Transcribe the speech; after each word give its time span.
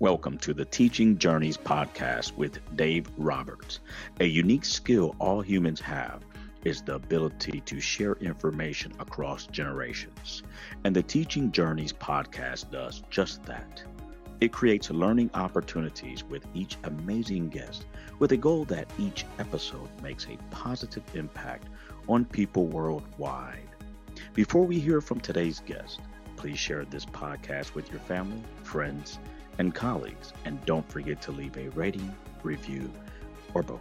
Welcome 0.00 0.38
to 0.38 0.54
the 0.54 0.64
Teaching 0.64 1.18
Journeys 1.18 1.56
podcast 1.56 2.36
with 2.36 2.60
Dave 2.76 3.10
Roberts. 3.16 3.80
A 4.20 4.24
unique 4.24 4.64
skill 4.64 5.16
all 5.18 5.40
humans 5.40 5.80
have 5.80 6.24
is 6.62 6.82
the 6.82 6.94
ability 6.94 7.62
to 7.62 7.80
share 7.80 8.12
information 8.20 8.92
across 9.00 9.48
generations. 9.48 10.44
And 10.84 10.94
the 10.94 11.02
Teaching 11.02 11.50
Journeys 11.50 11.92
podcast 11.92 12.70
does 12.70 13.02
just 13.10 13.42
that. 13.46 13.82
It 14.40 14.52
creates 14.52 14.88
learning 14.88 15.30
opportunities 15.34 16.22
with 16.22 16.46
each 16.54 16.76
amazing 16.84 17.48
guest 17.48 17.86
with 18.20 18.30
a 18.30 18.36
goal 18.36 18.66
that 18.66 18.88
each 19.00 19.26
episode 19.40 19.88
makes 20.00 20.28
a 20.28 20.38
positive 20.54 21.02
impact 21.14 21.66
on 22.08 22.24
people 22.24 22.66
worldwide. 22.66 23.68
Before 24.32 24.64
we 24.64 24.78
hear 24.78 25.00
from 25.00 25.18
today's 25.18 25.58
guest, 25.66 25.98
please 26.36 26.56
share 26.60 26.84
this 26.84 27.04
podcast 27.04 27.74
with 27.74 27.90
your 27.90 27.98
family, 27.98 28.44
friends, 28.62 29.18
and 29.58 29.74
colleagues. 29.74 30.32
And 30.44 30.64
don't 30.64 30.88
forget 30.90 31.20
to 31.22 31.32
leave 31.32 31.56
a 31.56 31.68
rating, 31.70 32.14
review, 32.42 32.90
or 33.54 33.62
both. 33.62 33.80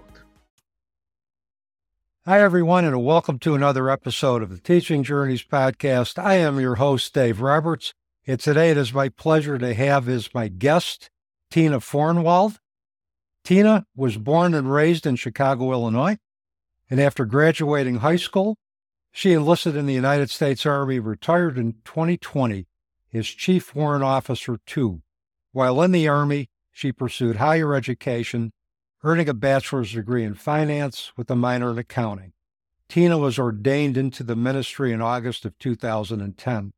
Hi, 2.25 2.41
everyone, 2.41 2.83
and 2.83 3.05
welcome 3.05 3.39
to 3.39 3.55
another 3.55 3.89
episode 3.89 4.43
of 4.43 4.49
the 4.49 4.59
Teaching 4.59 5.01
Journeys 5.01 5.43
podcast. 5.43 6.21
I 6.21 6.35
am 6.35 6.59
your 6.59 6.75
host, 6.75 7.13
Dave 7.13 7.39
Roberts, 7.39 7.93
and 8.25 8.37
today 8.37 8.69
it 8.69 8.75
is 8.75 8.93
my 8.93 9.07
pleasure 9.07 9.57
to 9.57 9.73
have 9.73 10.09
as 10.09 10.33
my 10.33 10.49
guest 10.49 11.09
Tina 11.49 11.79
Fornwald. 11.79 12.57
Tina 13.45 13.85
was 13.95 14.17
born 14.17 14.53
and 14.53 14.69
raised 14.69 15.05
in 15.05 15.15
Chicago, 15.15 15.71
Illinois, 15.71 16.17
and 16.89 16.99
after 16.99 17.23
graduating 17.23 17.99
high 17.99 18.17
school, 18.17 18.57
she 19.13 19.31
enlisted 19.31 19.77
in 19.77 19.85
the 19.85 19.93
United 19.93 20.29
States 20.29 20.65
Army, 20.65 20.99
retired 20.99 21.57
in 21.57 21.75
2020 21.85 22.67
as 23.13 23.25
Chief 23.25 23.73
Warrant 23.73 24.03
Officer 24.03 24.59
2. 24.65 25.01
While 25.57 25.81
in 25.81 25.91
the 25.91 26.07
Army, 26.07 26.51
she 26.71 26.91
pursued 26.91 27.37
higher 27.37 27.73
education 27.73 28.53
earning 29.03 29.27
a 29.27 29.33
bachelor's 29.33 29.91
degree 29.91 30.23
in 30.23 30.35
finance 30.35 31.11
with 31.17 31.31
a 31.31 31.35
minor 31.35 31.71
in 31.71 31.79
accounting. 31.79 32.33
Tina 32.87 33.17
was 33.17 33.39
ordained 33.39 33.97
into 33.97 34.21
the 34.21 34.35
ministry 34.35 34.91
in 34.91 35.01
August 35.01 35.45
of 35.45 35.57
2010. 35.57 36.73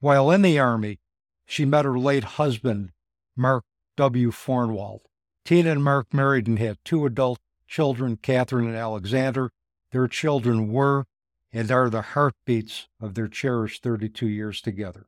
While 0.00 0.30
in 0.30 0.42
the 0.42 0.58
Army, 0.58 1.00
she 1.46 1.64
met 1.64 1.86
her 1.86 1.98
late 1.98 2.24
husband, 2.36 2.92
Mark 3.36 3.64
W. 3.96 4.30
Fornwald. 4.30 5.00
Tina 5.46 5.70
and 5.70 5.82
Mark 5.82 6.12
married 6.12 6.46
and 6.46 6.58
had 6.58 6.76
two 6.84 7.06
adult 7.06 7.38
children, 7.66 8.18
Catherine 8.18 8.66
and 8.66 8.76
Alexander. 8.76 9.50
Their 9.92 10.08
children 10.08 10.70
were 10.70 11.06
and 11.54 11.70
are 11.70 11.88
the 11.88 12.02
heartbeats 12.02 12.86
of 13.00 13.14
their 13.14 13.28
cherished 13.28 13.82
32 13.82 14.28
years 14.28 14.60
together. 14.60 15.06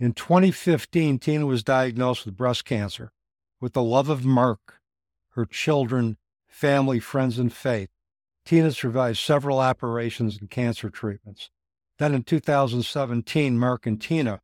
In 0.00 0.14
2015, 0.14 1.18
Tina 1.18 1.44
was 1.44 1.62
diagnosed 1.62 2.24
with 2.24 2.34
breast 2.34 2.64
cancer. 2.64 3.12
With 3.60 3.74
the 3.74 3.82
love 3.82 4.08
of 4.08 4.24
Mark, 4.24 4.80
her 5.32 5.44
children, 5.44 6.16
family, 6.48 6.98
friends, 6.98 7.38
and 7.38 7.52
faith. 7.52 7.90
Tina 8.46 8.72
survived 8.72 9.18
several 9.18 9.58
operations 9.58 10.38
and 10.38 10.48
cancer 10.48 10.88
treatments. 10.88 11.50
Then 11.98 12.14
in 12.14 12.22
2017, 12.22 13.58
Mark 13.58 13.84
and 13.84 14.00
Tina 14.00 14.40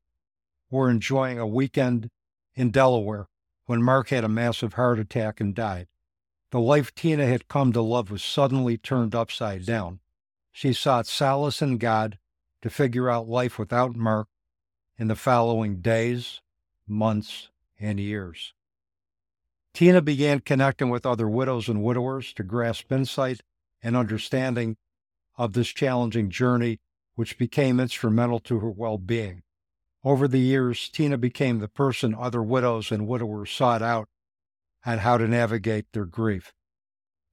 were 0.71 0.91
enjoying 0.91 1.39
a 1.39 1.47
weekend 1.47 2.11
in 2.55 2.70
Delaware 2.70 3.29
when 3.65 3.83
Mark 3.83 4.11
had 4.11 4.25
a 4.25 4.29
massive 4.29 4.75
heart 4.75 4.98
attack 4.98 5.41
and 5.41 5.55
died. 5.55 5.89
The 6.51 6.61
life 6.61 6.95
Tina 6.95 7.25
had 7.25 7.48
come 7.48 7.73
to 7.73 7.81
love 7.81 8.11
was 8.11 8.23
suddenly 8.23 8.77
turned 8.77 9.15
upside 9.15 9.65
down. 9.65 10.01
She 10.53 10.75
sought 10.75 11.07
solace 11.07 11.63
in 11.63 11.79
God 11.79 12.19
to 12.61 12.69
figure 12.69 13.09
out 13.09 13.27
life 13.27 13.59
without 13.59 13.97
Mark 13.97 14.29
in 14.98 15.08
the 15.08 15.16
following 15.16 15.80
days, 15.80 16.41
months, 16.86 17.50
and 17.78 18.00
years. 18.00 18.55
Tina 19.75 20.00
began 20.00 20.41
connecting 20.41 20.89
with 20.89 21.05
other 21.05 21.28
widows 21.28 21.69
and 21.69 21.83
widowers 21.83 22.33
to 22.33 22.42
grasp 22.42 22.91
insight 22.91 23.41
and 23.83 23.94
understanding 23.94 24.77
of 25.36 25.52
this 25.52 25.69
challenging 25.69 26.30
journey, 26.30 26.80
which 27.14 27.36
became 27.36 27.79
instrumental 27.79 28.40
to 28.40 28.61
her 28.61 28.70
well 28.70 28.96
being. 28.96 29.42
Over 30.02 30.29
the 30.29 30.40
years, 30.40 30.89
Tina 30.89 31.18
became 31.18 31.58
the 31.58 31.68
person 31.68 32.14
other 32.14 32.42
widows 32.42 32.90
and 32.90 33.06
widowers 33.06 33.51
sought 33.51 33.83
out 33.83 34.08
on 34.86 34.98
how 34.98 35.18
to 35.18 35.29
navigate 35.29 35.86
their 35.92 36.06
grief. 36.06 36.55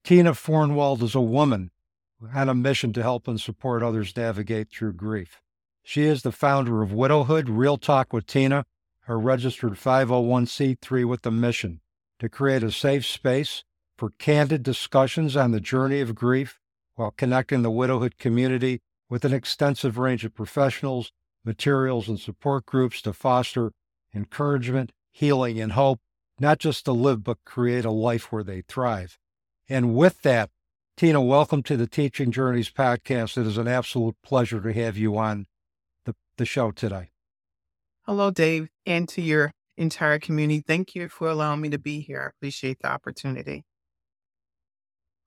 Tina 0.04 0.32
Fornwald 0.34 1.02
is 1.02 1.16
a 1.16 1.22
woman 1.22 1.72
who 2.20 2.26
had 2.26 2.50
a 2.50 2.56
mission 2.56 2.92
to 2.94 3.04
help 3.04 3.28
and 3.28 3.40
support 3.40 3.84
others 3.84 4.18
navigate 4.18 4.70
through 4.70 4.94
grief. 4.94 5.40
She 5.86 6.04
is 6.04 6.22
the 6.22 6.32
founder 6.32 6.82
of 6.82 6.94
Widowhood 6.94 7.50
Real 7.50 7.78
Talk 7.78 8.14
with 8.14 8.26
Tina, 8.26 8.66
a 9.06 9.18
registered 9.18 9.74
501c3 9.74 11.06
with 11.06 11.26
a 11.26 11.32
mission 11.32 11.82
to 12.20 12.30
create 12.30 12.64
a 12.64 12.72
safe 12.72 13.06
space 13.06 13.66
for 13.98 14.12
candid 14.18 14.64
discussions 14.64 15.36
on 15.36 15.52
the 15.52 15.60
journey 15.60 16.00
of 16.00 16.16
grief 16.16 16.58
while 16.96 17.12
connecting 17.12 17.64
the 17.64 17.70
widowhood 17.70 18.18
community 18.18 18.80
with 19.10 19.26
an 19.26 19.34
extensive 19.34 19.98
range 19.98 20.24
of 20.24 20.34
professionals, 20.34 21.12
materials, 21.44 22.08
and 22.08 22.18
support 22.18 22.66
groups 22.66 23.02
to 23.02 23.12
foster 23.12 23.74
encouragement, 24.16 24.94
healing, 25.12 25.60
and 25.60 25.74
hope, 25.74 26.00
not 26.40 26.60
just 26.60 26.86
to 26.86 26.94
live, 26.94 27.26
but 27.26 27.44
create 27.46 27.84
a 27.84 27.92
life 27.92 28.32
where 28.32 28.44
they 28.44 28.62
thrive. 28.62 29.18
And 29.68 29.94
with 29.94 30.22
that, 30.22 30.50
Tina, 30.96 31.22
welcome 31.22 31.62
to 31.64 31.76
the 31.76 31.88
Teaching 31.88 32.32
Journeys 32.32 32.70
podcast. 32.70 33.38
It 33.38 33.46
is 33.46 33.58
an 33.58 33.68
absolute 33.68 34.16
pleasure 34.24 34.62
to 34.62 34.72
have 34.72 34.98
you 34.98 35.18
on 35.18 35.46
the, 36.38 36.46
show 36.46 36.72
today. 36.72 37.10
Hello, 38.06 38.32
Dave, 38.32 38.70
and 38.86 39.08
to 39.10 39.22
your 39.22 39.52
entire 39.78 40.20
community. 40.20 40.64
Thank 40.66 40.96
you 40.96 41.10
for 41.10 41.30
allowing 41.30 41.62
me 41.62 41.70
to 41.70 41.80
be 41.80 42.02
here. 42.02 42.22
I 42.22 42.28
appreciate 42.38 42.80
the 42.82 42.90
opportunity. 42.90 43.64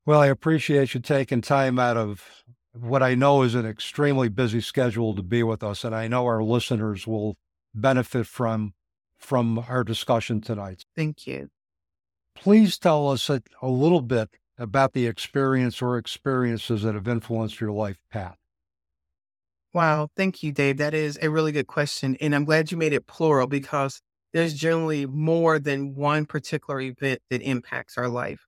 Well, 0.04 0.20
I 0.20 0.26
appreciate 0.26 0.94
you 0.94 1.00
taking 1.00 1.40
time 1.40 1.78
out 1.78 1.96
of 1.96 2.44
what 2.72 3.02
I 3.02 3.14
know 3.14 3.42
is 3.42 3.54
an 3.54 3.66
extremely 3.66 4.28
busy 4.28 4.60
schedule 4.60 5.14
to 5.14 5.22
be 5.22 5.42
with 5.42 5.62
us, 5.62 5.82
and 5.82 5.94
I 5.94 6.08
know 6.08 6.26
our 6.26 6.42
listeners 6.42 7.06
will 7.06 7.36
benefit 7.74 8.26
from 8.26 8.74
from 9.18 9.58
our 9.58 9.82
discussion 9.82 10.40
tonight. 10.40 10.84
Thank 10.94 11.26
you. 11.26 11.48
Please 12.34 12.78
tell 12.78 13.08
us 13.08 13.30
a, 13.30 13.42
a 13.62 13.68
little 13.68 14.02
bit 14.02 14.28
about 14.58 14.92
the 14.92 15.06
experience 15.06 15.80
or 15.80 15.96
experiences 15.96 16.82
that 16.82 16.94
have 16.94 17.08
influenced 17.08 17.60
your 17.60 17.72
life 17.72 17.96
path. 18.10 18.36
Wow, 19.72 20.08
thank 20.16 20.42
you, 20.42 20.52
Dave. 20.52 20.78
That 20.78 20.94
is 20.94 21.18
a 21.20 21.28
really 21.30 21.52
good 21.52 21.66
question. 21.66 22.16
And 22.20 22.34
I'm 22.34 22.44
glad 22.44 22.70
you 22.70 22.78
made 22.78 22.92
it 22.92 23.06
plural 23.06 23.46
because 23.46 24.00
there's 24.32 24.54
generally 24.54 25.06
more 25.06 25.58
than 25.58 25.94
one 25.94 26.26
particular 26.26 26.80
event 26.80 27.20
that 27.30 27.42
impacts 27.42 27.98
our 27.98 28.08
life. 28.08 28.40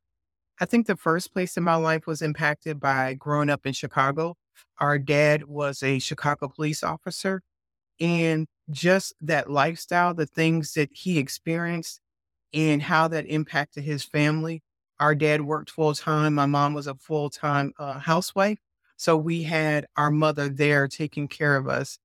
I 0.60 0.66
think 0.66 0.86
the 0.86 0.96
first 0.96 1.32
place 1.32 1.56
in 1.56 1.64
my 1.64 1.76
life 1.76 2.06
was 2.06 2.22
impacted 2.22 2.80
by 2.80 3.14
growing 3.14 3.50
up 3.50 3.66
in 3.66 3.74
Chicago. 3.74 4.36
Our 4.78 4.98
dad 4.98 5.44
was 5.46 5.82
a 5.82 5.98
Chicago 6.00 6.48
police 6.48 6.82
officer, 6.84 7.42
and 8.00 8.46
just 8.70 9.14
that 9.22 9.50
lifestyle, 9.50 10.14
the 10.14 10.26
things 10.26 10.74
that 10.74 10.90
he 10.92 11.18
experienced, 11.18 12.00
and 12.54 12.82
how 12.82 13.08
that 13.08 13.26
impacted 13.28 13.84
his 13.84 14.04
family. 14.04 14.62
Our 15.00 15.14
dad 15.14 15.42
worked 15.42 15.70
full 15.70 15.94
time. 15.94 16.34
My 16.34 16.46
mom 16.46 16.74
was 16.74 16.86
a 16.88 16.94
full 16.96 17.30
time 17.30 17.72
uh, 17.78 18.00
housewife. 18.00 18.58
So 18.98 19.16
we 19.16 19.44
had 19.44 19.86
our 19.96 20.10
mother 20.10 20.50
there 20.50 20.88
taking 20.88 21.28
care 21.28 21.56
of 21.56 21.68
us. 21.68 21.98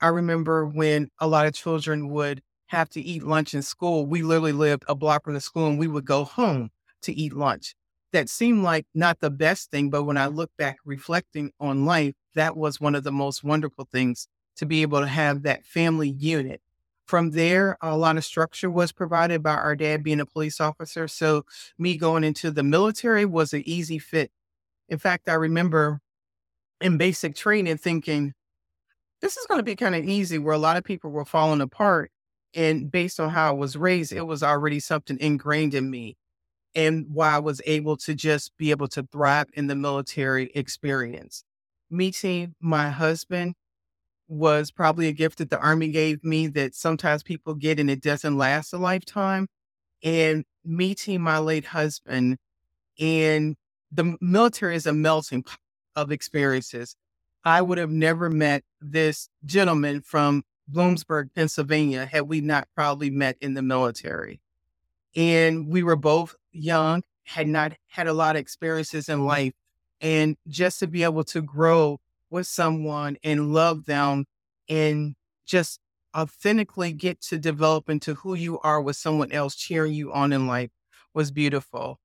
I 0.00 0.08
remember 0.08 0.66
when 0.66 1.10
a 1.18 1.26
lot 1.26 1.46
of 1.46 1.54
children 1.54 2.08
would 2.10 2.42
have 2.66 2.88
to 2.90 3.00
eat 3.00 3.22
lunch 3.24 3.54
in 3.54 3.62
school, 3.62 4.06
we 4.06 4.22
literally 4.22 4.52
lived 4.52 4.84
a 4.88 4.94
block 4.94 5.24
from 5.24 5.34
the 5.34 5.40
school 5.40 5.68
and 5.68 5.78
we 5.78 5.88
would 5.88 6.04
go 6.04 6.24
home 6.24 6.70
to 7.02 7.12
eat 7.12 7.32
lunch. 7.32 7.74
That 8.12 8.28
seemed 8.28 8.62
like 8.62 8.86
not 8.94 9.20
the 9.20 9.30
best 9.30 9.70
thing, 9.70 9.90
but 9.90 10.04
when 10.04 10.16
I 10.16 10.26
look 10.26 10.50
back 10.56 10.78
reflecting 10.84 11.52
on 11.60 11.84
life, 11.84 12.14
that 12.34 12.56
was 12.56 12.80
one 12.80 12.94
of 12.94 13.04
the 13.04 13.12
most 13.12 13.44
wonderful 13.44 13.88
things 13.90 14.28
to 14.56 14.66
be 14.66 14.82
able 14.82 15.00
to 15.00 15.06
have 15.06 15.42
that 15.42 15.64
family 15.66 16.08
unit. 16.10 16.60
From 17.06 17.30
there, 17.30 17.76
a 17.80 17.96
lot 17.96 18.16
of 18.18 18.24
structure 18.24 18.70
was 18.70 18.92
provided 18.92 19.42
by 19.42 19.54
our 19.54 19.74
dad 19.74 20.02
being 20.02 20.20
a 20.20 20.26
police 20.26 20.60
officer. 20.60 21.08
So, 21.08 21.44
me 21.78 21.96
going 21.96 22.22
into 22.22 22.50
the 22.50 22.62
military 22.62 23.24
was 23.24 23.54
an 23.54 23.62
easy 23.66 23.98
fit. 23.98 24.30
In 24.88 24.98
fact, 24.98 25.28
I 25.28 25.34
remember 25.34 26.00
in 26.80 26.98
basic 26.98 27.34
training 27.34 27.78
thinking, 27.78 28.32
this 29.20 29.36
is 29.36 29.46
going 29.46 29.58
to 29.58 29.64
be 29.64 29.76
kind 29.76 29.94
of 29.94 30.04
easy, 30.04 30.38
where 30.38 30.54
a 30.54 30.58
lot 30.58 30.76
of 30.76 30.84
people 30.84 31.10
were 31.10 31.24
falling 31.24 31.60
apart. 31.60 32.10
And 32.54 32.90
based 32.90 33.20
on 33.20 33.30
how 33.30 33.48
I 33.48 33.52
was 33.52 33.76
raised, 33.76 34.12
it 34.12 34.26
was 34.26 34.42
already 34.42 34.80
something 34.80 35.18
ingrained 35.20 35.74
in 35.74 35.90
me. 35.90 36.16
And 36.74 37.06
why 37.10 37.30
I 37.34 37.38
was 37.38 37.60
able 37.66 37.96
to 37.98 38.14
just 38.14 38.56
be 38.56 38.70
able 38.70 38.88
to 38.88 39.02
thrive 39.10 39.46
in 39.54 39.66
the 39.66 39.74
military 39.74 40.50
experience. 40.54 41.42
Meeting 41.90 42.54
my 42.60 42.90
husband 42.90 43.54
was 44.28 44.70
probably 44.70 45.08
a 45.08 45.12
gift 45.12 45.38
that 45.38 45.50
the 45.50 45.58
Army 45.58 45.88
gave 45.88 46.22
me 46.22 46.46
that 46.48 46.74
sometimes 46.74 47.22
people 47.22 47.54
get 47.54 47.80
and 47.80 47.90
it 47.90 48.02
doesn't 48.02 48.36
last 48.36 48.72
a 48.72 48.78
lifetime. 48.78 49.48
And 50.04 50.44
meeting 50.64 51.22
my 51.22 51.38
late 51.38 51.64
husband 51.64 52.36
and 53.00 53.56
the 53.90 54.16
military 54.20 54.76
is 54.76 54.86
a 54.86 54.92
melting 54.92 55.42
pot 55.42 55.58
of 56.02 56.12
experiences. 56.12 56.96
I 57.44 57.62
would 57.62 57.78
have 57.78 57.90
never 57.90 58.30
met 58.30 58.62
this 58.80 59.28
gentleman 59.44 60.02
from 60.02 60.44
Bloomsburg, 60.70 61.30
Pennsylvania, 61.34 62.06
had 62.06 62.22
we 62.22 62.40
not 62.40 62.68
probably 62.74 63.10
met 63.10 63.36
in 63.40 63.54
the 63.54 63.62
military. 63.62 64.40
And 65.16 65.68
we 65.68 65.82
were 65.82 65.96
both 65.96 66.34
young, 66.52 67.02
had 67.24 67.48
not 67.48 67.72
had 67.88 68.06
a 68.06 68.12
lot 68.12 68.36
of 68.36 68.40
experiences 68.40 69.08
in 69.08 69.24
life. 69.24 69.54
And 70.00 70.36
just 70.46 70.78
to 70.80 70.86
be 70.86 71.02
able 71.02 71.24
to 71.24 71.42
grow 71.42 72.00
with 72.30 72.46
someone 72.46 73.16
and 73.24 73.52
love 73.52 73.86
them 73.86 74.26
and 74.68 75.16
just 75.46 75.80
authentically 76.16 76.92
get 76.92 77.20
to 77.22 77.38
develop 77.38 77.88
into 77.88 78.14
who 78.14 78.34
you 78.34 78.58
are 78.60 78.80
with 78.80 78.96
someone 78.96 79.32
else 79.32 79.54
cheering 79.54 79.94
you 79.94 80.12
on 80.12 80.32
in 80.32 80.46
life 80.46 80.70
was 81.14 81.30
beautiful. 81.30 81.98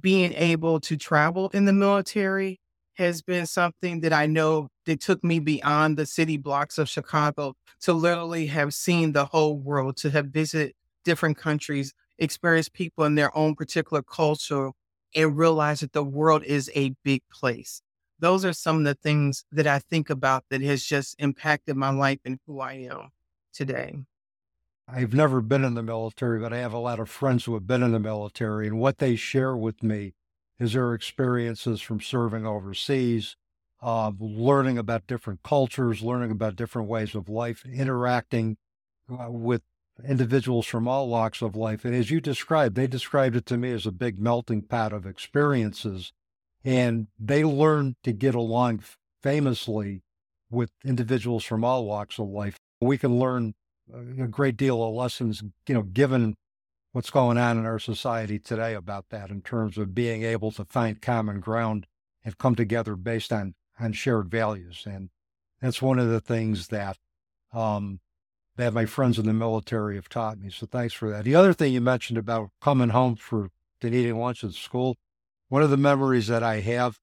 Being 0.00 0.32
able 0.32 0.80
to 0.80 0.96
travel 0.96 1.50
in 1.52 1.66
the 1.66 1.72
military 1.72 2.60
has 2.94 3.22
been 3.22 3.46
something 3.46 4.00
that 4.00 4.12
I 4.12 4.26
know 4.26 4.68
that 4.86 5.00
took 5.00 5.24
me 5.24 5.38
beyond 5.38 5.96
the 5.96 6.06
city 6.06 6.36
blocks 6.36 6.78
of 6.78 6.88
Chicago 6.88 7.54
to 7.80 7.92
literally 7.92 8.46
have 8.46 8.74
seen 8.74 9.12
the 9.12 9.26
whole 9.26 9.56
world, 9.58 9.96
to 9.98 10.10
have 10.10 10.26
visited 10.26 10.74
different 11.04 11.36
countries, 11.36 11.94
experienced 12.18 12.72
people 12.72 13.04
in 13.04 13.14
their 13.14 13.36
own 13.36 13.54
particular 13.54 14.02
culture, 14.02 14.70
and 15.14 15.36
realize 15.36 15.80
that 15.80 15.92
the 15.92 16.04
world 16.04 16.44
is 16.44 16.70
a 16.74 16.94
big 17.02 17.22
place. 17.32 17.82
Those 18.18 18.44
are 18.44 18.52
some 18.52 18.78
of 18.78 18.84
the 18.84 18.94
things 18.94 19.44
that 19.52 19.66
I 19.66 19.80
think 19.80 20.10
about 20.10 20.44
that 20.50 20.62
has 20.62 20.84
just 20.84 21.16
impacted 21.18 21.76
my 21.76 21.90
life 21.90 22.20
and 22.24 22.38
who 22.46 22.60
I 22.60 22.74
am 22.74 23.10
today. 23.52 23.96
I've 24.86 25.14
never 25.14 25.40
been 25.40 25.64
in 25.64 25.74
the 25.74 25.82
military, 25.82 26.38
but 26.38 26.52
I 26.52 26.58
have 26.58 26.72
a 26.72 26.78
lot 26.78 27.00
of 27.00 27.08
friends 27.08 27.44
who 27.44 27.54
have 27.54 27.66
been 27.66 27.82
in 27.82 27.92
the 27.92 27.98
military, 27.98 28.66
and 28.66 28.78
what 28.78 28.98
they 28.98 29.16
share 29.16 29.56
with 29.56 29.82
me 29.82 30.12
is 30.62 30.74
their 30.74 30.94
experiences 30.94 31.80
from 31.80 32.00
serving 32.00 32.46
overseas, 32.46 33.36
uh, 33.82 34.12
learning 34.18 34.78
about 34.78 35.06
different 35.06 35.42
cultures, 35.42 36.02
learning 36.02 36.30
about 36.30 36.56
different 36.56 36.88
ways 36.88 37.14
of 37.14 37.28
life, 37.28 37.64
interacting 37.66 38.56
uh, 39.10 39.30
with 39.30 39.62
individuals 40.08 40.66
from 40.66 40.86
all 40.86 41.08
walks 41.08 41.42
of 41.42 41.56
life. 41.56 41.84
And 41.84 41.94
as 41.94 42.10
you 42.10 42.20
described, 42.20 42.76
they 42.76 42.86
described 42.86 43.36
it 43.36 43.46
to 43.46 43.58
me 43.58 43.72
as 43.72 43.86
a 43.86 43.92
big 43.92 44.18
melting 44.18 44.62
pot 44.62 44.92
of 44.92 45.04
experiences. 45.04 46.12
And 46.64 47.08
they 47.18 47.44
learn 47.44 47.96
to 48.04 48.12
get 48.12 48.34
along 48.34 48.82
famously 49.20 50.02
with 50.50 50.70
individuals 50.84 51.44
from 51.44 51.64
all 51.64 51.84
walks 51.84 52.18
of 52.18 52.28
life. 52.28 52.56
We 52.80 52.98
can 52.98 53.18
learn 53.18 53.54
a 53.92 54.28
great 54.28 54.56
deal 54.56 54.82
of 54.82 54.94
lessons, 54.94 55.42
you 55.68 55.74
know, 55.74 55.82
given 55.82 56.36
what's 56.92 57.10
going 57.10 57.38
on 57.38 57.58
in 57.58 57.66
our 57.66 57.78
society 57.78 58.38
today 58.38 58.74
about 58.74 59.08
that 59.10 59.30
in 59.30 59.42
terms 59.42 59.78
of 59.78 59.94
being 59.94 60.22
able 60.22 60.52
to 60.52 60.64
find 60.64 61.02
common 61.02 61.40
ground 61.40 61.86
and 62.24 62.38
come 62.38 62.54
together 62.54 62.96
based 62.96 63.32
on 63.32 63.54
on 63.80 63.92
shared 63.92 64.30
values. 64.30 64.84
And 64.86 65.10
that's 65.60 65.82
one 65.82 65.98
of 65.98 66.08
the 66.08 66.20
things 66.20 66.68
that 66.68 66.98
um, 67.52 68.00
that 68.56 68.74
my 68.74 68.86
friends 68.86 69.18
in 69.18 69.26
the 69.26 69.32
military 69.32 69.96
have 69.96 70.08
taught 70.08 70.38
me. 70.38 70.50
So 70.50 70.66
thanks 70.66 70.94
for 70.94 71.10
that. 71.10 71.24
The 71.24 71.34
other 71.34 71.52
thing 71.52 71.72
you 71.72 71.80
mentioned 71.80 72.18
about 72.18 72.50
coming 72.60 72.90
home 72.90 73.16
for 73.16 73.50
and 73.84 73.94
eating 73.94 74.16
lunch 74.16 74.44
at 74.44 74.52
school, 74.52 74.96
one 75.48 75.62
of 75.62 75.70
the 75.70 75.76
memories 75.76 76.28
that 76.28 76.42
I 76.42 76.60
have 76.60 77.00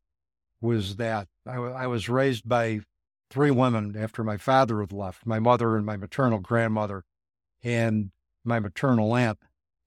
was 0.62 0.96
that 0.96 1.28
I, 1.46 1.56
I 1.56 1.88
was 1.88 2.08
raised 2.08 2.48
by 2.48 2.82
three 3.30 3.52
women 3.52 3.96
after 3.98 4.24
my 4.24 4.38
father 4.38 4.80
had 4.80 4.92
left, 4.92 5.26
my 5.26 5.40
mother 5.40 5.76
and 5.76 5.86
my 5.86 5.98
maternal 5.98 6.40
grandmother 6.40 7.04
and 7.64 8.12
my 8.44 8.60
maternal 8.60 9.14
aunt. 9.14 9.40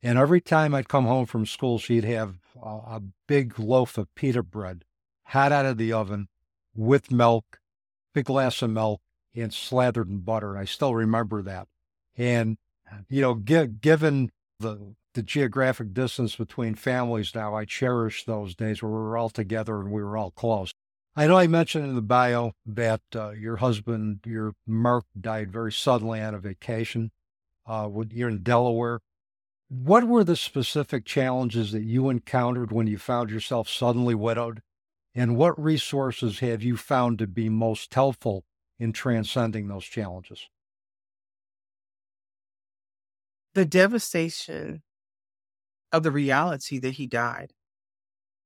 And 0.03 0.19
every 0.19 0.41
time 0.41 0.75
I'd 0.75 0.89
come 0.89 1.05
home 1.05 1.27
from 1.27 1.47
school, 1.47 1.79
she'd 1.79 2.05
have 2.05 2.35
a, 2.61 2.69
a 2.69 3.03
big 3.29 3.59
loaf 3.59 3.97
of 3.99 4.13
pita 4.15 4.43
bread, 4.43 4.85
hot 5.27 5.53
out 5.53 5.67
of 5.67 5.79
the 5.79 5.93
oven, 5.93 6.29
with 6.75 7.13
milk, 7.13 7.45
a 7.53 7.59
big 8.15 8.25
glass 8.25 8.63
of 8.63 8.71
milk, 8.71 9.01
and 9.35 9.55
slathered 9.55 10.09
in 10.09 10.19
butter. 10.19 10.57
I 10.57 10.65
still 10.65 10.95
remember 10.95 11.41
that. 11.43 11.69
And, 12.17 12.59
you 13.09 13.21
know, 13.21 13.37
gi- 13.37 13.69
given 13.81 14.31
the, 14.59 14.95
the 15.15 15.23
geographic 15.23 15.95
distance 15.95 16.35
between 16.37 16.75
families 16.75 17.35
now, 17.35 17.55
I 17.55 17.65
cherish 17.65 18.25
those 18.25 18.57
days 18.57 18.83
where 18.83 18.91
we 18.91 18.99
were 18.99 19.17
all 19.17 19.31
together 19.31 19.81
and 19.81 19.93
we 19.93 20.03
were 20.03 20.17
all 20.17 20.33
close. 20.33 20.73
I 21.15 21.27
know 21.27 21.37
I 21.37 21.47
mentioned 21.47 21.87
in 21.87 21.95
the 21.95 22.03
bio 22.03 22.55
that 22.67 23.03
uh, 23.15 23.31
your 23.31 23.57
husband, 23.57 24.21
your 24.25 24.55
Mark, 24.67 25.05
died 25.19 25.53
very 25.53 25.73
suddenly 25.73 26.21
on 26.21 26.35
a 26.35 26.39
vacation. 26.39 27.11
Uh, 27.67 27.89
you're 28.11 28.31
in 28.31 28.43
Delaware. 28.43 29.01
What 29.73 30.05
were 30.05 30.23
the 30.23 30.37
specific 30.37 31.07
challenges 31.07 31.73
that 31.73 31.85
you 31.85 32.11
encountered 32.11 32.71
when 32.73 32.87
you 32.87 32.99
found 32.99 33.31
yourself 33.31 33.71
suddenly 33.71 34.15
widowed? 34.15 34.61
And 35.15 35.35
what 35.35 35.59
resources 35.59 36.41
have 36.41 36.63
you 36.63 36.77
found 36.77 37.19
to 37.21 37.27
be 37.27 37.49
most 37.49 37.95
helpful 37.95 38.45
in 38.79 38.93
transcending 38.93 39.69
those 39.69 39.87
challenges? 39.87 40.47
The 43.55 43.65
devastation 43.65 44.83
of 45.91 46.03
the 46.03 46.11
reality 46.11 46.79
that 46.79 46.93
he 46.93 47.07
died 47.07 47.55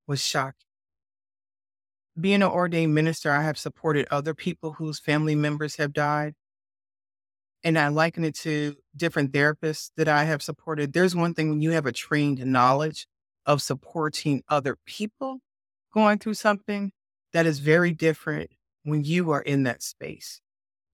was 0.06 0.22
shocking. 0.22 0.68
Being 2.20 2.42
an 2.42 2.42
ordained 2.44 2.94
minister, 2.94 3.32
I 3.32 3.42
have 3.42 3.58
supported 3.58 4.06
other 4.12 4.32
people 4.32 4.74
whose 4.74 5.00
family 5.00 5.34
members 5.34 5.74
have 5.74 5.92
died 5.92 6.36
and 7.66 7.76
I 7.76 7.88
liken 7.88 8.24
it 8.24 8.36
to 8.36 8.76
different 8.96 9.32
therapists 9.32 9.90
that 9.96 10.06
I 10.06 10.22
have 10.22 10.40
supported. 10.40 10.92
There's 10.92 11.16
one 11.16 11.34
thing 11.34 11.50
when 11.50 11.60
you 11.60 11.72
have 11.72 11.84
a 11.84 11.90
trained 11.90 12.46
knowledge 12.46 13.08
of 13.44 13.60
supporting 13.60 14.44
other 14.48 14.78
people 14.86 15.40
going 15.92 16.20
through 16.20 16.34
something 16.34 16.92
that 17.32 17.44
is 17.44 17.58
very 17.58 17.90
different 17.90 18.50
when 18.84 19.02
you 19.02 19.32
are 19.32 19.40
in 19.42 19.64
that 19.64 19.82
space. 19.82 20.40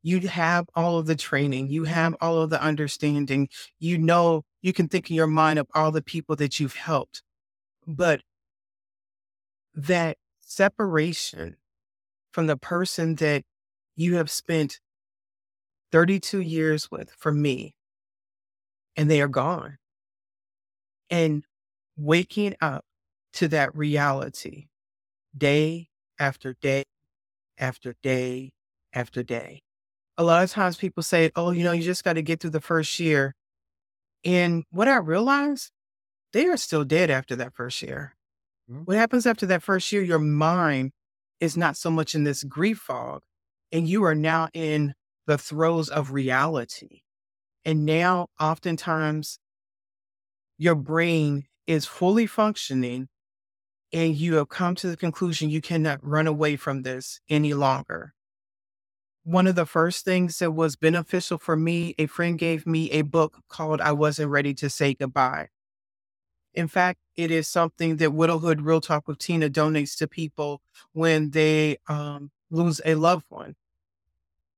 You 0.03 0.21
have 0.29 0.65
all 0.75 0.99
of 0.99 1.05
the 1.05 1.15
training, 1.15 1.69
you 1.69 1.85
have 1.85 2.17
all 2.23 2.41
of 2.41 2.49
the 2.49 2.63
understanding, 2.63 3.51
you 3.79 3.99
know, 3.99 4.47
you 4.63 4.73
can 4.73 4.89
think 4.89 5.11
in 5.11 5.17
your 5.17 5.27
mind 5.27 5.59
of 5.59 5.67
all 5.75 5.93
the 5.93 6.01
people 6.01 6.37
that 6.37 6.59
you've 6.59 6.77
helped. 6.77 7.23
But 7.87 8.23
that 9.75 10.17
separation 10.41 11.57
from 12.31 12.47
the 12.47 12.57
person 12.57 13.17
that 13.17 13.43
you 13.95 14.17
have 14.17 14.31
spent 14.31 14.81
32 15.93 16.41
years 16.41 16.91
with 16.91 17.11
for 17.19 17.31
me, 17.31 17.75
and 18.97 19.11
they 19.11 19.21
are 19.21 19.29
gone. 19.29 19.79
And 21.11 21.45
waking 21.97 22.57
up 22.61 22.85
to 23.35 23.49
that 23.49 23.77
reality 23.77 24.69
day 25.37 25.89
after 26.19 26.57
day 26.61 26.85
after 27.59 27.95
day 28.03 28.53
after 28.93 29.23
day. 29.23 29.63
A 30.19 30.25
lot 30.25 30.43
of 30.43 30.51
times 30.51 30.77
people 30.77 31.03
say, 31.03 31.31
oh, 31.37 31.51
you 31.51 31.65
know, 31.65 31.73
you 31.73 31.83
just 31.83 32.05
got 32.05 32.15
to 32.15 32.23
get 32.23 32.41
through 32.41 32.51
the 32.51 32.61
first 32.61 32.99
year. 32.99 33.35
And 34.25 34.65
what 34.71 34.89
I 34.89 34.97
realized, 34.97 35.71
they 36.33 36.47
are 36.47 36.57
still 36.57 36.85
dead 36.85 37.11
after 37.11 37.37
that 37.37 37.55
first 37.55 37.83
year. 37.83 38.15
Mm-hmm. 38.71 38.83
What 38.83 38.97
happens 38.97 39.27
after 39.27 39.47
that 39.47 39.63
first 39.63 39.91
year, 39.93 40.03
your 40.03 40.19
mind 40.19 40.93
is 41.41 41.57
not 41.57 41.77
so 41.77 41.91
much 41.91 42.15
in 42.15 42.25
this 42.25 42.45
grief 42.45 42.79
fog, 42.79 43.23
and 43.73 43.89
you 43.89 44.05
are 44.05 44.15
now 44.15 44.49
in 44.55 44.95
the 45.27 45.39
throes 45.39 45.89
of 45.89 46.13
reality. 46.13 47.03
And 47.65 47.85
now, 47.85 48.29
oftentimes, 48.41 49.39
your 50.59 50.75
brain 50.75 51.45
is 51.67 51.87
fully 51.87 52.27
functioning, 52.27 53.09
and 53.93 54.17
you 54.17 54.35
have 54.37 54.49
come 54.49 54.75
to 54.77 54.89
the 54.89 54.97
conclusion 54.97 55.51
you 55.51 55.61
cannot 55.61 56.05
run 56.05 56.27
away 56.27 56.57
from 56.57 56.83
this 56.83 57.21
any 57.29 57.55
longer. 57.55 58.15
One 59.25 59.47
of 59.47 59.55
the 59.55 59.67
first 59.67 60.05
things 60.05 60.39
that 60.39 60.51
was 60.51 60.75
beneficial 60.75 61.39
for 61.39 61.57
me, 61.57 61.95
a 61.99 62.07
friend 62.07 62.37
gave 62.37 62.67
me 62.67 62.91
a 62.91 63.03
book 63.03 63.39
called 63.49 63.81
I 63.81 63.93
Wasn't 63.93 64.31
Ready 64.31 64.55
to 64.55 64.69
Say 64.69 64.95
Goodbye. 64.95 65.49
In 66.55 66.67
fact, 66.67 66.99
it 67.17 67.31
is 67.31 67.49
something 67.49 67.97
that 67.97 68.13
Widowhood 68.13 68.61
Real 68.63 68.81
Talk 68.81 69.07
with 69.07 69.19
Tina 69.19 69.49
donates 69.49 69.97
to 69.99 70.09
people 70.09 70.61
when 70.93 71.31
they 71.31 71.79
um, 71.89 72.31
lose 72.51 72.81
a 72.85 72.97
loved 72.97 73.25
one 73.29 73.55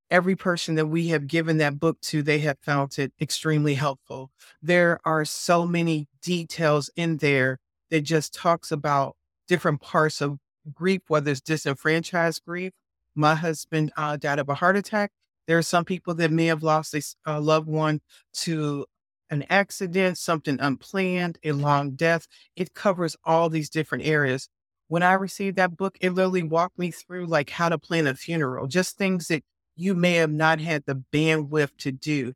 every 0.09 0.35
person 0.35 0.75
that 0.75 0.87
we 0.87 1.07
have 1.09 1.27
given 1.27 1.57
that 1.57 1.79
book 1.79 1.99
to, 2.01 2.21
they 2.21 2.39
have 2.39 2.57
found 2.61 2.97
it 2.97 3.13
extremely 3.19 3.75
helpful. 3.75 4.31
There 4.61 4.99
are 5.05 5.25
so 5.25 5.65
many 5.65 6.07
details 6.21 6.89
in 6.95 7.17
there 7.17 7.59
that 7.89 8.01
just 8.01 8.33
talks 8.33 8.71
about 8.71 9.15
different 9.47 9.81
parts 9.81 10.21
of 10.21 10.37
grief, 10.73 11.01
whether 11.07 11.31
it's 11.31 11.41
disenfranchised 11.41 12.43
grief. 12.45 12.73
My 13.15 13.35
husband 13.35 13.91
uh, 13.97 14.17
died 14.17 14.39
of 14.39 14.49
a 14.49 14.55
heart 14.55 14.75
attack. 14.75 15.11
There 15.47 15.57
are 15.57 15.63
some 15.63 15.85
people 15.85 16.15
that 16.15 16.31
may 16.31 16.47
have 16.47 16.63
lost 16.63 16.93
a, 16.93 17.01
a 17.25 17.39
loved 17.39 17.67
one 17.67 18.01
to 18.33 18.85
an 19.29 19.45
accident, 19.49 20.17
something 20.17 20.59
unplanned, 20.59 21.37
a 21.43 21.51
long 21.51 21.91
death. 21.91 22.27
It 22.55 22.73
covers 22.73 23.15
all 23.23 23.49
these 23.49 23.69
different 23.69 24.05
areas. 24.05 24.49
When 24.87 25.03
I 25.03 25.13
received 25.13 25.57
that 25.57 25.77
book, 25.77 25.97
it 25.99 26.11
literally 26.11 26.43
walked 26.43 26.77
me 26.77 26.91
through 26.91 27.25
like 27.25 27.49
how 27.49 27.69
to 27.69 27.77
plan 27.77 28.05
a 28.07 28.13
funeral, 28.13 28.67
just 28.67 28.97
things 28.97 29.27
that 29.29 29.43
you 29.75 29.95
may 29.95 30.13
have 30.13 30.31
not 30.31 30.59
had 30.59 30.83
the 30.85 31.03
bandwidth 31.11 31.75
to 31.79 31.91
do. 31.91 32.33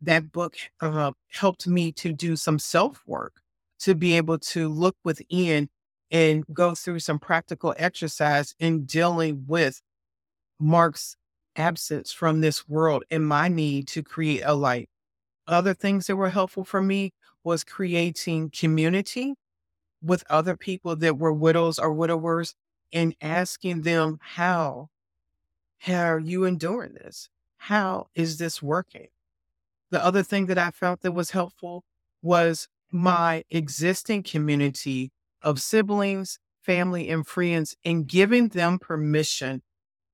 That 0.00 0.32
book 0.32 0.56
uh, 0.80 1.12
helped 1.30 1.66
me 1.66 1.92
to 1.92 2.12
do 2.12 2.36
some 2.36 2.58
self 2.58 3.02
work 3.06 3.34
to 3.80 3.94
be 3.94 4.16
able 4.16 4.38
to 4.38 4.68
look 4.68 4.96
within 5.04 5.68
and 6.10 6.44
go 6.52 6.74
through 6.74 7.00
some 7.00 7.18
practical 7.18 7.74
exercise 7.78 8.54
in 8.58 8.84
dealing 8.84 9.44
with 9.46 9.80
Mark's 10.60 11.16
absence 11.56 12.12
from 12.12 12.40
this 12.40 12.68
world 12.68 13.04
and 13.10 13.26
my 13.26 13.48
need 13.48 13.88
to 13.88 14.02
create 14.02 14.42
a 14.44 14.54
light. 14.54 14.88
Other 15.46 15.74
things 15.74 16.06
that 16.06 16.16
were 16.16 16.30
helpful 16.30 16.64
for 16.64 16.82
me 16.82 17.12
was 17.44 17.64
creating 17.64 18.50
community 18.50 19.34
with 20.02 20.24
other 20.30 20.56
people 20.56 20.96
that 20.96 21.18
were 21.18 21.32
widows 21.32 21.78
or 21.78 21.92
widowers 21.92 22.54
and 22.92 23.14
asking 23.20 23.82
them 23.82 24.18
how 24.20 24.88
how 25.82 26.04
are 26.04 26.18
you 26.20 26.44
enduring 26.44 26.94
this? 26.94 27.28
How 27.56 28.06
is 28.14 28.38
this 28.38 28.62
working? 28.62 29.08
The 29.90 30.04
other 30.04 30.22
thing 30.22 30.46
that 30.46 30.58
i 30.58 30.70
felt 30.70 31.00
that 31.00 31.12
was 31.12 31.32
helpful 31.32 31.82
was 32.22 32.68
my 32.92 33.42
existing 33.50 34.22
community 34.22 35.10
of 35.42 35.60
siblings 35.60 36.38
family 36.62 37.10
and 37.10 37.26
friends 37.26 37.76
and 37.84 38.06
giving 38.06 38.48
them 38.48 38.78
permission 38.78 39.62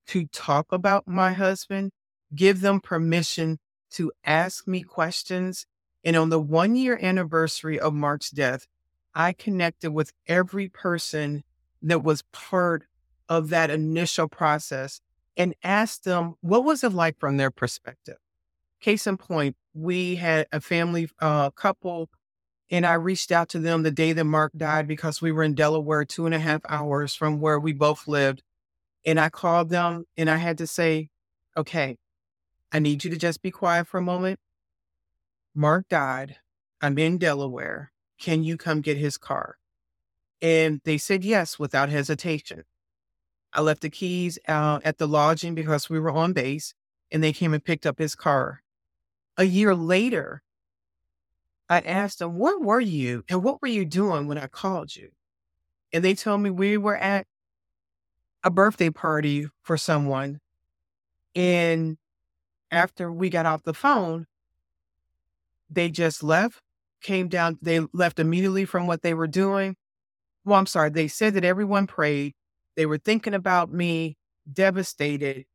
to 0.06 0.26
talk 0.28 0.72
about 0.72 1.06
my 1.06 1.32
husband 1.32 1.92
give 2.34 2.60
them 2.62 2.80
permission 2.80 3.58
to 3.90 4.10
ask 4.24 4.66
me 4.66 4.82
questions 4.82 5.66
and 6.02 6.16
on 6.16 6.30
the 6.30 6.40
one 6.40 6.74
year 6.76 6.98
anniversary 7.00 7.78
of 7.78 7.92
mark's 7.92 8.30
death 8.30 8.66
I 9.14 9.32
connected 9.32 9.90
with 9.90 10.12
every 10.26 10.68
person 10.68 11.44
that 11.82 12.02
was 12.02 12.22
part 12.32 12.84
of 13.28 13.50
that 13.50 13.70
initial 13.70 14.28
process 14.28 15.00
and 15.38 15.54
asked 15.62 16.04
them 16.04 16.34
what 16.40 16.64
was 16.64 16.84
it 16.84 16.92
like 16.92 17.18
from 17.18 17.36
their 17.36 17.52
perspective. 17.52 18.16
Case 18.80 19.06
in 19.06 19.16
point, 19.16 19.56
we 19.72 20.16
had 20.16 20.46
a 20.52 20.60
family 20.60 21.08
uh, 21.20 21.50
couple, 21.50 22.10
and 22.70 22.84
I 22.84 22.94
reached 22.94 23.32
out 23.32 23.48
to 23.50 23.58
them 23.58 23.82
the 23.82 23.90
day 23.90 24.12
that 24.12 24.24
Mark 24.24 24.52
died 24.56 24.86
because 24.86 25.22
we 25.22 25.32
were 25.32 25.44
in 25.44 25.54
Delaware, 25.54 26.04
two 26.04 26.26
and 26.26 26.34
a 26.34 26.38
half 26.38 26.60
hours 26.68 27.14
from 27.14 27.40
where 27.40 27.58
we 27.58 27.72
both 27.72 28.06
lived. 28.06 28.42
And 29.06 29.18
I 29.18 29.30
called 29.30 29.70
them 29.70 30.04
and 30.16 30.28
I 30.28 30.36
had 30.36 30.58
to 30.58 30.66
say, 30.66 31.08
okay, 31.56 31.96
I 32.72 32.78
need 32.80 33.04
you 33.04 33.10
to 33.10 33.16
just 33.16 33.40
be 33.40 33.50
quiet 33.50 33.86
for 33.86 33.98
a 33.98 34.02
moment. 34.02 34.38
Mark 35.54 35.88
died. 35.88 36.36
I'm 36.80 36.98
in 36.98 37.18
Delaware. 37.18 37.92
Can 38.20 38.44
you 38.44 38.56
come 38.56 38.80
get 38.80 38.96
his 38.96 39.16
car? 39.16 39.56
And 40.42 40.80
they 40.84 40.98
said 40.98 41.24
yes 41.24 41.58
without 41.58 41.88
hesitation. 41.88 42.64
I 43.58 43.60
left 43.60 43.80
the 43.80 43.90
keys 43.90 44.38
out 44.46 44.84
at 44.84 44.98
the 44.98 45.08
lodging 45.08 45.56
because 45.56 45.90
we 45.90 45.98
were 45.98 46.12
on 46.12 46.32
base, 46.32 46.74
and 47.10 47.24
they 47.24 47.32
came 47.32 47.52
and 47.52 47.64
picked 47.64 47.86
up 47.86 47.98
his 47.98 48.14
car. 48.14 48.62
A 49.36 49.42
year 49.42 49.74
later, 49.74 50.42
I 51.68 51.80
asked 51.80 52.20
them, 52.20 52.38
Where 52.38 52.56
were 52.56 52.78
you 52.78 53.24
and 53.28 53.42
what 53.42 53.60
were 53.60 53.66
you 53.66 53.84
doing 53.84 54.28
when 54.28 54.38
I 54.38 54.46
called 54.46 54.94
you? 54.94 55.10
And 55.92 56.04
they 56.04 56.14
told 56.14 56.40
me 56.40 56.50
we 56.50 56.76
were 56.76 56.96
at 56.96 57.26
a 58.44 58.50
birthday 58.50 58.90
party 58.90 59.48
for 59.62 59.76
someone. 59.76 60.38
And 61.34 61.98
after 62.70 63.10
we 63.10 63.28
got 63.28 63.44
off 63.44 63.64
the 63.64 63.74
phone, 63.74 64.28
they 65.68 65.90
just 65.90 66.22
left 66.22 66.62
came 67.02 67.26
down, 67.26 67.58
they 67.60 67.80
left 67.92 68.20
immediately 68.20 68.66
from 68.66 68.86
what 68.86 69.02
they 69.02 69.14
were 69.14 69.26
doing. 69.26 69.74
Well, 70.44 70.60
I'm 70.60 70.66
sorry, 70.66 70.90
they 70.90 71.08
said 71.08 71.34
that 71.34 71.44
everyone 71.44 71.88
prayed. 71.88 72.34
They 72.78 72.86
were 72.86 72.98
thinking 72.98 73.34
about 73.34 73.72
me, 73.72 74.16
devastated, 74.50 75.46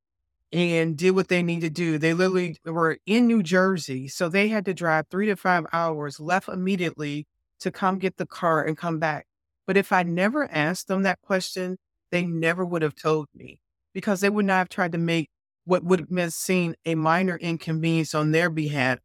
and 0.52 0.98
did 0.98 1.12
what 1.12 1.30
they 1.30 1.42
need 1.42 1.62
to 1.62 1.70
do. 1.70 1.98
They 1.98 2.14
literally 2.14 2.58
were 2.66 2.98
in 3.06 3.28
New 3.28 3.42
Jersey, 3.42 4.10
so 4.10 4.28
they 4.28 4.50
had 4.50 4.66
to 4.66 4.74
drive 4.74 5.08
three 5.08 5.28
to 5.28 5.38
five 5.38 5.66
hours, 5.72 6.20
left 6.20 6.50
immediately 6.50 7.26
to 7.62 7.72
come 7.72 7.98
get 7.98 8.18
the 8.18 8.26
car 8.26 8.66
and 8.66 8.78
come 8.78 9.00
back. 9.00 9.26
But 9.66 9.78
if 9.78 9.94
I 9.94 10.04
never 10.04 10.52
asked 10.52 10.90
them 10.90 11.04
that 11.04 11.22
question, 11.22 11.78
they 12.12 12.26
never 12.26 12.66
would 12.66 12.82
have 12.82 12.94
told 12.94 13.30
me 13.34 13.62
because 13.94 14.20
they 14.20 14.30
would 14.30 14.44
not 14.44 14.58
have 14.58 14.70
tried 14.70 14.92
to 14.92 14.98
make 14.98 15.30
what 15.64 15.86
would 15.86 16.02
have 16.02 16.10
been 16.10 16.30
seen 16.30 16.76
a 16.86 16.96
minor 16.96 17.38
inconvenience 17.38 18.14
on 18.14 18.32
their 18.32 18.50
behalf 18.50 19.00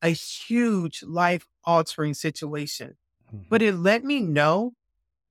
a 0.00 0.08
huge 0.08 1.02
life 1.02 1.46
altering 1.64 2.14
situation. 2.14 2.96
Mm-hmm. 3.28 3.44
But 3.50 3.60
it 3.60 3.74
let 3.74 4.04
me 4.04 4.20
know 4.20 4.72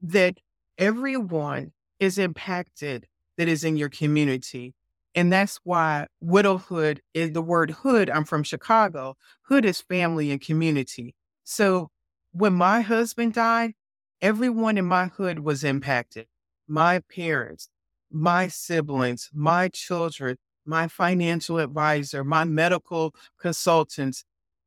that 0.04 0.38
everyone 0.78 1.72
is 2.00 2.18
impacted 2.18 3.08
that 3.38 3.48
is 3.48 3.64
in 3.64 3.78
your 3.78 3.90
community. 3.90 4.74
And 5.16 5.32
that's 5.32 5.60
why 5.64 6.08
widowhood 6.22 7.02
is 7.14 7.32
the 7.32 7.42
word 7.42 7.72
hood. 7.72 8.10
I'm 8.10 8.26
from 8.26 8.44
Chicago. 8.44 9.16
Hood 9.44 9.66
is 9.66 9.82
family 9.82 10.32
and 10.32 10.40
community. 10.40 11.16
So 11.44 11.90
when 12.32 12.54
my 12.54 12.82
husband 12.82 13.34
died, 13.34 13.74
everyone 14.22 14.78
in 14.78 14.86
my 14.86 15.08
hood 15.08 15.40
was 15.40 15.64
impacted. 15.64 16.28
My 16.68 17.02
parents, 17.14 17.70
my 18.12 18.48
siblings, 18.48 19.30
my 19.34 19.70
children, 19.70 20.38
my 20.66 20.88
financial 20.88 21.60
advisor, 21.60 22.24
my 22.24 22.44
medical 22.44 23.16
consultants, 23.40 24.24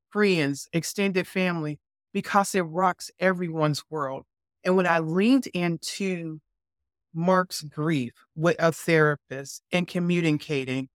friends, 0.09 0.69
extended 0.73 1.27
family, 1.27 1.79
because 2.13 2.55
it 2.55 2.63
rocks 2.63 3.11
everyone's 3.21 3.85
world. 3.91 4.25
And 4.65 4.77
when 4.77 4.87
I 4.87 4.99
leaned 4.99 5.47
into 5.49 6.41
Mark's 7.15 7.63
grief 7.63 8.13
with 8.35 8.57
a 8.59 8.73
therapist 8.73 9.63
and 9.73 9.87
communicating, 9.87 10.89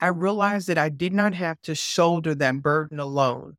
I 0.00 0.08
realized 0.08 0.68
that 0.68 0.78
I 0.78 0.88
did 0.88 1.12
not 1.12 1.34
have 1.34 1.60
to 1.62 1.74
shoulder 1.74 2.34
that 2.34 2.62
burden 2.62 2.98
alone. 2.98 3.56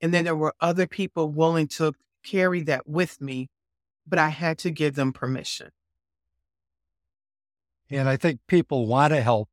And 0.00 0.12
then 0.12 0.24
there 0.24 0.36
were 0.36 0.54
other 0.60 0.86
people 0.86 1.30
willing 1.30 1.68
to 1.68 1.94
carry 2.22 2.60
that 2.62 2.88
with 2.88 3.20
me, 3.20 3.48
but 4.06 4.18
I 4.18 4.28
had 4.28 4.58
to 4.58 4.70
give 4.70 4.94
them 4.94 5.12
permission. 5.12 5.70
And 7.88 8.08
I 8.08 8.16
think 8.16 8.40
people 8.46 8.86
want 8.86 9.12
to 9.12 9.22
help, 9.22 9.48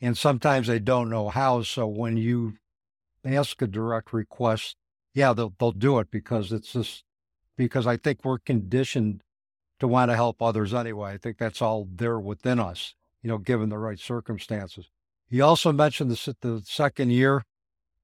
and 0.00 0.16
sometimes 0.16 0.66
they 0.66 0.78
don't 0.78 1.08
know 1.08 1.28
how. 1.30 1.62
So 1.62 1.86
when 1.86 2.16
you 2.16 2.54
ask 3.24 3.60
a 3.62 3.66
direct 3.66 4.12
request, 4.12 4.76
yeah, 5.14 5.32
they'll 5.32 5.54
they'll 5.58 5.72
do 5.72 5.98
it 5.98 6.10
because 6.10 6.52
it's 6.52 6.72
just 6.72 7.04
because 7.56 7.86
I 7.86 7.96
think 7.96 8.20
we're 8.22 8.38
conditioned 8.38 9.22
to 9.80 9.88
want 9.88 10.10
to 10.10 10.16
help 10.16 10.40
others 10.40 10.72
anyway. 10.72 11.12
I 11.12 11.18
think 11.18 11.38
that's 11.38 11.62
all 11.62 11.88
there 11.90 12.18
within 12.18 12.58
us, 12.58 12.94
you 13.22 13.28
know, 13.28 13.38
given 13.38 13.68
the 13.68 13.78
right 13.78 13.98
circumstances. 13.98 14.90
He 15.28 15.40
also 15.40 15.72
mentioned 15.72 16.10
the, 16.10 16.36
the 16.40 16.62
second 16.64 17.10
year. 17.10 17.44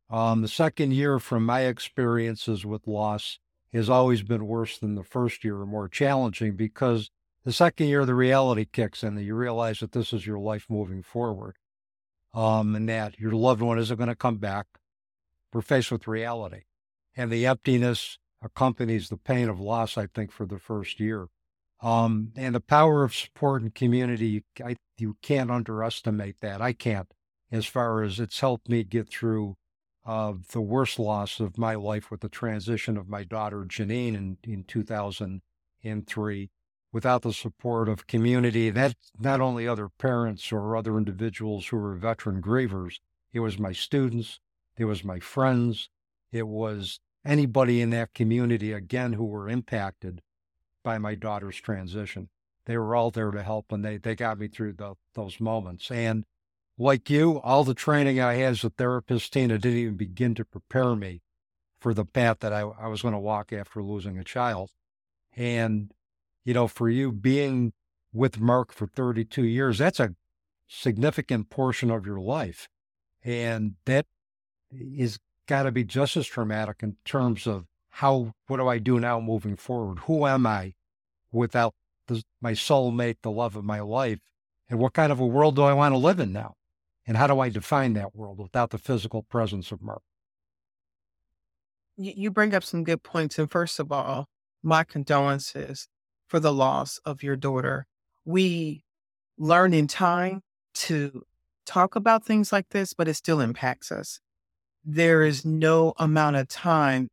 Um, 0.09 0.43
the 0.43 0.49
second 0.49 0.93
year, 0.93 1.21
from 1.21 1.47
my 1.47 1.61
experiences 1.61 2.67
with 2.67 2.89
loss, 2.89 3.39
has 3.73 3.89
always 3.89 4.23
been 4.23 4.47
worse 4.47 4.79
than 4.79 4.97
the 4.97 5.05
first 5.05 5.45
year 5.45 5.61
or 5.61 5.67
more 5.67 5.89
challenging 5.89 6.57
because 6.57 7.11
the 7.45 7.53
second 7.53 7.87
year, 7.87 8.05
the 8.05 8.17
reality 8.17 8.67
kicks 8.71 9.05
in 9.05 9.15
that 9.15 9.23
you 9.23 9.37
realize 9.37 9.79
that 9.79 9.93
this 9.93 10.13
is 10.13 10.27
your 10.27 10.41
life 10.41 10.67
moving 10.69 11.03
forward 11.03 11.57
um, 12.35 12.75
and 12.75 12.89
that 12.89 13.21
your 13.21 13.33
loved 13.33 13.63
one 13.63 13.79
isn't 13.79 13.97
going 13.97 14.09
to 14.09 14.17
come 14.17 14.39
back 14.39 14.67
we're 15.53 15.63
faced 15.63 15.91
with 15.91 16.07
reality. 16.07 16.63
And 17.17 17.31
the 17.31 17.47
emptiness 17.47 18.19
accompanies 18.43 19.09
the 19.09 19.17
pain 19.17 19.49
of 19.49 19.61
loss, 19.61 19.99
I 19.99 20.07
think, 20.07 20.33
for 20.33 20.47
the 20.47 20.59
first 20.59 21.01
year. 21.01 21.27
Um, 21.83 22.33
and 22.37 22.55
the 22.55 22.61
power 22.61 23.05
of 23.05 23.15
support 23.15 23.63
and 23.63 23.75
community, 23.75 24.45
I, 24.63 24.77
you 24.99 25.17
can't 25.23 25.51
underestimate 25.51 26.41
that. 26.41 26.61
I 26.61 26.73
can't, 26.73 27.13
as 27.51 27.67
far 27.67 28.03
as 28.03 28.21
it's 28.21 28.41
helped 28.41 28.69
me 28.69 28.85
get 28.85 29.09
through 29.09 29.57
uh, 30.05 30.35
the 30.53 30.61
worst 30.61 30.99
loss 30.99 31.41
of 31.41 31.59
my 31.59 31.75
life 31.75 32.11
with 32.11 32.21
the 32.21 32.29
transition 32.29 32.97
of 32.97 33.09
my 33.09 33.25
daughter 33.25 33.65
Janine 33.65 34.15
in, 34.15 34.37
in 34.45 34.65
2003. 34.65 36.51
Without 36.93 37.23
the 37.23 37.33
support 37.33 37.89
of 37.89 38.09
community, 38.09 38.69
that 38.69 38.97
not 39.19 39.41
only 39.41 39.69
other 39.69 39.89
parents 39.89 40.51
or 40.51 40.77
other 40.77 40.99
individuals 40.99 41.69
who 41.69 41.77
were 41.77 41.95
veteran 41.95 42.43
grievers, 42.43 42.97
it 43.33 43.39
was 43.39 43.61
my 43.61 43.71
students, 43.71 44.41
it 44.77 44.87
was 44.87 45.05
my 45.05 45.21
friends. 45.21 45.89
It 46.33 46.49
was 46.49 46.99
anybody 47.25 47.81
in 47.81 47.91
that 47.91 48.13
community, 48.13 48.73
again, 48.73 49.13
who 49.13 49.25
were 49.25 49.49
impacted 49.49 50.21
by 50.83 50.99
my 50.99 51.15
daughter's 51.15 51.57
transition. 51.57 52.29
They 52.67 52.77
were 52.77 52.95
all 52.95 53.11
there 53.11 53.31
to 53.31 53.43
help 53.43 53.73
and 53.73 53.85
they, 53.85 53.97
they 53.97 54.15
got 54.15 54.39
me 54.39 54.49
through 54.49 54.75
the, 54.75 54.95
those 55.15 55.41
moments. 55.41 55.91
And 55.91 56.25
like 56.79 57.11
you, 57.11 57.41
all 57.41 57.65
the 57.65 57.75
training 57.75 58.21
I 58.21 58.35
had 58.35 58.53
as 58.53 58.65
a 58.65 58.71
therapist, 58.71 59.33
Tina, 59.33 59.59
didn't 59.59 59.79
even 59.79 59.97
begin 59.97 60.35
to 60.37 60.45
prepare 60.45 60.95
me 60.97 61.23
for 61.81 61.95
the 61.95 62.05
path 62.05 62.39
that 62.41 62.53
I, 62.53 62.61
I 62.61 62.89
was 62.89 63.03
going 63.03 63.15
to 63.15 63.21
walk 63.21 63.53
after 63.53 63.83
losing 63.83 64.19
a 64.19 64.25
child. 64.25 64.71
And, 65.37 65.93
you 66.45 66.55
know, 66.55 66.69
for 66.69 66.89
you 66.89 67.13
being 67.13 67.73
with 68.13 68.41
Mark 68.41 68.73
for 68.73 68.87
32 68.87 69.45
years, 69.45 69.79
that's 69.79 70.01
a 70.01 70.15
significant 70.69 71.51
portion 71.51 71.91
of 71.91 72.07
your 72.07 72.21
life. 72.21 72.69
And 73.25 73.75
that 73.87 74.07
is 74.71 75.19
got 75.47 75.65
to 75.65 75.73
be 75.73 75.85
just 75.85 76.17
as 76.17 76.27
traumatic 76.27 76.83
in 76.83 76.97
terms 77.05 77.47
of 77.47 77.67
how 77.91 78.33
what 78.47 78.57
do 78.59 78.69
I 78.69 78.79
do 78.79 78.99
now 78.99 79.21
moving 79.21 79.57
forward? 79.57 80.01
Who 80.01 80.27
am 80.27 80.47
I 80.47 80.75
without 81.33 81.75
the, 82.07 82.23
my 82.41 82.53
soulmate, 82.53 83.19
the 83.23 83.31
love 83.31 83.57
of 83.57 83.65
my 83.65 83.81
life, 83.81 84.21
and 84.69 84.79
what 84.79 84.95
kind 84.95 85.13
of 85.13 85.21
a 85.21 85.27
world 85.27 85.57
do 85.57 85.63
I 85.63 85.73
want 85.73 85.93
to 85.93 85.99
live 85.99 86.21
in 86.21 86.33
now? 86.33 86.55
And 87.07 87.17
how 87.17 87.27
do 87.27 87.41
I 87.41 87.49
define 87.49 87.95
that 87.95 88.15
world 88.15 88.39
without 88.39 88.71
the 88.71 88.79
physical 88.79 89.23
presence 89.23 89.73
of 89.73 89.83
Mark? 89.83 90.03
You 91.97 92.31
bring 92.31 92.55
up 92.55 92.65
some 92.65 92.85
good 92.85 93.03
points. 93.03 93.39
And 93.39 93.51
first 93.51 93.79
of 93.79 93.93
all, 93.93 94.29
my 94.63 94.85
condolences 94.85 95.89
for 96.29 96.41
the 96.41 96.53
loss 96.53 96.99
of 97.05 97.23
your 97.23 97.37
daughter. 97.37 97.87
We 98.25 98.85
learn 99.37 99.75
in 99.75 99.89
time 99.89 100.43
to 100.75 101.25
talk 101.67 101.97
about 101.97 102.25
things 102.25 102.53
like 102.53 102.69
this, 102.71 102.95
but 102.95 103.09
it 103.09 103.15
still 103.15 103.41
impacts 103.41 103.91
us. 103.91 104.21
There 104.85 105.23
is 105.23 105.45
no 105.45 105.95
amount 105.99 106.37
of 106.37 106.49
time 106.49 107.09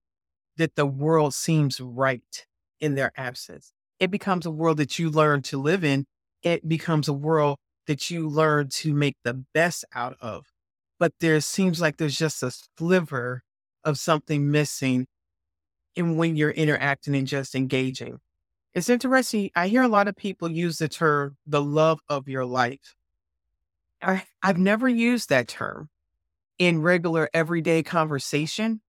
that 0.57 0.75
the 0.75 0.85
world 0.85 1.33
seems 1.33 1.79
right 1.79 2.45
in 2.79 2.95
their 2.95 3.11
absence. 3.15 3.73
It 3.99 4.11
becomes 4.11 4.45
a 4.45 4.51
world 4.51 4.77
that 4.77 4.99
you 4.99 5.09
learn 5.09 5.41
to 5.43 5.57
live 5.59 5.83
in. 5.83 6.05
It 6.43 6.67
becomes 6.67 7.07
a 7.07 7.13
world 7.13 7.57
that 7.87 8.09
you 8.11 8.27
learn 8.27 8.69
to 8.69 8.93
make 8.93 9.15
the 9.23 9.33
best 9.53 9.85
out 9.93 10.17
of. 10.21 10.45
But 10.99 11.13
there 11.19 11.39
seems 11.41 11.79
like 11.79 11.97
there's 11.97 12.17
just 12.17 12.43
a 12.43 12.51
sliver 12.77 13.43
of 13.83 13.97
something 13.97 14.51
missing 14.51 15.07
in 15.95 16.17
when 16.17 16.35
you're 16.35 16.51
interacting 16.51 17.15
and 17.15 17.27
just 17.27 17.55
engaging. 17.55 18.19
It's 18.73 18.89
interesting. 18.89 19.49
I 19.55 19.69
hear 19.69 19.81
a 19.81 19.87
lot 19.87 20.07
of 20.07 20.15
people 20.15 20.51
use 20.51 20.77
the 20.77 20.87
term 20.87 21.37
the 21.47 21.61
love 21.61 21.99
of 22.09 22.27
your 22.27 22.45
life. 22.45 22.95
I, 24.01 24.23
I've 24.43 24.59
never 24.59 24.87
used 24.87 25.29
that 25.29 25.47
term 25.47 25.89
in 26.59 26.81
regular 26.81 27.29
everyday 27.33 27.81
conversation. 27.81 28.81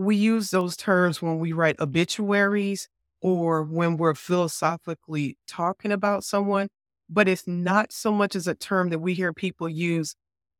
We 0.00 0.16
use 0.16 0.50
those 0.50 0.78
terms 0.78 1.20
when 1.20 1.38
we 1.40 1.52
write 1.52 1.78
obituaries 1.78 2.88
or 3.20 3.62
when 3.62 3.98
we're 3.98 4.14
philosophically 4.14 5.36
talking 5.46 5.92
about 5.92 6.24
someone, 6.24 6.68
but 7.10 7.28
it's 7.28 7.46
not 7.46 7.92
so 7.92 8.10
much 8.10 8.34
as 8.34 8.46
a 8.46 8.54
term 8.54 8.88
that 8.88 9.00
we 9.00 9.12
hear 9.12 9.34
people 9.34 9.68
use 9.68 10.16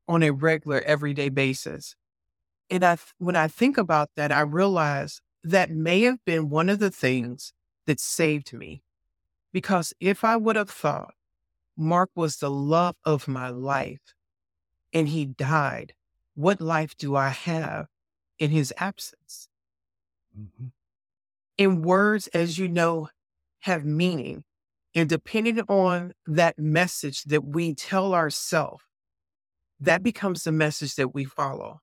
on 0.07 0.23
a 0.23 0.29
regular 0.29 0.83
everyday 0.83 1.31
basis. 1.31 1.97
And 2.69 2.85
I, 2.85 2.99
when 3.17 3.35
I 3.35 3.49
think 3.49 3.79
about 3.79 4.11
that, 4.15 4.31
I 4.31 4.43
realize 4.43 5.23
that 5.43 5.71
may 5.71 6.03
have 6.03 6.23
been 6.27 6.51
one 6.51 6.69
of 6.69 6.79
the 6.79 6.91
things 6.91 7.55
that 7.87 7.99
saved 7.99 8.53
me. 8.53 8.83
Because 9.55 9.95
if 10.01 10.23
I 10.23 10.37
would 10.37 10.57
have 10.57 10.69
thought 10.69 11.15
Mark 11.79 12.11
was 12.15 12.37
the 12.37 12.51
love 12.51 12.97
of 13.07 13.27
my 13.27 13.49
life 13.49 14.15
and 14.93 15.09
he 15.09 15.25
died, 15.25 15.95
what 16.35 16.61
life 16.61 16.95
do 16.99 17.17
I 17.17 17.31
have 17.31 17.87
in 18.41 18.51
his 18.51 18.75
absence? 18.79 19.49
Mm-hmm. 20.37 20.67
And 21.59 21.85
words, 21.85 22.27
as 22.29 22.59
you 22.59 22.67
know, 22.67 23.11
have 23.61 23.85
meaning. 23.85 24.43
And 24.95 25.09
depending 25.09 25.61
on 25.61 26.15
that 26.27 26.59
message 26.59 27.23
that 27.25 27.45
we 27.45 27.75
tell 27.75 28.15
ourselves, 28.15 28.83
that 29.79 30.03
becomes 30.03 30.43
the 30.43 30.53
message 30.53 30.97
that 30.97 31.15
we 31.15 31.25
follow. 31.25 31.81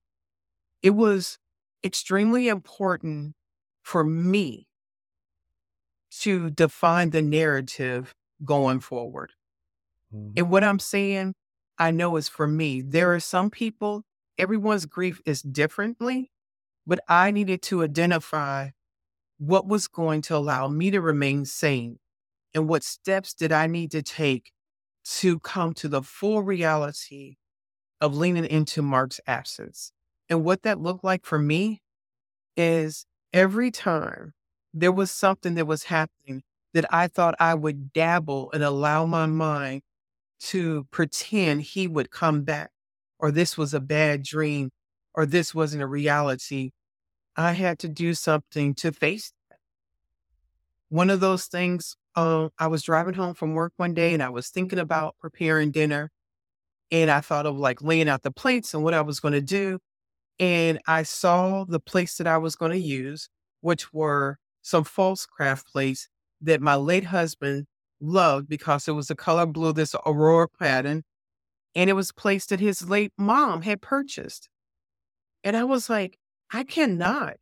It 0.83 0.89
was 0.91 1.37
extremely 1.83 2.47
important 2.47 3.35
for 3.81 4.03
me 4.03 4.67
to 6.19 6.49
define 6.49 7.11
the 7.11 7.21
narrative 7.21 8.13
going 8.43 8.79
forward. 8.79 9.31
Mm-hmm. 10.13 10.33
And 10.37 10.49
what 10.49 10.63
I'm 10.63 10.79
saying, 10.79 11.33
I 11.77 11.91
know 11.91 12.15
is 12.17 12.27
for 12.27 12.47
me. 12.47 12.81
There 12.81 13.13
are 13.13 13.19
some 13.19 13.49
people, 13.49 14.03
everyone's 14.37 14.85
grief 14.85 15.21
is 15.25 15.41
differently, 15.41 16.31
but 16.87 17.01
I 17.09 17.31
needed 17.31 17.61
to 17.63 17.83
identify 17.83 18.69
what 19.39 19.67
was 19.67 19.87
going 19.87 20.21
to 20.23 20.35
allow 20.37 20.67
me 20.69 20.91
to 20.91 21.01
remain 21.01 21.45
sane 21.45 21.99
and 22.53 22.69
what 22.69 22.83
steps 22.83 23.33
did 23.33 23.51
I 23.51 23.67
need 23.67 23.91
to 23.91 24.01
take 24.01 24.51
to 25.19 25.39
come 25.39 25.73
to 25.75 25.87
the 25.87 26.01
full 26.01 26.41
reality 26.43 27.35
of 28.01 28.15
leaning 28.15 28.45
into 28.45 28.81
Mark's 28.81 29.19
absence. 29.27 29.91
And 30.29 30.43
what 30.43 30.63
that 30.63 30.81
looked 30.81 31.03
like 31.03 31.25
for 31.25 31.39
me 31.39 31.81
is 32.57 33.05
every 33.33 33.71
time 33.71 34.33
there 34.73 34.91
was 34.91 35.11
something 35.11 35.55
that 35.55 35.67
was 35.67 35.85
happening 35.85 36.43
that 36.73 36.85
I 36.93 37.07
thought 37.07 37.35
I 37.39 37.55
would 37.55 37.93
dabble 37.93 38.51
and 38.53 38.63
allow 38.63 39.05
my 39.05 39.25
mind 39.25 39.81
to 40.39 40.85
pretend 40.91 41.61
he 41.63 41.87
would 41.87 42.11
come 42.11 42.43
back, 42.43 42.71
or 43.19 43.31
this 43.31 43.57
was 43.57 43.73
a 43.73 43.79
bad 43.79 44.23
dream, 44.23 44.71
or 45.15 45.25
this 45.25 45.55
wasn't 45.55 45.83
a 45.83 45.87
reality. 45.87 46.71
I 47.37 47.53
had 47.53 47.77
to 47.79 47.87
do 47.87 48.15
something 48.15 48.73
to 48.75 48.91
face 48.91 49.31
that. 49.49 49.59
One 50.89 51.11
of 51.11 51.19
those 51.19 51.45
things, 51.45 51.95
uh, 52.15 52.49
I 52.57 52.67
was 52.67 52.81
driving 52.81 53.13
home 53.13 53.35
from 53.35 53.53
work 53.53 53.73
one 53.77 53.93
day 53.93 54.13
and 54.13 54.23
I 54.23 54.29
was 54.29 54.49
thinking 54.49 54.79
about 54.79 55.15
preparing 55.19 55.71
dinner. 55.71 56.11
And 56.91 57.11
I 57.11 57.21
thought 57.21 57.45
of 57.45 57.57
like 57.57 57.81
laying 57.81 58.09
out 58.09 58.23
the 58.23 58.31
plates 58.31 58.73
and 58.73 58.83
what 58.83 58.93
I 58.93 59.01
was 59.01 59.19
going 59.19 59.33
to 59.33 59.41
do. 59.41 59.79
And 60.39 60.79
I 60.87 61.03
saw 61.03 61.65
the 61.65 61.79
plates 61.79 62.17
that 62.17 62.27
I 62.27 62.37
was 62.37 62.55
going 62.55 62.71
to 62.71 62.79
use, 62.79 63.29
which 63.61 63.93
were 63.93 64.37
some 64.61 64.83
Pfaltzgraff 64.83 65.65
plates 65.65 66.07
that 66.41 66.61
my 66.61 66.75
late 66.75 67.05
husband 67.05 67.65
loved 67.99 68.47
because 68.47 68.87
it 68.87 68.91
was 68.91 69.07
the 69.07 69.15
color 69.15 69.45
blue, 69.45 69.73
this 69.73 69.95
aurora 70.05 70.47
pattern, 70.47 71.03
and 71.75 71.89
it 71.89 71.93
was 71.93 72.11
placed 72.11 72.49
that 72.49 72.59
his 72.59 72.89
late 72.89 73.11
mom 73.17 73.63
had 73.63 73.81
purchased. 73.81 74.49
And 75.43 75.55
I 75.57 75.63
was 75.63 75.89
like, 75.89 76.17
I 76.51 76.63
cannot 76.63 77.35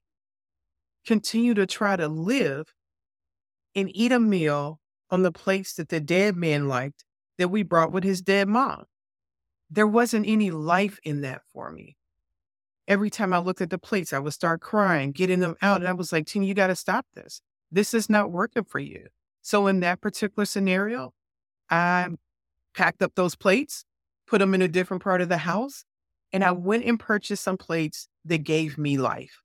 continue 1.05 1.53
to 1.53 1.65
try 1.65 1.95
to 1.95 2.07
live 2.07 2.73
and 3.75 3.89
eat 3.95 4.11
a 4.11 4.19
meal 4.19 4.79
on 5.11 5.21
the 5.21 5.31
plates 5.31 5.73
that 5.73 5.89
the 5.89 5.99
dead 5.99 6.35
man 6.35 6.67
liked 6.67 7.05
that 7.37 7.49
we 7.49 7.63
brought 7.63 7.91
with 7.91 8.03
his 8.03 8.21
dead 8.21 8.47
mom. 8.47 8.85
There 9.69 9.87
wasn't 9.87 10.27
any 10.27 10.51
life 10.51 10.99
in 11.03 11.21
that 11.21 11.41
for 11.53 11.71
me. 11.71 11.95
Every 12.87 13.09
time 13.09 13.33
I 13.33 13.39
looked 13.39 13.61
at 13.61 13.69
the 13.69 13.77
plates, 13.77 14.13
I 14.13 14.19
would 14.19 14.33
start 14.33 14.61
crying, 14.61 15.11
getting 15.11 15.39
them 15.39 15.55
out. 15.61 15.81
And 15.81 15.87
I 15.87 15.93
was 15.93 16.11
like, 16.11 16.27
Tina, 16.27 16.45
you 16.45 16.53
got 16.53 16.67
to 16.67 16.75
stop 16.75 17.05
this. 17.13 17.41
This 17.71 17.93
is 17.93 18.09
not 18.09 18.31
working 18.31 18.63
for 18.63 18.79
you. 18.79 19.07
So 19.41 19.67
in 19.67 19.79
that 19.81 20.01
particular 20.01 20.45
scenario, 20.45 21.13
I 21.69 22.09
packed 22.75 23.01
up 23.01 23.13
those 23.15 23.35
plates, 23.35 23.85
put 24.27 24.39
them 24.39 24.53
in 24.53 24.61
a 24.61 24.67
different 24.67 25.03
part 25.03 25.21
of 25.21 25.29
the 25.29 25.37
house, 25.37 25.83
and 26.31 26.43
I 26.43 26.51
went 26.51 26.85
and 26.85 26.99
purchased 26.99 27.43
some 27.43 27.57
plates 27.57 28.07
that 28.25 28.43
gave 28.43 28.77
me 28.77 28.97
life. 28.97 29.41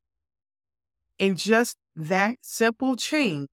And 1.18 1.36
just 1.36 1.76
that 1.96 2.38
simple 2.40 2.96
change 2.96 3.48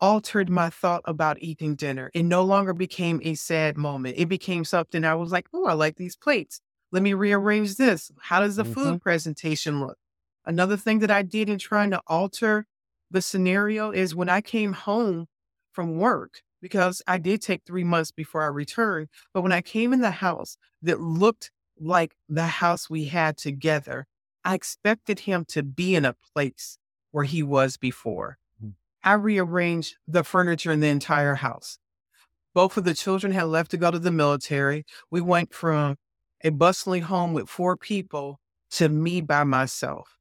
altered 0.00 0.48
my 0.48 0.70
thought 0.70 1.02
about 1.04 1.38
eating 1.40 1.74
dinner. 1.74 2.10
It 2.14 2.22
no 2.22 2.44
longer 2.44 2.72
became 2.72 3.20
a 3.24 3.34
sad 3.34 3.76
moment. 3.76 4.16
It 4.18 4.28
became 4.28 4.64
something 4.64 5.04
I 5.04 5.14
was 5.14 5.32
like, 5.32 5.46
oh, 5.52 5.66
I 5.66 5.72
like 5.72 5.96
these 5.96 6.16
plates. 6.16 6.60
Let 6.92 7.02
me 7.02 7.14
rearrange 7.14 7.76
this. 7.76 8.10
How 8.20 8.40
does 8.40 8.56
the 8.56 8.62
mm-hmm. 8.62 8.72
food 8.72 9.02
presentation 9.02 9.80
look? 9.80 9.98
Another 10.44 10.76
thing 10.76 11.00
that 11.00 11.10
I 11.10 11.22
did 11.22 11.48
in 11.48 11.58
trying 11.58 11.90
to 11.90 12.00
alter 12.06 12.66
the 13.10 13.20
scenario 13.22 13.90
is 13.90 14.14
when 14.14 14.28
I 14.28 14.40
came 14.40 14.72
home 14.72 15.26
from 15.72 15.98
work, 15.98 16.42
because 16.60 17.02
I 17.06 17.18
did 17.18 17.42
take 17.42 17.62
three 17.66 17.84
months 17.84 18.10
before 18.10 18.42
I 18.42 18.46
returned, 18.46 19.08
but 19.34 19.42
when 19.42 19.52
I 19.52 19.60
came 19.60 19.92
in 19.92 20.00
the 20.00 20.10
house 20.10 20.56
that 20.82 21.00
looked 21.00 21.50
like 21.80 22.14
the 22.28 22.46
house 22.46 22.88
we 22.88 23.06
had 23.06 23.36
together, 23.36 24.06
I 24.44 24.54
expected 24.54 25.20
him 25.20 25.44
to 25.48 25.62
be 25.62 25.94
in 25.94 26.04
a 26.04 26.16
place 26.34 26.78
where 27.10 27.24
he 27.24 27.42
was 27.42 27.76
before. 27.76 28.38
Hmm. 28.60 28.70
I 29.02 29.14
rearranged 29.14 29.96
the 30.06 30.24
furniture 30.24 30.72
in 30.72 30.80
the 30.80 30.88
entire 30.88 31.36
house. 31.36 31.78
Both 32.54 32.76
of 32.76 32.84
the 32.84 32.94
children 32.94 33.32
had 33.32 33.44
left 33.44 33.70
to 33.72 33.76
go 33.76 33.90
to 33.90 33.98
the 33.98 34.10
military. 34.10 34.84
We 35.10 35.20
went 35.20 35.54
from 35.54 35.96
a 36.42 36.50
bustling 36.50 37.02
home 37.02 37.32
with 37.32 37.48
four 37.48 37.76
people 37.76 38.40
to 38.70 38.88
me 38.88 39.20
by 39.20 39.44
myself. 39.44 40.18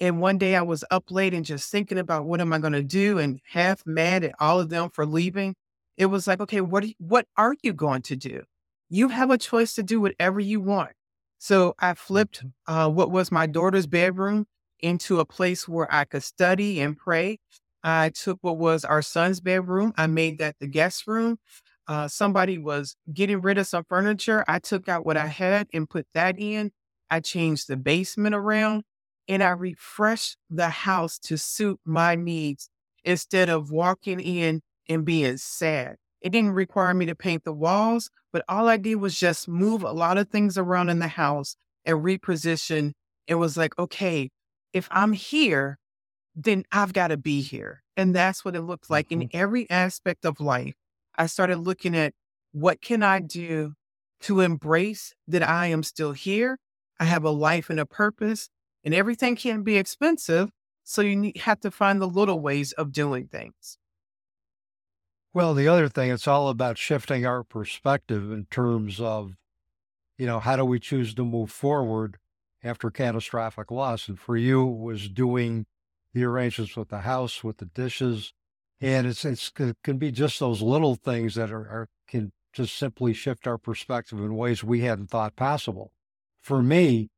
And 0.00 0.20
one 0.20 0.38
day 0.38 0.56
I 0.56 0.62
was 0.62 0.84
up 0.90 1.10
late 1.10 1.34
and 1.34 1.44
just 1.44 1.70
thinking 1.70 1.98
about 1.98 2.24
what 2.24 2.40
am 2.40 2.52
I 2.52 2.58
going 2.58 2.72
to 2.72 2.82
do 2.82 3.18
and 3.18 3.40
half 3.44 3.84
mad 3.84 4.24
at 4.24 4.34
all 4.40 4.58
of 4.58 4.70
them 4.70 4.88
for 4.90 5.04
leaving. 5.04 5.54
It 5.96 6.06
was 6.06 6.26
like, 6.26 6.40
okay, 6.40 6.62
what, 6.62 6.86
you, 6.86 6.94
what 6.98 7.26
are 7.36 7.54
you 7.62 7.74
going 7.74 8.02
to 8.02 8.16
do? 8.16 8.42
You 8.90 9.08
have 9.08 9.30
a 9.30 9.38
choice 9.38 9.74
to 9.74 9.82
do 9.82 10.00
whatever 10.00 10.40
you 10.40 10.60
want. 10.60 10.90
So 11.38 11.74
I 11.78 11.94
flipped 11.94 12.44
mm-hmm. 12.44 12.72
uh, 12.72 12.88
what 12.88 13.10
was 13.10 13.32
my 13.32 13.46
daughter's 13.46 13.86
bedroom 13.86 14.46
into 14.80 15.20
a 15.20 15.24
place 15.24 15.68
where 15.68 15.92
I 15.92 16.04
could 16.04 16.22
study 16.22 16.80
and 16.80 16.96
pray. 16.96 17.38
I 17.82 18.10
took 18.10 18.38
what 18.42 18.58
was 18.58 18.84
our 18.84 19.00
son's 19.00 19.40
bedroom. 19.40 19.94
I 19.96 20.06
made 20.06 20.38
that 20.38 20.56
the 20.60 20.66
guest 20.66 21.06
room. 21.06 21.38
Uh, 21.86 22.08
somebody 22.08 22.58
was 22.58 22.94
getting 23.12 23.40
rid 23.40 23.58
of 23.58 23.66
some 23.66 23.84
furniture. 23.88 24.44
I 24.46 24.58
took 24.58 24.88
out 24.88 25.06
what 25.06 25.16
I 25.16 25.26
had 25.26 25.68
and 25.72 25.88
put 25.88 26.06
that 26.14 26.38
in. 26.38 26.72
I 27.10 27.20
changed 27.20 27.68
the 27.68 27.76
basement 27.76 28.34
around 28.34 28.84
and 29.28 29.42
I 29.42 29.50
refreshed 29.50 30.36
the 30.50 30.68
house 30.68 31.18
to 31.20 31.38
suit 31.38 31.80
my 31.84 32.16
needs 32.16 32.68
instead 33.04 33.48
of 33.48 33.70
walking 33.70 34.20
in 34.20 34.60
and 34.88 35.04
being 35.04 35.36
sad. 35.38 35.96
It 36.20 36.30
didn't 36.30 36.52
require 36.52 36.94
me 36.94 37.06
to 37.06 37.14
paint 37.14 37.44
the 37.44 37.52
walls, 37.52 38.10
but 38.32 38.44
all 38.48 38.68
I 38.68 38.76
did 38.76 38.96
was 38.96 39.18
just 39.18 39.48
move 39.48 39.82
a 39.82 39.92
lot 39.92 40.18
of 40.18 40.28
things 40.28 40.58
around 40.58 40.88
in 40.90 40.98
the 40.98 41.08
house 41.08 41.56
and 41.84 41.98
reposition. 41.98 42.92
It 43.26 43.36
was 43.36 43.56
like, 43.56 43.78
okay, 43.78 44.30
if 44.72 44.88
I'm 44.90 45.12
here, 45.12 45.78
then 46.34 46.64
I've 46.70 46.92
got 46.92 47.08
to 47.08 47.16
be 47.16 47.40
here. 47.40 47.82
And 47.96 48.14
that's 48.14 48.44
what 48.44 48.56
it 48.56 48.62
looked 48.62 48.90
like 48.90 49.08
mm-hmm. 49.08 49.22
in 49.22 49.30
every 49.32 49.68
aspect 49.70 50.24
of 50.24 50.40
life. 50.40 50.74
I 51.16 51.26
started 51.26 51.58
looking 51.58 51.96
at 51.96 52.14
what 52.52 52.80
can 52.80 53.02
I 53.02 53.20
do 53.20 53.74
to 54.22 54.40
embrace 54.40 55.14
that 55.28 55.46
I 55.46 55.66
am 55.66 55.82
still 55.82 56.12
here. 56.12 56.58
I 56.98 57.04
have 57.04 57.24
a 57.24 57.30
life 57.30 57.70
and 57.70 57.80
a 57.80 57.86
purpose 57.86 58.48
and 58.84 58.94
everything 58.94 59.36
can 59.36 59.62
be 59.62 59.76
expensive. 59.76 60.50
So 60.84 61.02
you 61.02 61.32
have 61.42 61.60
to 61.60 61.70
find 61.70 62.00
the 62.00 62.08
little 62.08 62.40
ways 62.40 62.72
of 62.72 62.92
doing 62.92 63.28
things. 63.28 63.78
Well, 65.32 65.54
the 65.54 65.68
other 65.68 65.88
thing, 65.88 66.10
it's 66.10 66.26
all 66.26 66.48
about 66.48 66.76
shifting 66.76 67.24
our 67.24 67.44
perspective 67.44 68.32
in 68.32 68.46
terms 68.46 69.00
of 69.00 69.36
you 70.20 70.26
know, 70.26 70.38
how 70.38 70.54
do 70.54 70.66
we 70.66 70.78
choose 70.78 71.14
to 71.14 71.24
move 71.24 71.50
forward 71.50 72.18
after 72.62 72.90
catastrophic 72.90 73.70
loss? 73.70 74.06
And 74.06 74.18
for 74.20 74.36
you, 74.36 74.66
was 74.66 75.08
doing 75.08 75.64
the 76.12 76.24
arrangements 76.24 76.76
with 76.76 76.90
the 76.90 77.00
house, 77.00 77.42
with 77.42 77.56
the 77.56 77.64
dishes. 77.64 78.34
And 78.82 79.06
it's, 79.06 79.24
it's, 79.24 79.50
it 79.58 79.78
can 79.82 79.96
be 79.96 80.12
just 80.12 80.38
those 80.38 80.60
little 80.60 80.94
things 80.94 81.36
that 81.36 81.50
are, 81.50 81.66
are 81.66 81.88
can 82.06 82.32
just 82.52 82.76
simply 82.76 83.14
shift 83.14 83.46
our 83.46 83.56
perspective 83.56 84.18
in 84.18 84.36
ways 84.36 84.62
we 84.62 84.82
hadn't 84.82 85.08
thought 85.08 85.36
possible. 85.36 85.90
For 86.42 86.62
me, 86.62 87.08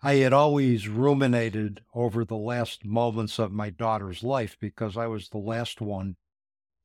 I 0.00 0.14
had 0.14 0.32
always 0.32 0.88
ruminated 0.88 1.82
over 1.92 2.24
the 2.24 2.38
last 2.38 2.86
moments 2.86 3.38
of 3.38 3.52
my 3.52 3.68
daughter's 3.68 4.22
life 4.22 4.56
because 4.58 4.96
I 4.96 5.08
was 5.08 5.28
the 5.28 5.36
last 5.36 5.82
one 5.82 6.16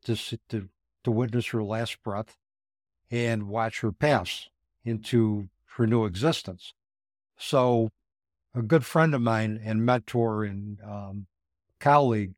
to, 0.05 0.37
to, 0.49 0.69
to 1.03 1.11
witness 1.11 1.47
her 1.47 1.63
last 1.63 2.01
breath 2.03 2.37
and 3.11 3.47
watch 3.47 3.81
her 3.81 3.91
pass 3.91 4.49
into 4.83 5.49
her 5.77 5.85
new 5.85 6.05
existence. 6.05 6.73
So, 7.37 7.89
a 8.53 8.61
good 8.61 8.85
friend 8.85 9.13
of 9.13 9.21
mine 9.21 9.59
and 9.63 9.85
mentor 9.85 10.45
and 10.45 10.79
um, 10.81 11.27
colleague, 11.79 12.33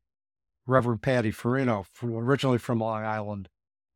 Reverend 0.66 1.02
Patty 1.02 1.30
Farino, 1.30 1.86
originally 2.02 2.58
from 2.58 2.80
Long 2.80 3.04
Island, 3.04 3.48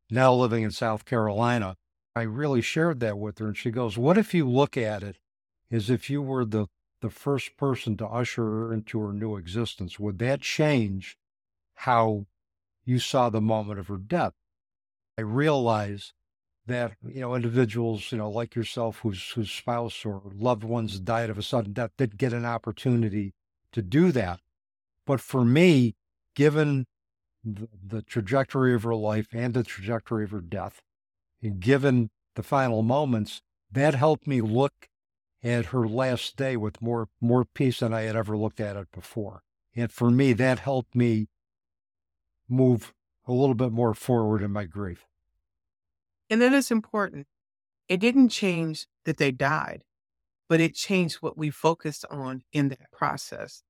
now 0.09 0.33
living 0.33 0.63
in 0.63 0.71
South 0.71 1.05
Carolina, 1.05 1.75
I 2.15 2.21
really 2.21 2.61
shared 2.61 2.99
that 3.01 3.17
with 3.17 3.39
her. 3.39 3.47
And 3.47 3.57
she 3.57 3.71
goes, 3.71 3.97
What 3.97 4.17
if 4.17 4.33
you 4.33 4.47
look 4.49 4.77
at 4.77 5.03
it 5.03 5.17
as 5.71 5.89
if 5.89 6.09
you 6.09 6.21
were 6.21 6.45
the, 6.45 6.67
the 7.01 7.09
first 7.09 7.57
person 7.57 7.97
to 7.97 8.07
usher 8.07 8.43
her 8.43 8.73
into 8.73 8.99
her 8.99 9.13
new 9.13 9.35
existence? 9.35 9.99
Would 9.99 10.19
that 10.19 10.41
change 10.41 11.17
how 11.75 12.27
you 12.85 12.99
saw 12.99 13.29
the 13.29 13.41
moment 13.41 13.79
of 13.79 13.87
her 13.87 13.97
death? 13.97 14.33
I 15.17 15.21
realize 15.21 16.13
that 16.65 16.93
you 17.05 17.21
know 17.21 17.35
individuals 17.35 18.11
you 18.11 18.17
know 18.17 18.29
like 18.29 18.55
yourself 18.55 18.99
whose 18.99 19.31
whose 19.31 19.51
spouse 19.51 20.05
or 20.05 20.21
loved 20.33 20.63
ones 20.63 20.99
died 20.99 21.29
of 21.29 21.37
a 21.37 21.43
sudden 21.43 21.73
death 21.73 21.91
did 21.97 22.17
get 22.17 22.33
an 22.33 22.45
opportunity 22.45 23.33
to 23.71 23.81
do 23.81 24.11
that 24.11 24.39
but 25.05 25.19
for 25.19 25.43
me 25.43 25.95
given 26.35 26.85
the, 27.43 27.67
the 27.85 28.01
trajectory 28.01 28.73
of 28.73 28.83
her 28.83 28.95
life 28.95 29.27
and 29.33 29.53
the 29.53 29.63
trajectory 29.63 30.23
of 30.23 30.31
her 30.31 30.41
death 30.41 30.81
and 31.41 31.59
given 31.59 32.09
the 32.35 32.43
final 32.43 32.81
moments 32.81 33.41
that 33.71 33.95
helped 33.95 34.25
me 34.25 34.39
look 34.39 34.87
at 35.43 35.67
her 35.67 35.85
last 35.85 36.37
day 36.37 36.55
with 36.55 36.81
more 36.81 37.09
more 37.19 37.43
peace 37.43 37.79
than 37.79 37.93
I 37.93 38.01
had 38.01 38.15
ever 38.15 38.37
looked 38.37 38.61
at 38.61 38.77
it 38.77 38.87
before 38.93 39.43
and 39.75 39.91
for 39.91 40.09
me 40.09 40.31
that 40.33 40.59
helped 40.59 40.95
me 40.95 41.27
move 42.49 42.93
a 43.27 43.33
little 43.33 43.55
bit 43.55 43.71
more 43.71 43.93
forward 43.93 44.41
in 44.41 44.51
my 44.51 44.65
grief 44.65 45.05
and 46.33 46.41
then 46.41 46.55
it's 46.55 46.71
important. 46.71 47.27
It 47.87 47.99
didn't 47.99 48.29
change 48.29 48.87
that 49.05 49.17
they 49.17 49.31
died, 49.31 49.83
but 50.49 50.59
it 50.59 50.73
changed 50.73 51.17
what 51.17 51.37
we 51.37 51.51
focused 51.51 52.05
on 52.09 52.41
in 52.51 52.69
that 52.69 52.91
process. 52.91 53.61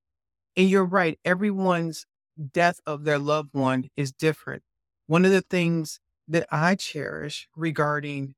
And 0.56 0.70
you're 0.70 0.84
right, 0.86 1.18
everyone's 1.26 2.06
death 2.52 2.80
of 2.86 3.04
their 3.04 3.18
loved 3.18 3.50
one 3.52 3.90
is 3.96 4.12
different. 4.12 4.62
One 5.06 5.26
of 5.26 5.30
the 5.30 5.42
things 5.42 6.00
that 6.26 6.46
I 6.50 6.74
cherish 6.74 7.48
regarding 7.54 8.34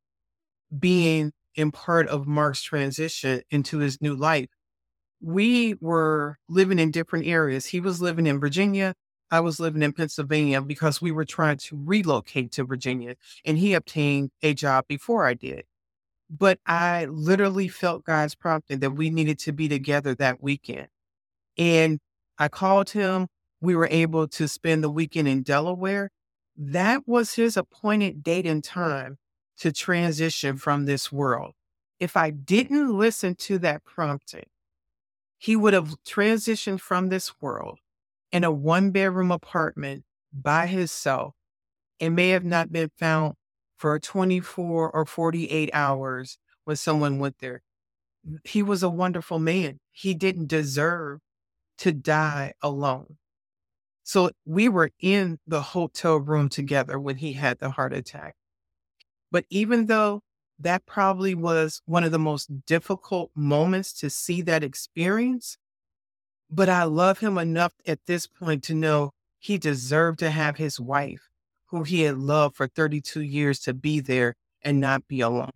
being 0.77 1.33
in 1.55 1.71
part 1.71 2.09
of 2.09 2.27
Mark's 2.27 2.63
transition 2.63 3.43
into 3.51 3.79
his 3.79 4.03
new 4.03 4.17
life, 4.17 4.49
we 5.21 5.75
were 5.81 6.39
living 6.49 6.81
in 6.81 6.91
different 6.91 7.27
areas. 7.27 7.67
He 7.67 7.79
was 7.81 8.03
living 8.03 8.27
in 8.27 8.41
Virginia. 8.41 8.95
I 9.31 9.41
was 9.41 9.59
living 9.59 9.83
in 9.83 9.93
Pennsylvania 9.93 10.61
because 10.61 11.03
we 11.03 11.11
were 11.11 11.25
trying 11.25 11.57
to 11.59 11.81
relocate 11.85 12.53
to 12.53 12.65
Virginia 12.65 13.17
and 13.45 13.59
he 13.59 13.75
obtained 13.75 14.31
a 14.43 14.55
job 14.55 14.87
before 14.87 15.27
I 15.27 15.35
did. 15.35 15.65
But 16.31 16.59
I 16.67 17.07
literally 17.07 17.69
felt 17.69 18.05
God's 18.05 18.35
prompting 18.35 18.81
that 18.81 18.93
we 18.93 19.11
needed 19.11 19.39
to 19.41 19.53
be 19.53 19.69
together 19.69 20.15
that 20.17 20.43
weekend. 20.43 20.89
And 21.59 22.01
I 22.39 22.49
called 22.49 22.91
him. 22.91 23.29
We 23.61 23.75
were 23.75 23.89
able 23.91 24.29
to 24.29 24.49
spend 24.49 24.85
the 24.85 24.91
weekend 24.91 25.29
in 25.29 25.43
Delaware. 25.43 26.11
That 26.57 27.03
was 27.07 27.35
his 27.35 27.57
appointed 27.57 28.23
date 28.23 28.47
and 28.47 28.63
time 28.63 29.19
to 29.59 29.73
transition 29.73 30.57
from 30.57 30.85
this 30.85 31.11
world. 31.11 31.55
If 31.99 32.17
I 32.17 32.31
didn't 32.31 32.97
listen 32.97 33.35
to 33.37 33.59
that 33.59 33.85
prompting, 33.85 34.47
he 35.39 35.57
would 35.57 35.73
have 35.73 35.95
transitioned 36.05 36.81
from 36.81 37.09
this 37.09 37.41
world 37.41 37.79
in 38.37 38.45
a 38.45 38.53
one 38.53 38.91
bedroom 38.91 39.31
apartment 39.31 40.05
by 40.31 40.67
himself 40.67 41.33
and 41.99 42.15
may 42.15 42.29
have 42.29 42.45
not 42.45 42.71
been 42.71 42.91
found 42.99 43.33
for 43.79 43.99
24 43.99 44.91
or 44.91 45.07
48 45.07 45.71
hours 45.73 46.37
when 46.65 46.77
someone 46.77 47.19
went 47.19 47.39
there. 47.39 47.63
He 48.45 48.63
was 48.63 48.83
a 48.83 48.91
wonderful 48.91 49.39
man. 49.39 49.79
He 49.91 50.13
didn't 50.13 50.49
deserve 50.49 51.21
to 51.79 51.93
die 51.93 52.53
alone. 52.61 53.17
So 54.03 54.33
we 54.45 54.69
were 54.69 54.91
in 55.01 55.39
the 55.47 55.63
hotel 55.63 56.19
room 56.19 56.51
together 56.51 57.01
when 57.01 57.17
he 57.17 57.33
had 57.33 57.59
the 57.59 57.71
heart 57.71 57.95
attack. 57.95 58.35
But 59.33 59.47
even 59.49 59.87
though 59.87 60.21
that 60.59 60.85
probably 60.85 61.35
was 61.35 61.81
one 61.87 62.05
of 62.05 62.13
the 62.13 62.19
most 62.19 62.67
difficult 62.67 63.31
moments 63.35 63.95
to 63.95 64.11
see 64.11 64.43
that 64.43 64.63
experience, 64.63 65.57
but 66.51 66.69
I 66.69 66.85
love 66.85 67.19
him 67.19 67.39
enough 67.39 67.73
at 67.87 68.01
this 68.07 68.27
point 68.27 68.63
to 68.65 68.75
know 68.75 69.13
he 69.39 69.59
deserved 69.59 70.19
to 70.21 70.31
have 70.31 70.57
his 70.57 70.81
wife, 70.81 71.29
who 71.67 71.83
he 71.83 72.03
had 72.03 72.19
loved 72.19 72.57
for 72.57 72.69
32 72.69 73.23
years, 73.23 73.61
to 73.61 73.75
be 73.75 74.01
there 74.01 74.35
and 74.63 74.81
not 74.81 75.07
be 75.09 75.21
alone. 75.21 75.51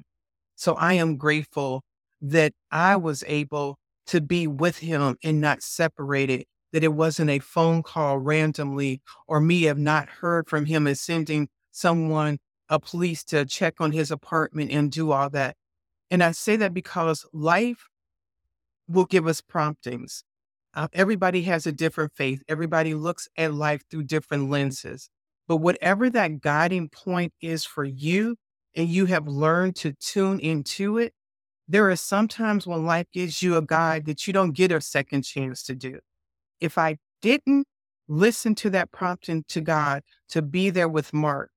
So 0.57 0.74
I 0.74 0.94
am 0.94 1.16
grateful 1.16 1.83
that 2.20 2.53
I 2.70 2.96
was 2.96 3.24
able 3.26 3.79
to 4.07 4.20
be 4.20 4.46
with 4.46 4.79
him 4.79 5.16
and 5.22 5.40
not 5.40 5.62
separated, 5.62 6.44
that 6.72 6.85
it 6.85 6.92
wasn't 6.92 7.31
a 7.31 7.38
phone 7.38 7.83
call 7.83 8.18
randomly 8.18 9.00
or 9.26 9.40
me 9.40 9.62
have 9.62 9.79
not 9.79 10.09
heard 10.09 10.48
from 10.48 10.66
him 10.66 10.87
and 10.87 10.98
sending 10.98 11.48
someone, 11.70 12.38
a 12.68 12.79
police 12.79 13.24
to 13.24 13.44
check 13.44 13.81
on 13.81 13.90
his 13.90 14.11
apartment 14.11 14.70
and 14.70 14.92
do 14.92 15.11
all 15.11 15.29
that. 15.31 15.57
And 16.11 16.22
I 16.22 16.33
say 16.33 16.57
that 16.57 16.74
because 16.74 17.26
life 17.33 17.88
will 18.88 19.07
give 19.07 19.26
us 19.26 19.40
promptings. 19.40 20.22
Uh, 20.74 20.88
everybody 20.92 21.42
has 21.42 21.66
a 21.66 21.72
different 21.72 22.12
faith. 22.14 22.42
Everybody 22.48 22.94
looks 22.94 23.28
at 23.37 23.54
life 23.54 23.83
through 23.90 24.04
different 24.04 24.50
lenses. 24.50 25.09
But 25.48 25.56
whatever 25.56 26.09
that 26.11 26.40
guiding 26.40 26.88
point 26.88 27.33
is 27.40 27.64
for 27.64 27.85
you, 27.85 28.37
and 28.76 28.88
you 28.88 29.06
have 29.06 29.26
learned 29.26 29.74
to 29.76 29.94
tune 29.94 30.38
into 30.38 30.96
it, 30.98 31.12
there 31.66 31.90
are 31.90 31.96
sometimes 31.96 32.66
when 32.66 32.85
life 32.85 33.06
gives 33.12 33.42
you 33.42 33.56
a 33.56 33.62
guide 33.62 34.06
that 34.06 34.26
you 34.26 34.33
don't 34.33 34.52
get 34.52 34.72
a 34.72 34.80
second 34.80 35.22
chance 35.22 35.62
to 35.64 35.74
do. 35.74 35.98
If 36.61 36.78
I 36.78 36.98
didn't 37.22 37.66
listen 38.09 38.54
to 38.56 38.70
that 38.70 38.92
prompting 38.92 39.44
to 39.48 39.61
God 39.61 40.02
to 40.28 40.42
be 40.42 40.70
there 40.70 40.88
with 40.88 41.12
Mark, 41.12 41.50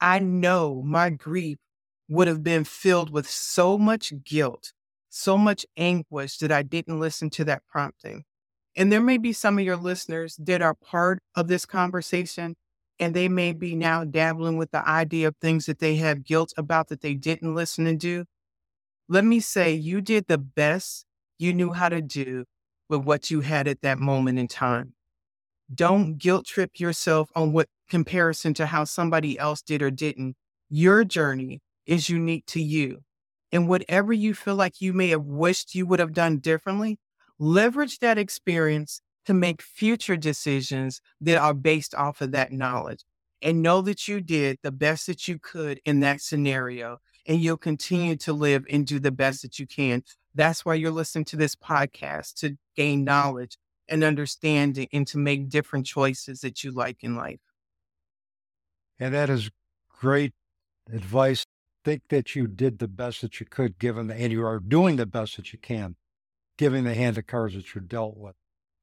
I 0.00 0.18
know 0.20 0.82
my 0.84 1.10
grief 1.10 1.58
would 2.08 2.28
have 2.28 2.42
been 2.42 2.64
filled 2.64 3.10
with 3.10 3.28
so 3.28 3.76
much 3.76 4.12
guilt, 4.24 4.72
so 5.08 5.36
much 5.36 5.66
anguish 5.76 6.38
that 6.38 6.52
I 6.52 6.62
didn't 6.62 7.00
listen 7.00 7.30
to 7.30 7.44
that 7.44 7.62
prompting. 7.66 8.24
And 8.78 8.92
there 8.92 9.00
may 9.00 9.18
be 9.18 9.32
some 9.32 9.58
of 9.58 9.64
your 9.64 9.76
listeners 9.76 10.36
that 10.38 10.62
are 10.62 10.72
part 10.72 11.18
of 11.34 11.48
this 11.48 11.66
conversation, 11.66 12.54
and 13.00 13.12
they 13.12 13.28
may 13.28 13.52
be 13.52 13.74
now 13.74 14.04
dabbling 14.04 14.56
with 14.56 14.70
the 14.70 14.88
idea 14.88 15.26
of 15.26 15.36
things 15.36 15.66
that 15.66 15.80
they 15.80 15.96
have 15.96 16.22
guilt 16.22 16.52
about 16.56 16.86
that 16.88 17.00
they 17.00 17.14
didn't 17.14 17.56
listen 17.56 17.88
and 17.88 17.98
do. 17.98 18.24
Let 19.08 19.24
me 19.24 19.40
say, 19.40 19.72
you 19.72 20.00
did 20.00 20.28
the 20.28 20.38
best 20.38 21.06
you 21.40 21.52
knew 21.52 21.72
how 21.72 21.88
to 21.88 22.00
do 22.00 22.44
with 22.88 23.02
what 23.02 23.32
you 23.32 23.40
had 23.40 23.66
at 23.66 23.82
that 23.82 23.98
moment 23.98 24.38
in 24.38 24.46
time. 24.46 24.94
Don't 25.74 26.16
guilt 26.16 26.46
trip 26.46 26.78
yourself 26.78 27.30
on 27.34 27.52
what 27.52 27.68
comparison 27.90 28.54
to 28.54 28.66
how 28.66 28.84
somebody 28.84 29.36
else 29.40 29.60
did 29.60 29.82
or 29.82 29.90
didn't. 29.90 30.36
Your 30.70 31.02
journey 31.02 31.62
is 31.84 32.08
unique 32.08 32.46
to 32.46 32.62
you. 32.62 33.00
And 33.50 33.66
whatever 33.68 34.12
you 34.12 34.34
feel 34.34 34.54
like 34.54 34.80
you 34.80 34.92
may 34.92 35.08
have 35.08 35.24
wished 35.24 35.74
you 35.74 35.84
would 35.86 35.98
have 35.98 36.12
done 36.12 36.38
differently, 36.38 36.98
leverage 37.38 37.98
that 38.00 38.18
experience 38.18 39.00
to 39.26 39.34
make 39.34 39.62
future 39.62 40.16
decisions 40.16 41.00
that 41.20 41.38
are 41.38 41.54
based 41.54 41.94
off 41.94 42.20
of 42.20 42.32
that 42.32 42.52
knowledge 42.52 43.04
and 43.42 43.62
know 43.62 43.80
that 43.82 44.08
you 44.08 44.20
did 44.20 44.58
the 44.62 44.72
best 44.72 45.06
that 45.06 45.28
you 45.28 45.38
could 45.38 45.80
in 45.84 46.00
that 46.00 46.20
scenario 46.20 46.98
and 47.26 47.40
you'll 47.40 47.56
continue 47.56 48.16
to 48.16 48.32
live 48.32 48.64
and 48.70 48.86
do 48.86 48.98
the 48.98 49.12
best 49.12 49.42
that 49.42 49.58
you 49.58 49.66
can. 49.66 50.02
That's 50.34 50.64
why 50.64 50.74
you're 50.74 50.90
listening 50.90 51.26
to 51.26 51.36
this 51.36 51.54
podcast 51.54 52.34
to 52.36 52.56
gain 52.74 53.04
knowledge 53.04 53.58
and 53.88 54.02
understanding 54.02 54.88
and 54.92 55.06
to 55.06 55.18
make 55.18 55.48
different 55.48 55.86
choices 55.86 56.40
that 56.40 56.64
you 56.64 56.70
like 56.70 57.04
in 57.04 57.14
life. 57.14 57.40
And 58.98 59.14
that 59.14 59.30
is 59.30 59.50
great 60.00 60.32
advice. 60.92 61.44
Think 61.84 62.02
that 62.08 62.34
you 62.34 62.46
did 62.46 62.78
the 62.78 62.88
best 62.88 63.22
that 63.22 63.40
you 63.40 63.46
could 63.46 63.78
given 63.78 64.08
the, 64.08 64.14
and 64.14 64.32
you 64.32 64.44
are 64.44 64.58
doing 64.58 64.96
the 64.96 65.06
best 65.06 65.36
that 65.36 65.52
you 65.52 65.58
can 65.58 65.96
giving 66.58 66.84
the 66.84 66.94
hand 66.94 67.16
of 67.16 67.26
cards 67.26 67.54
that 67.54 67.74
you're 67.74 67.82
dealt 67.82 68.18
with. 68.18 68.34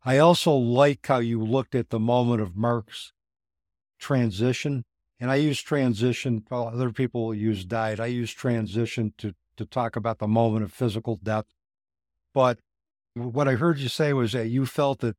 I 0.03 0.17
also 0.17 0.53
like 0.53 1.05
how 1.05 1.19
you 1.19 1.43
looked 1.43 1.75
at 1.75 1.91
the 1.91 1.99
moment 1.99 2.41
of 2.41 2.55
Mark's 2.55 3.13
transition. 3.99 4.85
And 5.19 5.31
I 5.31 5.35
use 5.35 5.61
transition, 5.61 6.43
well, 6.49 6.67
other 6.67 6.91
people 6.91 7.33
use 7.33 7.63
diet. 7.63 7.99
I 7.99 8.07
use 8.07 8.31
transition 8.31 9.13
to 9.19 9.35
to 9.57 9.65
talk 9.65 9.95
about 9.95 10.19
the 10.19 10.27
moment 10.27 10.63
of 10.63 10.73
physical 10.73 11.17
death. 11.21 11.45
But 12.33 12.59
what 13.13 13.47
I 13.47 13.53
heard 13.53 13.79
you 13.79 13.89
say 13.89 14.13
was 14.13 14.33
that 14.33 14.47
you 14.47 14.65
felt 14.65 14.99
that 14.99 15.15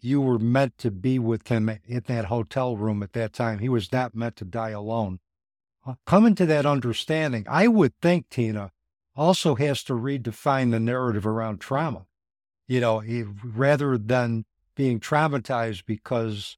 you 0.00 0.20
were 0.20 0.38
meant 0.38 0.78
to 0.78 0.90
be 0.90 1.18
with 1.18 1.48
him 1.48 1.68
in 1.68 2.02
that 2.06 2.26
hotel 2.26 2.76
room 2.76 3.02
at 3.02 3.12
that 3.12 3.32
time. 3.32 3.58
He 3.58 3.68
was 3.68 3.92
not 3.92 4.14
meant 4.14 4.36
to 4.36 4.44
die 4.44 4.70
alone. 4.70 5.20
Uh, 5.84 5.94
coming 6.06 6.34
to 6.36 6.46
that 6.46 6.66
understanding, 6.66 7.44
I 7.48 7.68
would 7.68 7.94
think 8.00 8.28
Tina 8.28 8.70
also 9.14 9.54
has 9.56 9.82
to 9.84 9.92
redefine 9.92 10.70
the 10.70 10.80
narrative 10.80 11.26
around 11.26 11.60
trauma. 11.60 12.06
You 12.66 12.80
know, 12.80 13.02
rather 13.44 13.98
than 13.98 14.44
being 14.74 15.00
traumatized 15.00 15.84
because 15.86 16.56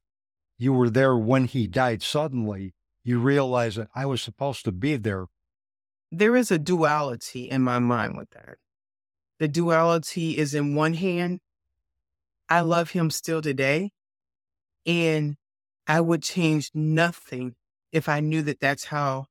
you 0.57 0.71
were 0.71 0.89
there 0.89 1.17
when 1.17 1.45
he 1.45 1.67
died 1.67 2.01
suddenly, 2.01 2.73
you 3.03 3.19
realize 3.19 3.75
that 3.75 3.89
I 3.93 4.05
was 4.05 4.21
supposed 4.21 4.63
to 4.65 4.71
be 4.71 4.95
there. 4.95 5.25
There 6.11 6.35
is 6.35 6.51
a 6.51 6.57
duality 6.57 7.49
in 7.49 7.61
my 7.61 7.79
mind 7.79 8.17
with 8.17 8.29
that. 8.31 8.57
The 9.39 9.47
duality 9.47 10.37
is 10.37 10.53
in 10.53 10.75
one 10.75 10.93
hand, 10.93 11.41
I 12.47 12.61
love 12.61 12.91
him 12.91 13.09
still 13.09 13.41
today. 13.41 13.91
And 14.85 15.35
I 15.87 15.99
would 15.99 16.23
change 16.23 16.71
nothing 16.73 17.55
if 17.91 18.07
I 18.07 18.19
knew 18.19 18.41
that 18.43 18.59
that's 18.59 18.85
how 18.85 19.25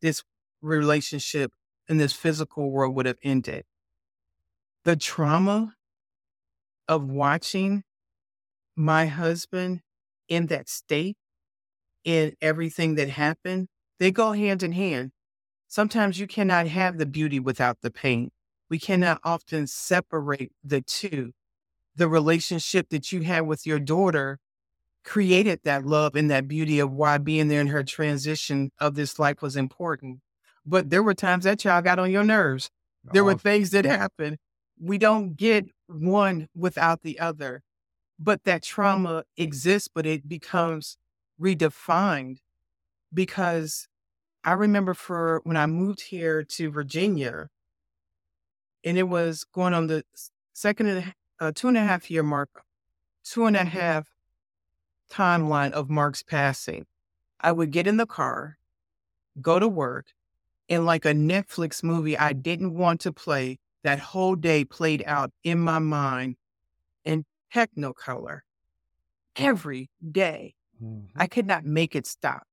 this 0.00 0.22
relationship 0.60 1.52
in 1.92 1.98
this 1.98 2.14
physical 2.14 2.70
world 2.70 2.96
would 2.96 3.04
have 3.04 3.18
ended. 3.22 3.64
The 4.84 4.96
trauma 4.96 5.74
of 6.88 7.04
watching 7.04 7.84
my 8.74 9.06
husband 9.06 9.82
in 10.26 10.46
that 10.46 10.70
state 10.70 11.18
and 12.06 12.34
everything 12.40 12.94
that 12.94 13.10
happened, 13.10 13.68
they 14.00 14.10
go 14.10 14.32
hand 14.32 14.62
in 14.62 14.72
hand. 14.72 15.12
Sometimes 15.68 16.18
you 16.18 16.26
cannot 16.26 16.66
have 16.66 16.96
the 16.96 17.04
beauty 17.04 17.38
without 17.38 17.82
the 17.82 17.90
pain. 17.90 18.30
We 18.70 18.78
cannot 18.78 19.20
often 19.22 19.66
separate 19.66 20.50
the 20.64 20.80
two. 20.80 21.32
The 21.94 22.08
relationship 22.08 22.88
that 22.88 23.12
you 23.12 23.20
had 23.20 23.42
with 23.42 23.66
your 23.66 23.78
daughter 23.78 24.38
created 25.04 25.60
that 25.64 25.84
love 25.84 26.16
and 26.16 26.30
that 26.30 26.48
beauty 26.48 26.78
of 26.78 26.90
why 26.90 27.18
being 27.18 27.48
there 27.48 27.60
in 27.60 27.66
her 27.66 27.84
transition 27.84 28.70
of 28.80 28.94
this 28.94 29.18
life 29.18 29.42
was 29.42 29.56
important. 29.56 30.20
But 30.64 30.90
there 30.90 31.02
were 31.02 31.14
times 31.14 31.44
that 31.44 31.58
child 31.58 31.84
got 31.84 31.98
on 31.98 32.10
your 32.10 32.24
nerves. 32.24 32.70
There 33.12 33.24
were 33.24 33.34
things 33.34 33.70
that 33.70 33.84
happened. 33.84 34.38
We 34.80 34.98
don't 34.98 35.36
get 35.36 35.66
one 35.86 36.48
without 36.54 37.02
the 37.02 37.18
other. 37.18 37.62
But 38.18 38.44
that 38.44 38.62
trauma 38.62 39.24
exists, 39.36 39.88
but 39.92 40.06
it 40.06 40.28
becomes 40.28 40.96
redefined 41.40 42.38
because 43.12 43.88
I 44.44 44.52
remember 44.52 44.94
for 44.94 45.40
when 45.44 45.56
I 45.56 45.66
moved 45.66 46.00
here 46.00 46.42
to 46.44 46.70
Virginia, 46.70 47.48
and 48.84 48.98
it 48.98 49.04
was 49.04 49.44
going 49.44 49.74
on 49.74 49.86
the 49.86 50.04
second 50.52 50.86
and 50.88 51.14
uh, 51.40 51.52
two 51.54 51.68
and 51.68 51.76
a 51.76 51.80
half 51.80 52.10
year 52.10 52.22
mark, 52.22 52.64
two 53.24 53.46
and 53.46 53.56
a 53.56 53.64
half 53.64 54.08
timeline 55.10 55.72
of 55.72 55.90
Mark's 55.90 56.22
passing. 56.22 56.86
I 57.40 57.52
would 57.52 57.70
get 57.70 57.86
in 57.86 57.96
the 57.96 58.06
car, 58.06 58.58
go 59.40 59.58
to 59.58 59.68
work, 59.68 60.06
and 60.68 60.86
like 60.86 61.04
a 61.04 61.12
Netflix 61.12 61.82
movie 61.82 62.16
I 62.16 62.32
didn't 62.32 62.74
want 62.74 63.00
to 63.02 63.12
play, 63.12 63.58
that 63.84 63.98
whole 63.98 64.36
day 64.36 64.64
played 64.64 65.02
out 65.06 65.30
in 65.42 65.58
my 65.58 65.78
mind 65.78 66.36
in 67.04 67.24
technicolor 67.54 68.40
every 69.36 69.90
day. 70.10 70.54
Mm-hmm. 70.82 71.06
I 71.16 71.26
could 71.26 71.46
not 71.46 71.64
make 71.64 71.94
it 71.94 72.06
stop 72.06 72.44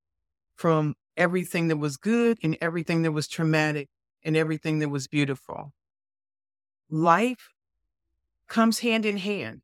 from 0.56 0.96
everything 1.18 1.68
that 1.68 1.78
was 1.78 1.98
good 1.98 2.40
and 2.44 2.58
everything 2.62 3.04
that 3.04 3.12
was 3.12 3.28
traumatic 3.28 3.90
and 4.24 4.36
everything 4.36 4.80
that 4.80 4.90
was 4.90 5.08
beautiful. 5.08 5.74
Life 6.90 7.50
comes 8.48 8.80
hand 8.80 9.06
in 9.06 9.18
hand. 9.18 9.62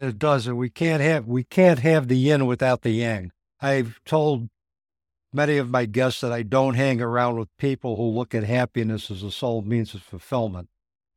It 0.00 0.18
does, 0.18 0.46
and 0.46 0.56
we 0.56 0.70
can't 0.70 1.02
have 1.02 1.26
we 1.26 1.44
can't 1.44 1.80
have 1.80 2.08
the 2.08 2.16
yin 2.16 2.46
without 2.46 2.82
the 2.82 2.90
yang. 2.90 3.32
I've 3.60 4.00
told 4.04 4.48
many 5.32 5.56
of 5.56 5.70
my 5.70 5.86
guests 5.86 6.20
that 6.20 6.32
I 6.32 6.42
don't 6.42 6.74
hang 6.74 7.00
around 7.00 7.38
with 7.38 7.56
people 7.56 7.96
who 7.96 8.02
look 8.02 8.34
at 8.34 8.44
happiness 8.44 9.10
as 9.10 9.22
the 9.22 9.30
sole 9.30 9.62
means 9.62 9.94
of 9.94 10.02
fulfillment 10.02 10.68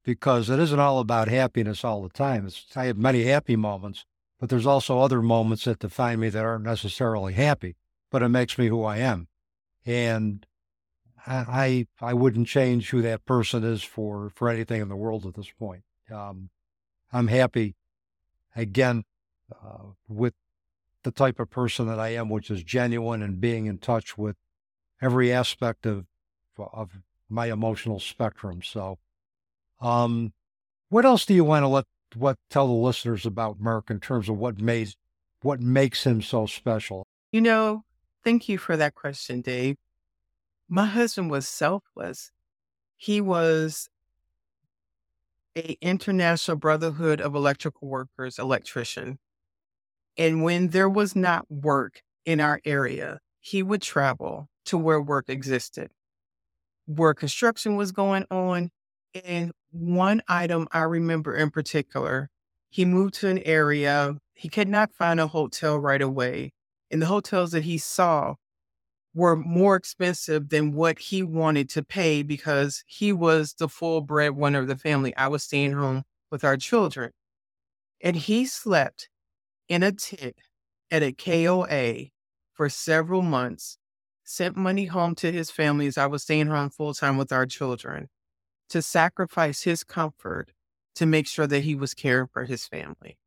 because 0.04 0.50
it 0.50 0.60
isn't 0.60 0.80
all 0.80 1.00
about 1.00 1.28
happiness 1.28 1.84
all 1.84 2.04
the 2.04 2.10
time. 2.10 2.46
It's, 2.46 2.66
I 2.76 2.86
have 2.86 2.98
many 2.98 3.24
happy 3.24 3.56
moments, 3.56 4.06
but 4.40 4.50
there's 4.50 4.68
also 4.68 5.00
other 5.00 5.22
moments 5.22 5.66
that 5.66 5.80
define 5.80 6.20
me 6.20 6.30
that 6.30 6.46
aren't 6.46 6.64
necessarily 6.64 7.34
happy, 7.34 7.76
but 8.12 8.22
it 8.22 8.30
makes 8.30 8.58
me 8.58 8.68
who 8.68 8.84
I 8.84 8.98
am. 8.98 9.28
And 9.86 10.46
I, 11.26 11.88
I, 12.02 12.10
I 12.12 12.14
wouldn't 12.14 12.48
change 12.48 12.92
who 12.92 13.02
that 13.02 13.26
person 13.26 13.64
is 13.64 13.84
for, 13.84 14.30
for 14.30 14.50
anything 14.50 14.82
in 14.82 14.90
the 14.90 14.96
world 14.96 15.26
at 15.26 15.34
this 15.34 15.50
point. 15.50 15.84
Um, 16.12 16.50
I'm 17.12 17.28
happy 17.28 17.76
again 18.56 19.04
uh, 19.52 19.90
with 20.08 20.34
the 21.06 21.12
type 21.12 21.40
of 21.40 21.50
person 21.50 21.88
that 21.88 22.00
I 22.00 22.10
am, 22.10 22.30
which 22.30 22.52
is 22.52 22.64
genuine 22.64 23.22
and 23.22 23.40
being 23.40 23.68
in 23.68 23.78
touch 23.78 24.18
with 24.18 24.36
every 25.02 25.32
aspect 25.32 25.86
of 25.86 26.06
of 26.58 26.92
my 27.30 27.52
emotional 27.52 28.00
spectrum. 28.00 28.62
So, 28.62 28.98
um, 29.80 30.34
what 30.90 31.06
else 31.06 31.26
do 31.26 31.34
you 31.34 31.44
want 31.44 31.64
to 31.64 31.68
let 31.68 31.86
what 32.16 32.38
tell 32.50 32.68
the 32.68 32.74
listeners 32.74 33.26
about 33.26 33.60
Mark 33.60 33.90
in 33.90 34.00
terms 34.00 34.28
of 34.28 34.38
what 34.38 34.60
made 34.60 34.94
what 35.42 35.62
makes 35.62 36.06
him 36.06 36.22
so 36.22 36.46
special? 36.46 37.08
You 37.32 37.42
know, 37.42 37.84
thank 38.24 38.50
you 38.50 38.58
for 38.58 38.76
that 38.76 38.96
question, 38.96 39.42
Dave. 39.42 39.78
My 40.68 40.86
husband 40.86 41.30
was 41.30 41.48
selfless. 41.48 42.32
He 42.98 43.22
was 43.22 43.90
a 45.56 45.78
International 45.82 46.58
Brotherhood 46.58 47.22
of 47.22 47.36
Electrical 47.36 47.88
Workers 47.88 48.40
electrician. 48.40 49.20
And 50.18 50.44
when 50.44 50.70
there 50.70 50.90
was 50.90 51.16
not 51.16 51.50
work 51.50 52.02
in 52.26 52.40
our 52.40 52.62
area, 52.66 53.20
he 53.40 53.62
would 53.62 53.82
travel 53.82 54.48
to 54.66 54.78
where 54.78 55.02
work 55.02 55.26
existed, 55.28 55.92
where 56.86 57.14
construction 57.14 57.76
was 57.76 57.92
going 57.92 58.26
on. 58.32 58.72
And 59.24 59.52
one 59.72 60.22
item 60.28 60.68
I 60.72 60.82
remember 60.82 61.36
in 61.36 61.52
particular, 61.52 62.30
he 62.70 62.86
moved 62.86 63.16
to 63.16 63.30
an 63.30 63.40
area, 63.40 64.16
he 64.34 64.50
could 64.50 64.68
not 64.68 64.94
find 64.94 65.20
a 65.20 65.28
hotel 65.28 65.80
right 65.80 66.02
away. 66.02 66.52
And 66.92 67.02
the 67.02 67.08
hotels 67.08 67.52
that 67.52 67.64
he 67.64 67.78
saw 67.78 68.36
were 69.14 69.36
more 69.36 69.76
expensive 69.76 70.50
than 70.50 70.74
what 70.74 71.00
he 71.00 71.24
wanted 71.24 71.70
to 71.70 71.84
pay 71.84 72.22
because 72.22 72.84
he 72.86 73.14
was 73.14 73.54
the 73.54 73.70
full 73.70 74.02
breadwinner 74.02 74.60
of 74.60 74.68
the 74.68 74.76
family. 74.76 75.16
I 75.16 75.30
was 75.30 75.44
staying 75.44 75.72
home 75.72 76.04
with 76.30 76.44
our 76.44 76.58
children. 76.58 77.12
And 78.02 78.18
he 78.18 78.46
slept 78.46 79.10
in 79.68 79.84
a 79.84 79.92
tent 79.92 80.36
at 80.92 81.04
a 81.04 81.12
KOA 81.12 82.12
for 82.54 82.70
several 82.70 83.22
months, 83.22 83.78
sent 84.24 84.56
money 84.56 84.86
home 84.86 85.16
to 85.16 85.32
his 85.32 85.52
family 85.52 85.88
as 85.88 85.98
I 85.98 86.08
was 86.08 86.24
staying 86.24 86.48
home 86.48 86.70
full 86.70 86.94
time 86.94 87.18
with 87.18 87.32
our 87.32 87.46
children 87.46 88.10
to 88.70 88.82
sacrifice 88.82 89.64
his 89.64 89.84
comfort 89.84 90.52
to 90.96 91.06
make 91.06 91.28
sure 91.28 91.48
that 91.48 91.64
he 91.64 91.76
was 91.76 91.94
caring 91.94 92.28
for 92.28 92.46
his 92.46 92.66
family. 92.66 93.18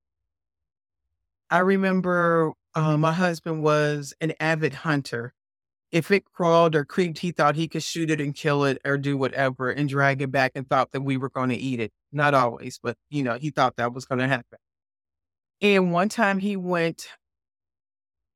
I 1.51 1.59
remember 1.59 2.53
uh, 2.75 2.97
my 2.97 3.13
husband 3.13 3.63
was 3.63 4.15
an 4.21 4.33
avid 4.41 4.75
hunter. 4.75 5.35
If 5.91 6.11
it 6.11 6.25
crawled 6.27 6.75
or 6.75 6.85
creeped, 6.85 7.19
he 7.21 7.31
thought 7.31 7.57
he 7.57 7.69
could 7.69 7.83
shoot 7.83 8.11
it 8.11 8.21
and 8.21 8.35
kill 8.35 8.65
it 8.65 8.79
or 8.85 8.99
do 8.99 9.17
whatever 9.17 9.71
and 9.71 9.89
drag 9.89 10.21
it 10.21 10.31
back 10.31 10.53
and 10.55 10.69
thought 10.69 10.91
that 10.93 11.01
we 11.01 11.17
were 11.17 11.31
going 11.31 11.49
to 11.49 11.57
eat 11.57 11.81
it. 11.81 11.93
Not 12.13 12.35
always, 12.35 12.79
but 12.83 12.97
you 13.09 13.23
know, 13.23 13.39
he 13.39 13.51
thought 13.51 13.77
that 13.77 13.95
was 13.95 14.05
going 14.05 14.19
to 14.19 14.29
happen. 14.29 14.59
And 15.61 15.93
one 15.93 16.09
time 16.09 16.39
he 16.39 16.57
went 16.57 17.09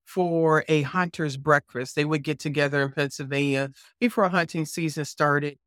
for 0.05 0.65
a 0.69 0.83
hunter's 0.83 1.37
breakfast. 1.37 1.95
They 1.95 2.05
would 2.05 2.23
get 2.23 2.39
together 2.39 2.83
in 2.83 2.93
Pennsylvania 2.93 3.71
before 3.99 4.29
hunting 4.29 4.67
season 4.67 5.05
started, 5.05 5.59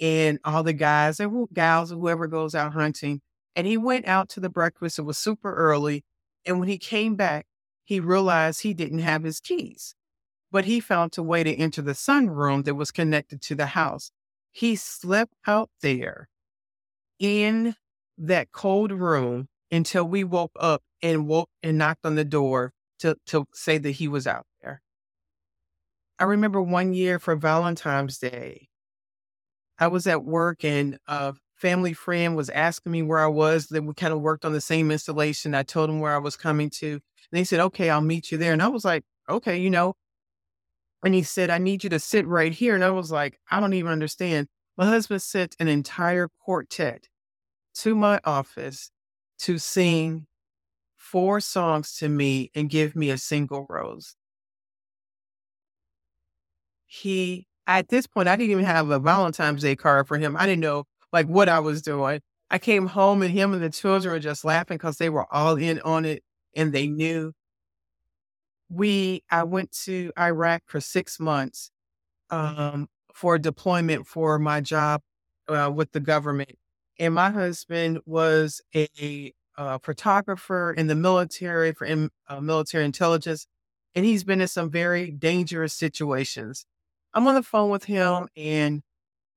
and 0.00 0.38
all 0.44 0.62
the 0.62 0.72
guys 0.72 1.20
and 1.20 1.48
gals 1.52 1.92
or 1.92 1.96
whoever 1.96 2.26
goes 2.26 2.54
out 2.54 2.72
hunting. 2.72 3.22
And 3.54 3.66
he 3.66 3.78
went 3.78 4.06
out 4.06 4.28
to 4.30 4.40
the 4.40 4.50
breakfast. 4.50 4.98
It 4.98 5.02
was 5.02 5.16
super 5.16 5.54
early. 5.54 6.04
And 6.44 6.60
when 6.60 6.68
he 6.68 6.76
came 6.76 7.16
back, 7.16 7.46
he 7.84 8.00
realized 8.00 8.60
he 8.60 8.74
didn't 8.74 8.98
have 8.98 9.22
his 9.22 9.40
keys, 9.40 9.94
but 10.50 10.64
he 10.66 10.80
found 10.80 11.16
a 11.16 11.22
way 11.22 11.42
to 11.44 11.54
enter 11.54 11.80
the 11.80 11.92
sunroom 11.92 12.64
that 12.64 12.74
was 12.74 12.90
connected 12.90 13.40
to 13.42 13.54
the 13.54 13.66
house. 13.66 14.10
He 14.50 14.76
slept 14.76 15.32
out 15.46 15.70
there 15.80 16.28
in 17.18 17.76
that 18.18 18.52
cold 18.52 18.92
room 18.92 19.48
until 19.70 20.04
we 20.04 20.24
woke 20.24 20.52
up 20.58 20.82
and 21.02 21.26
woke 21.26 21.50
and 21.62 21.78
knocked 21.78 22.04
on 22.04 22.14
the 22.14 22.24
door 22.24 22.72
to, 23.00 23.16
to 23.26 23.46
say 23.52 23.78
that 23.78 23.90
he 23.92 24.08
was 24.08 24.26
out 24.26 24.46
there. 24.62 24.82
I 26.18 26.24
remember 26.24 26.62
one 26.62 26.94
year 26.94 27.18
for 27.18 27.36
Valentine's 27.36 28.18
Day, 28.18 28.68
I 29.78 29.88
was 29.88 30.06
at 30.06 30.24
work 30.24 30.64
and 30.64 30.98
a 31.06 31.34
family 31.56 31.92
friend 31.92 32.36
was 32.36 32.48
asking 32.48 32.92
me 32.92 33.02
where 33.02 33.18
I 33.18 33.26
was. 33.26 33.66
That 33.66 33.82
we 33.82 33.92
kind 33.94 34.12
of 34.12 34.20
worked 34.20 34.44
on 34.44 34.52
the 34.52 34.60
same 34.60 34.90
installation. 34.90 35.54
I 35.54 35.62
told 35.62 35.90
him 35.90 36.00
where 36.00 36.14
I 36.14 36.18
was 36.18 36.36
coming 36.36 36.70
to. 36.70 36.92
And 36.92 37.00
they 37.32 37.44
said, 37.44 37.60
okay, 37.60 37.90
I'll 37.90 38.00
meet 38.00 38.32
you 38.32 38.38
there. 38.38 38.52
And 38.52 38.62
I 38.62 38.68
was 38.68 38.84
like, 38.84 39.04
okay, 39.28 39.58
you 39.58 39.68
know. 39.68 39.94
And 41.04 41.14
he 41.14 41.22
said, 41.22 41.50
I 41.50 41.58
need 41.58 41.84
you 41.84 41.90
to 41.90 41.98
sit 41.98 42.26
right 42.26 42.52
here. 42.52 42.74
And 42.74 42.82
I 42.82 42.90
was 42.90 43.12
like, 43.12 43.38
I 43.50 43.60
don't 43.60 43.74
even 43.74 43.92
understand. 43.92 44.48
My 44.78 44.86
husband 44.86 45.22
sent 45.22 45.56
an 45.60 45.68
entire 45.68 46.28
quartet 46.40 47.08
to 47.76 47.94
my 47.94 48.20
office 48.24 48.90
to 49.40 49.58
sing 49.58 50.26
four 50.96 51.40
songs 51.40 51.96
to 51.96 52.08
me 52.08 52.50
and 52.54 52.68
give 52.68 52.96
me 52.96 53.10
a 53.10 53.18
single 53.18 53.66
rose. 53.68 54.16
He, 56.86 57.46
at 57.66 57.88
this 57.88 58.06
point, 58.06 58.28
I 58.28 58.36
didn't 58.36 58.50
even 58.50 58.64
have 58.64 58.90
a 58.90 58.98
Valentine's 58.98 59.62
Day 59.62 59.76
card 59.76 60.08
for 60.08 60.18
him. 60.18 60.36
I 60.36 60.46
didn't 60.46 60.60
know 60.60 60.84
like 61.12 61.26
what 61.26 61.48
I 61.48 61.60
was 61.60 61.82
doing. 61.82 62.20
I 62.50 62.58
came 62.58 62.86
home 62.86 63.22
and 63.22 63.30
him 63.30 63.52
and 63.52 63.62
the 63.62 63.70
children 63.70 64.12
were 64.12 64.20
just 64.20 64.44
laughing 64.44 64.76
because 64.76 64.98
they 64.98 65.08
were 65.08 65.26
all 65.32 65.56
in 65.56 65.80
on 65.80 66.04
it 66.04 66.22
and 66.54 66.72
they 66.72 66.86
knew. 66.86 67.32
We, 68.68 69.22
I 69.30 69.44
went 69.44 69.72
to 69.84 70.12
Iraq 70.18 70.62
for 70.66 70.80
six 70.80 71.20
months 71.20 71.70
um, 72.30 72.88
for 73.14 73.38
deployment 73.38 74.06
for 74.06 74.38
my 74.38 74.60
job 74.60 75.02
uh, 75.48 75.70
with 75.74 75.92
the 75.92 76.00
government. 76.00 76.56
And 76.98 77.14
my 77.14 77.30
husband 77.30 78.00
was 78.06 78.60
a, 78.74 79.32
uh, 79.58 79.78
photographer 79.78 80.72
in 80.72 80.86
the 80.86 80.94
military 80.94 81.72
for 81.72 81.86
in, 81.86 82.10
uh, 82.28 82.40
military 82.40 82.84
intelligence, 82.84 83.46
and 83.94 84.04
he's 84.04 84.24
been 84.24 84.40
in 84.40 84.48
some 84.48 84.70
very 84.70 85.10
dangerous 85.10 85.72
situations. 85.72 86.66
I'm 87.14 87.26
on 87.26 87.34
the 87.34 87.42
phone 87.42 87.70
with 87.70 87.84
him, 87.84 88.28
and 88.36 88.82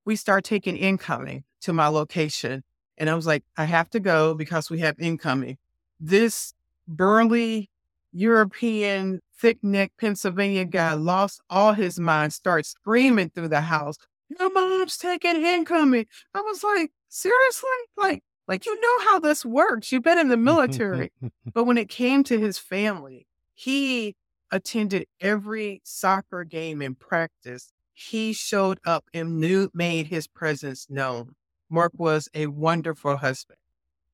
we 0.04 0.16
start 0.16 0.44
taking 0.44 0.76
incoming 0.76 1.44
to 1.62 1.72
my 1.72 1.88
location. 1.88 2.64
And 2.98 3.08
I 3.08 3.14
was 3.14 3.26
like, 3.26 3.44
I 3.56 3.64
have 3.64 3.88
to 3.90 4.00
go 4.00 4.34
because 4.34 4.68
we 4.68 4.80
have 4.80 4.98
incoming. 4.98 5.56
This 5.98 6.52
burly 6.86 7.70
European 8.12 9.20
thick 9.34 9.62
neck 9.62 9.92
Pennsylvania 9.98 10.64
guy 10.66 10.92
lost 10.92 11.40
all 11.48 11.72
his 11.72 11.98
mind, 11.98 12.32
starts 12.32 12.70
screaming 12.70 13.30
through 13.30 13.48
the 13.48 13.62
house, 13.62 13.96
Your 14.28 14.52
mom's 14.52 14.96
taking 14.96 15.42
incoming. 15.44 16.06
I 16.34 16.40
was 16.42 16.62
like, 16.62 16.92
seriously? 17.10 17.68
Like, 17.96 18.22
like 18.48 18.64
you 18.64 18.80
know 18.80 19.10
how 19.10 19.18
this 19.18 19.44
works. 19.44 19.92
You've 19.92 20.02
been 20.02 20.18
in 20.18 20.28
the 20.28 20.36
military. 20.36 21.12
but 21.52 21.64
when 21.64 21.76
it 21.76 21.88
came 21.90 22.24
to 22.24 22.38
his 22.38 22.58
family, 22.58 23.26
he 23.54 24.16
attended 24.50 25.06
every 25.20 25.82
soccer 25.84 26.44
game 26.44 26.80
and 26.80 26.98
practice. 26.98 27.72
He 27.92 28.32
showed 28.32 28.80
up 28.86 29.04
and 29.12 29.38
knew 29.38 29.70
made 29.74 30.06
his 30.06 30.26
presence 30.26 30.86
known. 30.88 31.34
Mark 31.68 31.92
was 31.96 32.28
a 32.34 32.46
wonderful 32.46 33.18
husband. 33.18 33.58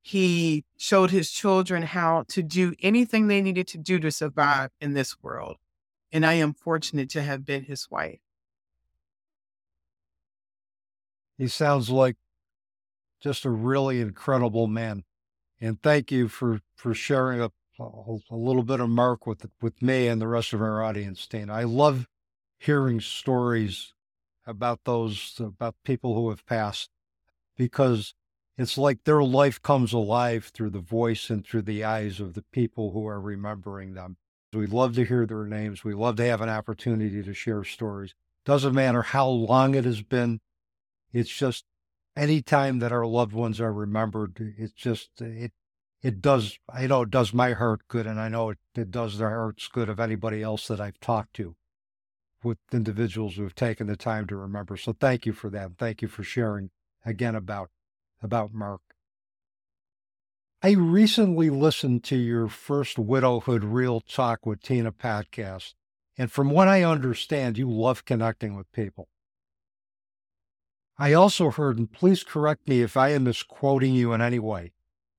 He 0.02 0.64
showed 0.76 1.10
his 1.10 1.30
children 1.30 1.82
how 1.82 2.24
to 2.28 2.42
do 2.42 2.74
anything 2.80 3.26
they 3.26 3.40
needed 3.40 3.66
to 3.68 3.78
do 3.78 3.98
to 4.00 4.10
survive 4.10 4.70
in 4.80 4.94
this 4.94 5.20
world. 5.22 5.56
And 6.12 6.24
I 6.24 6.34
am 6.34 6.54
fortunate 6.54 7.10
to 7.10 7.22
have 7.22 7.44
been 7.44 7.64
his 7.64 7.90
wife. 7.90 8.20
He 11.38 11.48
sounds 11.48 11.90
like 11.90 12.16
just 13.20 13.44
a 13.44 13.50
really 13.50 14.00
incredible 14.00 14.66
man. 14.66 15.04
And 15.60 15.82
thank 15.82 16.10
you 16.12 16.28
for, 16.28 16.60
for 16.74 16.94
sharing 16.94 17.40
a, 17.40 17.50
a, 17.78 18.18
a 18.30 18.36
little 18.36 18.62
bit 18.62 18.80
of 18.80 18.88
Mark 18.88 19.26
with, 19.26 19.46
with 19.60 19.80
me 19.82 20.08
and 20.08 20.20
the 20.20 20.28
rest 20.28 20.52
of 20.52 20.60
our 20.60 20.82
audience, 20.82 21.26
Tina. 21.26 21.52
I 21.52 21.64
love 21.64 22.06
hearing 22.58 23.00
stories 23.00 23.94
about 24.46 24.80
those, 24.84 25.34
about 25.40 25.74
people 25.84 26.14
who 26.14 26.30
have 26.30 26.46
passed 26.46 26.90
because 27.56 28.14
it's 28.58 28.78
like 28.78 29.04
their 29.04 29.22
life 29.22 29.60
comes 29.60 29.92
alive 29.92 30.50
through 30.54 30.70
the 30.70 30.78
voice 30.78 31.28
and 31.28 31.44
through 31.44 31.62
the 31.62 31.84
eyes 31.84 32.20
of 32.20 32.34
the 32.34 32.44
people 32.52 32.92
who 32.92 33.06
are 33.06 33.20
remembering 33.20 33.94
them. 33.94 34.16
We 34.52 34.66
love 34.66 34.94
to 34.94 35.04
hear 35.04 35.26
their 35.26 35.44
names. 35.44 35.84
We 35.84 35.92
love 35.92 36.16
to 36.16 36.26
have 36.26 36.40
an 36.40 36.48
opportunity 36.48 37.22
to 37.22 37.34
share 37.34 37.64
stories. 37.64 38.14
Doesn't 38.44 38.74
matter 38.74 39.02
how 39.02 39.28
long 39.28 39.74
it 39.74 39.84
has 39.84 40.00
been. 40.00 40.40
It's 41.12 41.30
just 41.30 41.64
any 42.16 42.42
time 42.42 42.78
that 42.78 42.92
our 42.92 43.06
loved 43.06 43.32
ones 43.32 43.60
are 43.60 43.72
remembered, 43.72 44.54
it's 44.58 44.72
just 44.72 45.20
it 45.20 45.52
it 46.02 46.22
does 46.22 46.58
I 46.68 46.86
know 46.86 47.02
it 47.02 47.10
does 47.10 47.32
my 47.32 47.52
heart 47.52 47.82
good 47.88 48.06
and 48.06 48.20
I 48.20 48.28
know 48.28 48.50
it, 48.50 48.58
it 48.74 48.90
does 48.90 49.18
the 49.18 49.24
hearts 49.24 49.68
good 49.68 49.88
of 49.88 50.00
anybody 50.00 50.42
else 50.42 50.68
that 50.68 50.80
I've 50.80 51.00
talked 51.00 51.34
to 51.34 51.56
with 52.42 52.58
individuals 52.72 53.36
who 53.36 53.42
have 53.42 53.54
taken 53.54 53.86
the 53.86 53.96
time 53.96 54.26
to 54.28 54.36
remember. 54.36 54.76
So 54.76 54.92
thank 54.92 55.26
you 55.26 55.32
for 55.32 55.50
that. 55.50 55.72
Thank 55.78 56.02
you 56.02 56.08
for 56.08 56.22
sharing 56.22 56.70
again 57.04 57.34
about 57.34 57.70
about 58.22 58.54
Mark. 58.54 58.80
I 60.62 60.70
recently 60.72 61.50
listened 61.50 62.02
to 62.04 62.16
your 62.16 62.48
first 62.48 62.98
Widowhood 62.98 63.62
Real 63.62 64.00
Talk 64.00 64.46
with 64.46 64.62
Tina 64.62 64.90
podcast, 64.90 65.74
and 66.16 66.32
from 66.32 66.50
what 66.50 66.66
I 66.66 66.82
understand, 66.82 67.58
you 67.58 67.70
love 67.70 68.04
connecting 68.04 68.56
with 68.56 68.72
people. 68.72 69.08
I 70.98 71.12
also 71.12 71.50
heard, 71.50 71.78
and 71.78 71.92
please 71.92 72.24
correct 72.24 72.66
me 72.68 72.80
if 72.80 72.96
I 72.96 73.10
am 73.10 73.24
misquoting 73.24 73.92
you 73.94 74.12
in 74.12 74.20
any 74.22 74.38
way, 74.38 74.72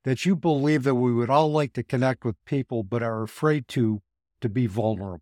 that 0.04 0.26
you 0.26 0.36
believe 0.36 0.84
that 0.84 0.96
we 0.96 1.14
would 1.14 1.30
all 1.30 1.52
like 1.52 1.74
to 1.74 1.84
connect 1.84 2.26
with 2.26 2.36
people 2.46 2.84
but 2.84 3.04
are 3.04 3.24
afraid 3.24 3.68
to 3.70 4.02
to 4.42 4.50
be 4.50 4.68
vulnerable. 4.68 5.22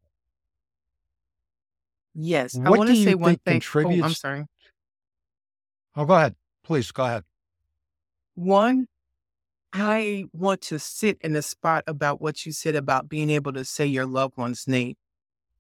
Yes, 2.14 2.56
what 2.56 2.68
I 2.68 2.70
want 2.70 2.90
to 2.90 2.96
say 3.04 3.16
one 3.16 3.36
thing. 3.38 3.56
Contributes... 3.56 4.02
Oh, 4.02 4.06
I'm 4.06 4.14
sorry. 4.14 4.46
Oh, 5.96 6.06
go 6.06 6.14
ahead. 6.14 6.36
Please 6.64 6.92
go 6.92 7.04
ahead. 7.06 7.24
One, 8.36 8.88
I 9.74 10.26
want 10.32 10.62
to 10.64 10.80
sit 10.80 11.18
in 11.22 11.34
the 11.34 11.42
spot 11.42 11.84
about 11.88 12.22
what 12.22 12.46
you 12.46 12.54
said 12.54 12.76
about 12.76 13.10
being 13.10 13.30
able 13.30 13.52
to 13.54 13.66
say 13.66 13.86
your 13.86 14.06
loved 14.06 14.38
one's 14.38 14.68
name, 14.68 14.96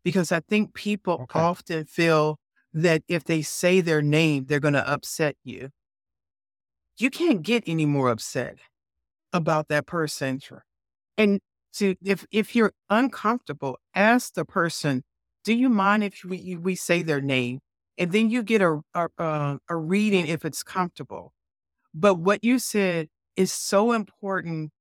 because 0.03 0.31
I 0.31 0.39
think 0.39 0.73
people 0.73 1.21
okay. 1.23 1.39
often 1.39 1.85
feel 1.85 2.39
that 2.75 3.03
if 3.09 3.25
they 3.25 3.43
say 3.43 3.81
their 3.81 4.03
name, 4.03 4.45
they're 4.47 4.61
going 4.61 4.75
to 4.75 4.89
upset 4.89 5.37
you. 5.43 5.71
You 6.97 7.09
can't 7.09 7.41
get 7.41 7.63
any 7.67 7.85
more 7.85 8.09
upset 8.09 8.57
about 9.33 9.67
that 9.69 9.87
person. 9.87 10.41
And 11.17 11.41
to 11.75 11.95
if 12.03 12.25
if 12.31 12.55
you're 12.55 12.73
uncomfortable, 12.89 13.79
ask 13.95 14.33
the 14.35 14.45
person, 14.45 15.03
"Do 15.45 15.53
you 15.55 15.69
mind 15.69 16.03
if 16.03 16.23
we 16.25 16.57
we 16.57 16.75
say 16.75 17.03
their 17.03 17.21
name?" 17.21 17.61
And 17.97 18.11
then 18.11 18.29
you 18.31 18.43
get 18.43 18.61
a 18.61 18.81
a, 18.95 19.09
uh, 19.19 19.57
a 19.69 19.77
reading 19.77 20.27
if 20.27 20.45
it's 20.45 20.63
comfortable. 20.63 21.33
But 21.93 22.15
what 22.15 22.43
you 22.43 22.59
said 22.59 23.09
is 23.37 23.51
so 23.53 23.93
important 23.93 24.71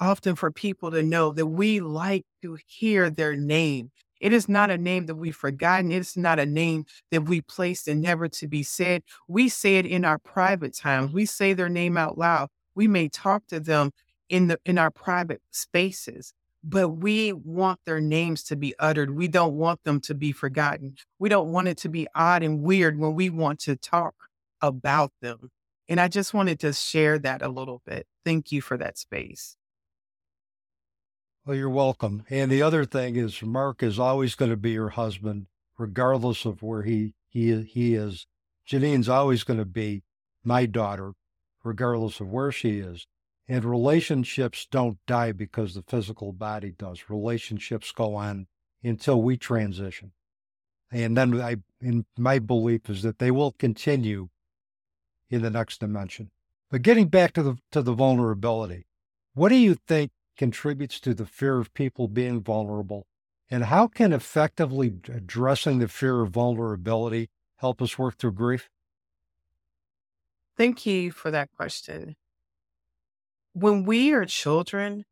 often 0.00 0.36
for 0.36 0.50
people 0.52 0.90
to 0.92 1.02
know 1.02 1.32
that 1.32 1.46
we 1.46 1.80
like 1.80 2.24
to 2.42 2.58
hear 2.66 3.10
their 3.10 3.36
name. 3.36 3.90
It 4.22 4.32
is 4.32 4.48
not 4.48 4.70
a 4.70 4.78
name 4.78 5.06
that 5.06 5.16
we've 5.16 5.34
forgotten. 5.34 5.90
It's 5.90 6.16
not 6.16 6.38
a 6.38 6.46
name 6.46 6.86
that 7.10 7.22
we 7.22 7.40
placed 7.40 7.88
and 7.88 8.00
never 8.00 8.28
to 8.28 8.46
be 8.46 8.62
said. 8.62 9.02
We 9.26 9.48
say 9.48 9.78
it 9.78 9.84
in 9.84 10.04
our 10.04 10.18
private 10.18 10.74
times. 10.76 11.12
We 11.12 11.26
say 11.26 11.54
their 11.54 11.68
name 11.68 11.96
out 11.96 12.16
loud. 12.16 12.48
We 12.76 12.86
may 12.86 13.08
talk 13.08 13.48
to 13.48 13.58
them 13.58 13.90
in 14.28 14.46
the 14.46 14.60
in 14.64 14.78
our 14.78 14.92
private 14.92 15.42
spaces, 15.50 16.32
but 16.62 16.90
we 16.90 17.32
want 17.32 17.80
their 17.84 18.00
names 18.00 18.44
to 18.44 18.56
be 18.56 18.74
uttered. 18.78 19.10
We 19.10 19.26
don't 19.26 19.54
want 19.54 19.82
them 19.82 20.00
to 20.02 20.14
be 20.14 20.30
forgotten. 20.30 20.94
We 21.18 21.28
don't 21.28 21.50
want 21.50 21.66
it 21.66 21.78
to 21.78 21.88
be 21.88 22.06
odd 22.14 22.44
and 22.44 22.62
weird 22.62 23.00
when 23.00 23.14
we 23.14 23.28
want 23.28 23.58
to 23.62 23.74
talk 23.74 24.14
about 24.60 25.12
them. 25.20 25.50
And 25.88 26.00
I 26.00 26.06
just 26.06 26.32
wanted 26.32 26.60
to 26.60 26.72
share 26.72 27.18
that 27.18 27.42
a 27.42 27.48
little 27.48 27.82
bit. 27.84 28.06
Thank 28.24 28.52
you 28.52 28.62
for 28.62 28.76
that 28.78 28.98
space. 28.98 29.56
Well, 31.44 31.56
you're 31.56 31.70
welcome. 31.70 32.24
And 32.30 32.52
the 32.52 32.62
other 32.62 32.84
thing 32.84 33.16
is, 33.16 33.42
Mark 33.42 33.82
is 33.82 33.98
always 33.98 34.36
going 34.36 34.52
to 34.52 34.56
be 34.56 34.70
your 34.70 34.90
husband, 34.90 35.46
regardless 35.76 36.44
of 36.44 36.62
where 36.62 36.82
he 36.82 37.14
he 37.28 37.62
he 37.62 37.94
is. 37.94 38.28
Janine's 38.64 39.08
always 39.08 39.42
going 39.42 39.58
to 39.58 39.64
be 39.64 40.04
my 40.44 40.66
daughter, 40.66 41.14
regardless 41.64 42.20
of 42.20 42.28
where 42.28 42.52
she 42.52 42.78
is. 42.78 43.08
And 43.48 43.64
relationships 43.64 44.68
don't 44.70 44.98
die 45.08 45.32
because 45.32 45.74
the 45.74 45.82
physical 45.82 46.32
body 46.32 46.70
does. 46.78 47.10
Relationships 47.10 47.90
go 47.90 48.14
on 48.14 48.46
until 48.84 49.20
we 49.20 49.36
transition. 49.36 50.12
And 50.92 51.16
then 51.16 51.40
I, 51.40 51.56
in 51.80 52.06
my 52.16 52.38
belief 52.38 52.88
is 52.88 53.02
that 53.02 53.18
they 53.18 53.32
will 53.32 53.50
continue 53.50 54.28
in 55.28 55.42
the 55.42 55.50
next 55.50 55.80
dimension. 55.80 56.30
But 56.70 56.82
getting 56.82 57.08
back 57.08 57.32
to 57.32 57.42
the 57.42 57.56
to 57.72 57.82
the 57.82 57.94
vulnerability, 57.94 58.86
what 59.34 59.48
do 59.48 59.56
you 59.56 59.74
think 59.88 60.12
contributes 60.36 61.00
to 61.00 61.14
the 61.14 61.26
fear 61.26 61.58
of 61.58 61.74
people 61.74 62.08
being 62.08 62.42
vulnerable? 62.42 63.06
And 63.50 63.64
how 63.64 63.86
can 63.86 64.12
effectively 64.12 64.94
addressing 65.08 65.78
the 65.78 65.88
fear 65.88 66.22
of 66.22 66.30
vulnerability 66.30 67.28
help 67.56 67.82
us 67.82 67.98
work 67.98 68.16
through 68.16 68.32
grief? 68.32 68.70
Thank 70.56 70.86
you 70.86 71.10
for 71.10 71.30
that 71.30 71.50
question. 71.56 72.16
When 73.52 73.84
we 73.84 74.12
are 74.12 74.24
children, 74.24 75.04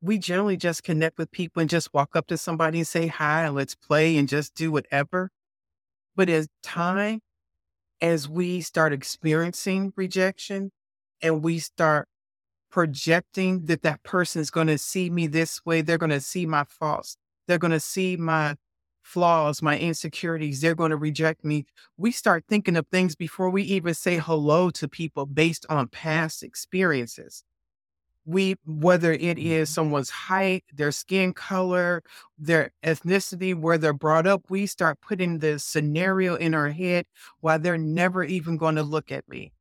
we 0.00 0.18
generally 0.18 0.56
just 0.56 0.82
connect 0.82 1.18
with 1.18 1.30
people 1.30 1.60
and 1.60 1.70
just 1.70 1.94
walk 1.94 2.14
up 2.14 2.26
to 2.26 2.36
somebody 2.36 2.78
and 2.78 2.86
say 2.86 3.06
hi 3.06 3.44
and 3.44 3.54
let's 3.54 3.74
play 3.74 4.16
and 4.16 4.28
just 4.28 4.54
do 4.54 4.70
whatever. 4.70 5.30
But 6.16 6.28
as 6.28 6.48
time 6.62 7.20
as 8.00 8.28
we 8.28 8.60
start 8.60 8.92
experiencing 8.92 9.92
rejection 9.96 10.72
and 11.22 11.42
we 11.42 11.58
start 11.58 12.08
projecting 12.74 13.66
that 13.66 13.82
that 13.82 14.02
person 14.02 14.40
is 14.42 14.50
going 14.50 14.66
to 14.66 14.76
see 14.76 15.08
me 15.08 15.28
this 15.28 15.64
way, 15.64 15.80
they're 15.80 15.96
going 15.96 16.10
to 16.10 16.20
see 16.20 16.44
my 16.44 16.64
faults, 16.64 17.16
they're 17.46 17.56
going 17.56 17.70
to 17.70 17.78
see 17.78 18.16
my 18.16 18.56
flaws, 19.00 19.62
my 19.62 19.78
insecurities, 19.78 20.60
they're 20.60 20.74
going 20.74 20.90
to 20.90 20.96
reject 20.96 21.44
me. 21.44 21.64
We 21.96 22.10
start 22.10 22.46
thinking 22.48 22.76
of 22.76 22.88
things 22.88 23.14
before 23.14 23.48
we 23.48 23.62
even 23.62 23.94
say 23.94 24.16
hello 24.18 24.70
to 24.70 24.88
people 24.88 25.24
based 25.24 25.64
on 25.70 25.86
past 25.86 26.42
experiences. 26.42 27.44
We, 28.24 28.56
whether 28.66 29.12
it 29.12 29.38
is 29.38 29.68
Mm-hmm. 29.68 29.74
someone's 29.74 30.10
height, 30.10 30.64
their 30.74 30.90
skin 30.90 31.32
color, 31.32 32.02
their 32.38 32.72
ethnicity, 32.84 33.54
where 33.54 33.78
they're 33.78 33.92
brought 33.92 34.26
up, 34.26 34.46
we 34.48 34.66
start 34.66 35.00
putting 35.00 35.38
the 35.38 35.60
scenario 35.60 36.34
in 36.34 36.54
our 36.54 36.70
head 36.70 37.06
why 37.38 37.58
they're 37.58 37.78
never 37.78 38.24
even 38.24 38.56
going 38.56 38.74
to 38.74 38.82
look 38.82 39.12
at 39.12 39.28
me. 39.28 39.52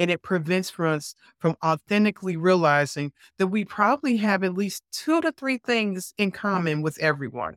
And 0.00 0.10
it 0.10 0.22
prevents 0.22 0.70
from 0.70 0.94
us 0.94 1.14
from 1.38 1.56
authentically 1.62 2.36
realizing 2.36 3.12
that 3.36 3.48
we 3.48 3.66
probably 3.66 4.16
have 4.16 4.42
at 4.42 4.54
least 4.54 4.82
two 4.90 5.20
to 5.20 5.30
three 5.30 5.58
things 5.58 6.14
in 6.16 6.30
common 6.30 6.80
with 6.80 6.98
everyone 6.98 7.56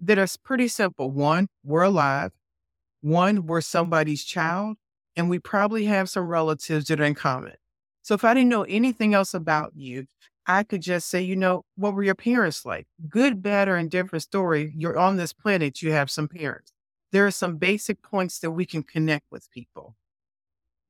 that 0.00 0.18
are 0.18 0.26
pretty 0.42 0.66
simple. 0.66 1.12
One, 1.12 1.46
we're 1.64 1.84
alive. 1.84 2.32
One, 3.02 3.46
we're 3.46 3.60
somebody's 3.60 4.24
child. 4.24 4.76
And 5.14 5.30
we 5.30 5.38
probably 5.38 5.84
have 5.84 6.10
some 6.10 6.26
relatives 6.26 6.88
that 6.88 7.00
are 7.00 7.04
in 7.04 7.14
common. 7.14 7.54
So 8.02 8.14
if 8.14 8.24
I 8.24 8.34
didn't 8.34 8.50
know 8.50 8.64
anything 8.64 9.14
else 9.14 9.32
about 9.32 9.72
you, 9.76 10.06
I 10.46 10.64
could 10.64 10.82
just 10.82 11.08
say, 11.08 11.22
you 11.22 11.36
know, 11.36 11.64
what 11.76 11.94
were 11.94 12.02
your 12.02 12.14
parents 12.16 12.66
like? 12.66 12.86
Good, 13.08 13.42
bad, 13.42 13.68
or 13.68 13.76
indifferent 13.76 14.24
story. 14.24 14.72
You're 14.76 14.98
on 14.98 15.16
this 15.16 15.32
planet, 15.32 15.82
you 15.82 15.92
have 15.92 16.10
some 16.10 16.28
parents. 16.28 16.72
There 17.12 17.26
are 17.26 17.30
some 17.30 17.56
basic 17.56 18.02
points 18.02 18.40
that 18.40 18.50
we 18.50 18.66
can 18.66 18.82
connect 18.82 19.26
with 19.30 19.50
people. 19.52 19.94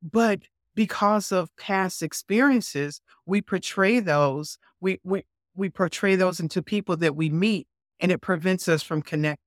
But 0.02 0.40
because 0.76 1.32
of 1.32 1.48
past 1.56 2.02
experiences, 2.02 3.00
we 3.24 3.42
portray 3.42 3.98
those, 3.98 4.58
we, 4.80 5.00
we, 5.02 5.24
we 5.56 5.70
portray 5.70 6.14
those 6.14 6.38
into 6.38 6.62
people 6.62 6.96
that 6.98 7.16
we 7.16 7.30
meet, 7.30 7.66
and 7.98 8.12
it 8.12 8.20
prevents 8.20 8.68
us 8.68 8.84
from 8.84 9.02
connecting 9.02 9.42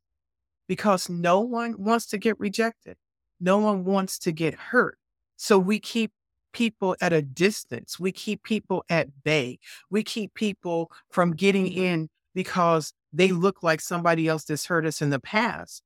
because 0.67 1.07
no 1.07 1.39
one 1.39 1.75
wants 1.77 2.07
to 2.07 2.17
get 2.17 2.37
rejected. 2.39 2.97
No 3.39 3.59
one 3.59 3.85
wants 3.85 4.19
to 4.19 4.31
get 4.31 4.55
hurt. 4.55 4.97
So 5.37 5.57
we 5.57 5.79
keep 5.79 6.11
people 6.51 6.95
at 6.99 7.13
a 7.13 7.21
distance. 7.21 7.99
We 7.99 8.11
keep 8.11 8.43
people 8.43 8.83
at 8.89 9.23
bay. 9.23 9.59
We 9.89 10.03
keep 10.03 10.33
people 10.33 10.91
from 11.09 11.35
getting 11.35 11.67
mm-hmm. 11.67 11.83
in 11.83 12.09
because 12.33 12.91
they 13.13 13.29
look 13.29 13.63
like 13.63 13.81
somebody 13.81 14.27
else 14.27 14.43
that's 14.45 14.65
hurt 14.65 14.85
us 14.85 15.01
in 15.01 15.11
the 15.11 15.19
past. 15.19 15.83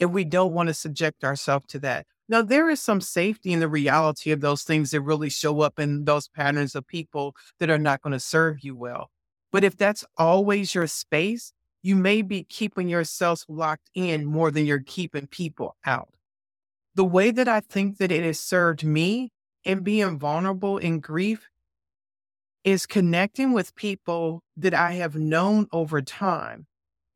And 0.00 0.12
we 0.12 0.24
don't 0.24 0.52
want 0.52 0.68
to 0.68 0.74
subject 0.74 1.24
ourselves 1.24 1.66
to 1.68 1.78
that. 1.80 2.06
Now, 2.28 2.42
there 2.42 2.68
is 2.68 2.80
some 2.80 3.00
safety 3.00 3.52
in 3.52 3.60
the 3.60 3.68
reality 3.68 4.32
of 4.32 4.40
those 4.40 4.62
things 4.62 4.90
that 4.90 5.00
really 5.00 5.30
show 5.30 5.60
up 5.62 5.78
in 5.78 6.04
those 6.04 6.28
patterns 6.28 6.74
of 6.74 6.86
people 6.86 7.34
that 7.58 7.70
are 7.70 7.78
not 7.78 8.02
going 8.02 8.12
to 8.12 8.20
serve 8.20 8.62
you 8.62 8.76
well. 8.76 9.10
But 9.50 9.64
if 9.64 9.76
that's 9.76 10.04
always 10.18 10.74
your 10.74 10.86
space, 10.86 11.52
you 11.82 11.96
may 11.96 12.20
be 12.22 12.44
keeping 12.44 12.88
yourself 12.88 13.44
locked 13.48 13.88
in 13.94 14.26
more 14.26 14.50
than 14.50 14.66
you're 14.66 14.82
keeping 14.82 15.26
people 15.26 15.76
out. 15.86 16.10
The 16.94 17.04
way 17.04 17.30
that 17.30 17.48
I 17.48 17.60
think 17.60 17.98
that 17.98 18.12
it 18.12 18.24
has 18.24 18.40
served 18.40 18.84
me 18.84 19.32
in 19.64 19.80
being 19.80 20.18
vulnerable 20.18 20.76
in 20.76 21.00
grief 21.00 21.48
is 22.64 22.86
connecting 22.86 23.52
with 23.52 23.74
people 23.74 24.42
that 24.56 24.74
I 24.74 24.92
have 24.94 25.14
known 25.14 25.66
over 25.72 26.02
time, 26.02 26.66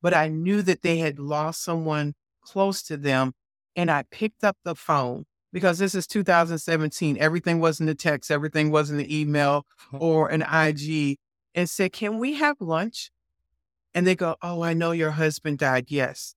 but 0.01 0.15
I 0.15 0.29
knew 0.29 0.63
that 0.63 0.83
they 0.83 0.99
had 0.99 1.19
lost 1.19 1.63
someone 1.63 2.15
close 2.41 2.83
to 2.85 2.97
them. 2.97 3.33
And 3.77 3.91
I 3.91 4.05
picked 4.11 4.45
up 4.45 4.57
the 4.65 4.75
phone 4.75 5.25
because 5.53 5.79
this 5.79 5.95
is 5.95 6.07
2017. 6.07 7.17
Everything 7.19 7.61
wasn't 7.61 7.91
a 7.91 7.95
text, 7.95 8.31
everything 8.31 8.71
wasn't 8.71 9.01
an 9.01 9.11
email 9.11 9.67
or 9.93 10.29
an 10.29 10.43
IG, 10.43 11.19
and 11.55 11.69
said, 11.69 11.93
Can 11.93 12.19
we 12.19 12.35
have 12.35 12.61
lunch? 12.61 13.11
And 13.95 14.07
they 14.07 14.15
go, 14.15 14.37
Oh, 14.43 14.63
I 14.63 14.75
know 14.75 14.93
your 14.93 15.13
husband 15.13 15.59
died. 15.59 15.87
Yes. 15.89 16.35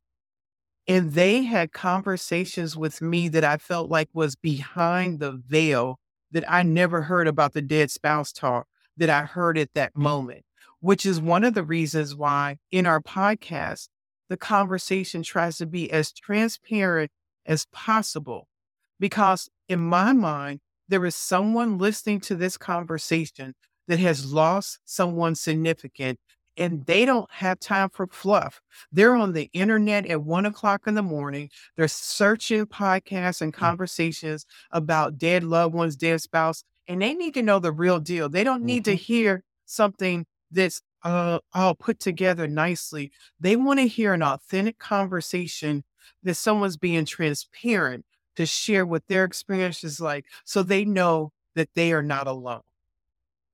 And 0.88 1.14
they 1.14 1.44
had 1.44 1.72
conversations 1.72 2.78
with 2.78 3.02
me 3.02 3.28
that 3.30 3.44
I 3.44 3.58
felt 3.58 3.90
like 3.90 4.10
was 4.14 4.36
behind 4.36 5.20
the 5.20 5.32
veil 5.48 6.00
that 6.32 6.50
I 6.52 6.64
never 6.64 7.04
heard 7.04 7.28
about 7.28 7.54
the 7.54 7.62
dead 7.62 7.90
spouse 7.90 8.32
talk 8.32 8.68
that 8.98 9.10
I 9.10 9.24
heard 9.24 9.58
at 9.58 9.74
that 9.74 9.96
moment, 9.96 10.44
which 10.80 11.06
is 11.06 11.20
one 11.20 11.44
of 11.44 11.54
the 11.54 11.64
reasons 11.64 12.16
why 12.16 12.58
in 12.72 12.86
our 12.86 13.02
podcast, 13.02 13.88
the 14.30 14.38
conversation 14.38 15.24
tries 15.24 15.58
to 15.58 15.66
be 15.66 15.92
as 15.92 16.12
transparent 16.12 17.12
as 17.46 17.66
possible. 17.72 18.48
Mm. 18.48 19.00
Because 19.00 19.50
in 19.68 19.80
my 19.80 20.14
mind, 20.14 20.60
there 20.88 21.06
is 21.06 21.16
someone 21.16 21.78
listening 21.78 22.20
to 22.22 22.36
this 22.36 22.58
conversation 22.58 23.54
that 23.88 24.00
has 24.00 24.32
lost 24.32 24.80
someone 24.86 25.36
significant 25.36 26.20
and 26.58 26.86
they 26.86 27.06
don't 27.06 27.30
have 27.32 27.60
time 27.60 27.89
for 27.89 28.08
fluff. 28.08 28.62
They're 28.91 29.16
on 29.16 29.34
the 29.34 29.50
internet 29.54 30.06
at 30.06 30.24
one 30.24 30.46
o'clock 30.46 30.84
in 30.88 30.96
the 30.96 31.02
morning. 31.02 31.50
They're 31.76 31.88
searching 31.88 32.66
podcasts 32.66 33.41
and 33.41 33.54
mm. 33.54 33.58
conversations 33.58 34.46
about 34.72 35.18
dead 35.18 35.43
loved 35.43 35.76
ones, 35.76 35.96
dead 35.96 36.22
spouse, 36.22 36.64
and 36.88 37.02
they 37.02 37.14
need 37.14 37.34
to 37.34 37.41
know 37.41 37.60
the 37.60 37.72
real 37.72 38.00
deal. 38.00 38.30
They 38.30 38.43
don't 38.43 38.64
need 38.64 38.86
to 38.86 38.91
mm-hmm. 38.91 38.98
hear 38.98 39.43
something 39.66 40.26
that's 40.52 40.82
uh, 41.04 41.39
all 41.54 41.76
put 41.76 42.00
together 42.00 42.48
nicely. 42.48 43.12
They 43.39 43.56
want 43.56 43.80
to 43.80 43.88
hear 43.88 44.14
an 44.14 44.24
authentic 44.24 44.80
conversation 44.80 45.84
that 46.24 46.36
someone's 46.36 46.78
being 46.78 47.06
transparent 47.06 48.06
to 48.36 48.45
share 48.45 48.86
what 48.86 49.08
their 49.08 49.24
experience 49.24 49.84
is 49.84 49.99
like 49.99 50.26
so 50.43 50.62
they 50.62 50.86
know 50.86 51.32
that 51.56 51.70
they 51.76 51.93
are 51.93 52.03
not 52.03 52.28
alone, 52.28 52.62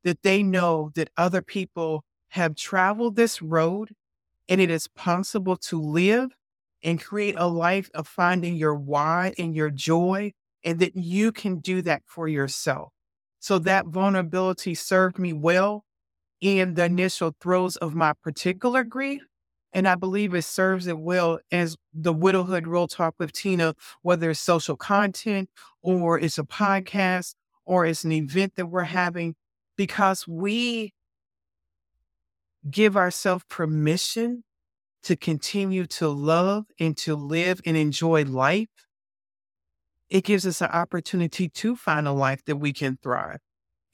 that 0.03 0.23
they 0.23 0.41
know 0.43 0.91
that 0.95 1.09
other 1.17 1.41
people 1.41 2.03
have 2.29 2.55
traveled 2.55 3.15
this 3.15 3.41
road 3.41 3.93
and 4.49 4.59
it 4.59 4.69
is 4.71 4.87
possible 4.87 5.55
to 5.55 5.81
live 5.81 6.31
and 6.83 7.01
create 7.01 7.35
a 7.37 7.47
life 7.47 7.89
of 7.93 8.07
finding 8.07 8.55
your 8.55 8.75
why 8.75 9.33
and 9.37 9.55
your 9.55 9.69
joy, 9.69 10.33
and 10.63 10.79
that 10.79 10.95
you 10.95 11.31
can 11.31 11.59
do 11.59 11.81
that 11.81 12.01
for 12.05 12.27
yourself. 12.27 12.91
So 13.39 13.59
that 13.59 13.87
vulnerability 13.87 14.75
served 14.75 15.19
me 15.19 15.31
well 15.33 15.85
in 16.41 16.73
the 16.73 16.85
initial 16.85 17.35
throes 17.39 17.75
of 17.77 17.93
my 17.95 18.13
particular 18.23 18.83
grief. 18.83 19.21
And 19.73 19.87
I 19.87 19.95
believe 19.95 20.33
it 20.33 20.41
serves 20.43 20.87
it 20.87 20.99
well 20.99 21.39
as 21.51 21.77
the 21.93 22.13
widowhood 22.13 22.67
real 22.67 22.87
talk 22.87 23.15
with 23.19 23.31
Tina, 23.31 23.75
whether 24.01 24.29
it's 24.29 24.39
social 24.39 24.75
content 24.75 25.49
or 25.81 26.19
it's 26.19 26.37
a 26.37 26.43
podcast 26.43 27.35
or 27.65 27.85
it's 27.85 28.03
an 28.03 28.11
event 28.11 28.55
that 28.55 28.65
we're 28.65 28.83
having, 28.83 29.35
because 29.77 30.27
we 30.27 30.93
give 32.69 32.97
ourselves 32.97 33.45
permission 33.49 34.43
to 35.03 35.15
continue 35.15 35.85
to 35.87 36.09
love 36.09 36.65
and 36.79 36.95
to 36.95 37.15
live 37.15 37.61
and 37.65 37.75
enjoy 37.75 38.23
life, 38.23 38.67
it 40.09 40.23
gives 40.23 40.45
us 40.45 40.61
an 40.61 40.69
opportunity 40.69 41.49
to 41.49 41.75
find 41.75 42.07
a 42.07 42.11
life 42.11 42.43
that 42.45 42.57
we 42.57 42.73
can 42.73 42.99
thrive. 43.01 43.39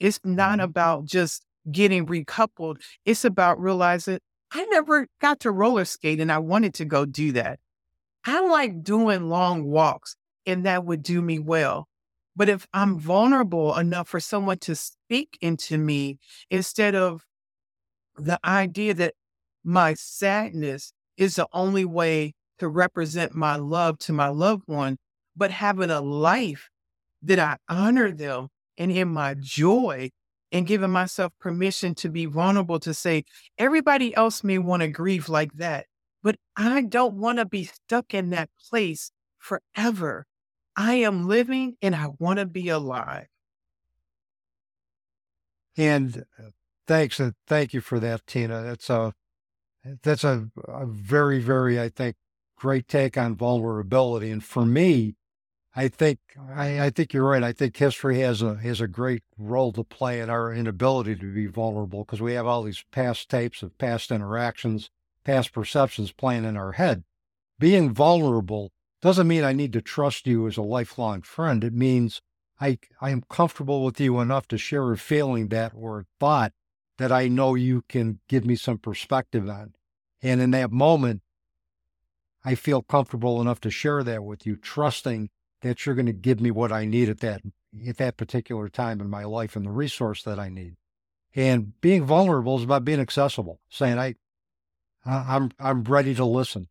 It's 0.00 0.20
not 0.24 0.58
mm-hmm. 0.58 0.60
about 0.60 1.04
just 1.06 1.44
getting 1.70 2.06
recoupled, 2.06 2.80
it's 3.04 3.24
about 3.24 3.60
realizing 3.60 4.18
I 4.52 4.64
never 4.66 5.08
got 5.20 5.40
to 5.40 5.50
roller 5.50 5.84
skate 5.84 6.20
and 6.20 6.32
I 6.32 6.38
wanted 6.38 6.74
to 6.74 6.84
go 6.84 7.04
do 7.04 7.32
that. 7.32 7.58
I 8.24 8.40
like 8.40 8.82
doing 8.82 9.28
long 9.28 9.64
walks 9.64 10.16
and 10.46 10.64
that 10.66 10.84
would 10.84 11.02
do 11.02 11.20
me 11.20 11.38
well. 11.38 11.88
But 12.34 12.48
if 12.48 12.66
I'm 12.72 12.98
vulnerable 12.98 13.76
enough 13.76 14.08
for 14.08 14.20
someone 14.20 14.58
to 14.58 14.76
speak 14.76 15.36
into 15.40 15.76
me 15.76 16.18
instead 16.50 16.94
of 16.94 17.24
the 18.16 18.38
idea 18.44 18.94
that 18.94 19.14
my 19.64 19.94
sadness 19.94 20.92
is 21.16 21.36
the 21.36 21.48
only 21.52 21.84
way 21.84 22.34
to 22.58 22.68
represent 22.68 23.34
my 23.34 23.56
love 23.56 23.98
to 23.98 24.12
my 24.12 24.28
loved 24.28 24.62
one, 24.66 24.98
but 25.36 25.50
having 25.50 25.90
a 25.90 26.00
life 26.00 26.70
that 27.22 27.38
I 27.38 27.56
honor 27.68 28.12
them 28.12 28.48
and 28.76 28.92
in 28.92 29.08
my 29.08 29.34
joy 29.34 30.10
and 30.52 30.66
giving 30.66 30.90
myself 30.90 31.32
permission 31.38 31.94
to 31.96 32.08
be 32.08 32.26
vulnerable 32.26 32.80
to 32.80 32.94
say, 32.94 33.24
everybody 33.58 34.14
else 34.14 34.42
may 34.42 34.58
want 34.58 34.82
to 34.82 34.88
grieve 34.88 35.28
like 35.28 35.52
that, 35.54 35.86
but 36.22 36.36
I 36.56 36.82
don't 36.82 37.14
want 37.14 37.38
to 37.38 37.44
be 37.44 37.64
stuck 37.64 38.14
in 38.14 38.30
that 38.30 38.50
place 38.68 39.10
forever. 39.38 40.26
I 40.76 40.94
am 40.94 41.26
living 41.28 41.76
and 41.82 41.94
I 41.94 42.08
want 42.18 42.38
to 42.38 42.46
be 42.46 42.68
alive. 42.68 43.26
And 45.76 46.24
uh, 46.38 46.50
thanks, 46.86 47.20
and 47.20 47.34
thank 47.46 47.72
you 47.72 47.80
for 47.80 48.00
that, 48.00 48.26
Tina. 48.26 48.62
That's 48.62 48.90
a 48.90 49.12
that's 50.02 50.24
a, 50.24 50.48
a 50.66 50.86
very, 50.86 51.40
very, 51.40 51.80
I 51.80 51.88
think, 51.88 52.16
great 52.56 52.88
take 52.88 53.16
on 53.16 53.36
vulnerability. 53.36 54.30
And 54.30 54.42
for 54.42 54.66
me, 54.66 55.14
I 55.78 55.86
think 55.86 56.18
I, 56.56 56.86
I 56.86 56.90
think 56.90 57.12
you're 57.12 57.30
right. 57.30 57.44
I 57.44 57.52
think 57.52 57.76
history 57.76 58.18
has 58.18 58.42
a 58.42 58.56
has 58.56 58.80
a 58.80 58.88
great 58.88 59.22
role 59.38 59.70
to 59.74 59.84
play 59.84 60.18
in 60.18 60.28
our 60.28 60.52
inability 60.52 61.14
to 61.14 61.32
be 61.32 61.46
vulnerable 61.46 62.02
because 62.04 62.20
we 62.20 62.32
have 62.32 62.48
all 62.48 62.64
these 62.64 62.84
past 62.90 63.28
tapes 63.28 63.62
of 63.62 63.78
past 63.78 64.10
interactions, 64.10 64.90
past 65.22 65.52
perceptions 65.52 66.10
playing 66.10 66.44
in 66.44 66.56
our 66.56 66.72
head. 66.72 67.04
Being 67.60 67.94
vulnerable 67.94 68.72
doesn't 69.00 69.28
mean 69.28 69.44
I 69.44 69.52
need 69.52 69.72
to 69.72 69.80
trust 69.80 70.26
you 70.26 70.48
as 70.48 70.56
a 70.56 70.62
lifelong 70.62 71.22
friend. 71.22 71.62
It 71.62 71.74
means 71.74 72.22
I 72.60 72.80
I 73.00 73.10
am 73.10 73.22
comfortable 73.30 73.84
with 73.84 74.00
you 74.00 74.18
enough 74.18 74.48
to 74.48 74.58
share 74.58 74.90
a 74.90 74.98
feeling 74.98 75.46
that 75.50 75.70
or 75.76 76.06
thought 76.18 76.52
that 76.96 77.12
I 77.12 77.28
know 77.28 77.54
you 77.54 77.84
can 77.88 78.18
give 78.28 78.44
me 78.44 78.56
some 78.56 78.78
perspective 78.78 79.48
on. 79.48 79.74
And 80.22 80.40
in 80.40 80.50
that 80.50 80.72
moment, 80.72 81.22
I 82.44 82.56
feel 82.56 82.82
comfortable 82.82 83.40
enough 83.40 83.60
to 83.60 83.70
share 83.70 84.02
that 84.02 84.24
with 84.24 84.44
you, 84.44 84.56
trusting 84.56 85.30
that 85.62 85.84
you're 85.84 85.94
going 85.94 86.06
to 86.06 86.12
give 86.12 86.40
me 86.40 86.50
what 86.50 86.72
I 86.72 86.84
need 86.84 87.08
at 87.08 87.20
that 87.20 87.42
at 87.86 87.98
that 87.98 88.16
particular 88.16 88.68
time 88.68 89.00
in 89.00 89.10
my 89.10 89.24
life 89.24 89.54
and 89.54 89.66
the 89.66 89.70
resource 89.70 90.22
that 90.22 90.38
I 90.38 90.48
need. 90.48 90.76
And 91.34 91.78
being 91.80 92.04
vulnerable 92.04 92.56
is 92.56 92.64
about 92.64 92.84
being 92.84 93.00
accessible, 93.00 93.60
saying 93.68 93.98
I 93.98 94.14
I'm 95.04 95.50
I'm 95.58 95.84
ready 95.84 96.14
to 96.14 96.24
listen. 96.24 96.68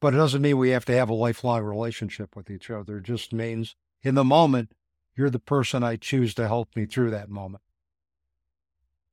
But 0.00 0.14
it 0.14 0.18
doesn't 0.18 0.42
mean 0.42 0.58
we 0.58 0.70
have 0.70 0.84
to 0.86 0.96
have 0.96 1.08
a 1.08 1.14
lifelong 1.14 1.62
relationship 1.62 2.36
with 2.36 2.50
each 2.50 2.70
other. 2.70 2.98
It 2.98 3.04
just 3.04 3.32
means 3.32 3.74
in 4.02 4.14
the 4.14 4.24
moment, 4.24 4.72
you're 5.16 5.30
the 5.30 5.40
person 5.40 5.82
I 5.82 5.96
choose 5.96 6.34
to 6.34 6.46
help 6.46 6.76
me 6.76 6.86
through 6.86 7.10
that 7.10 7.28
moment. 7.28 7.62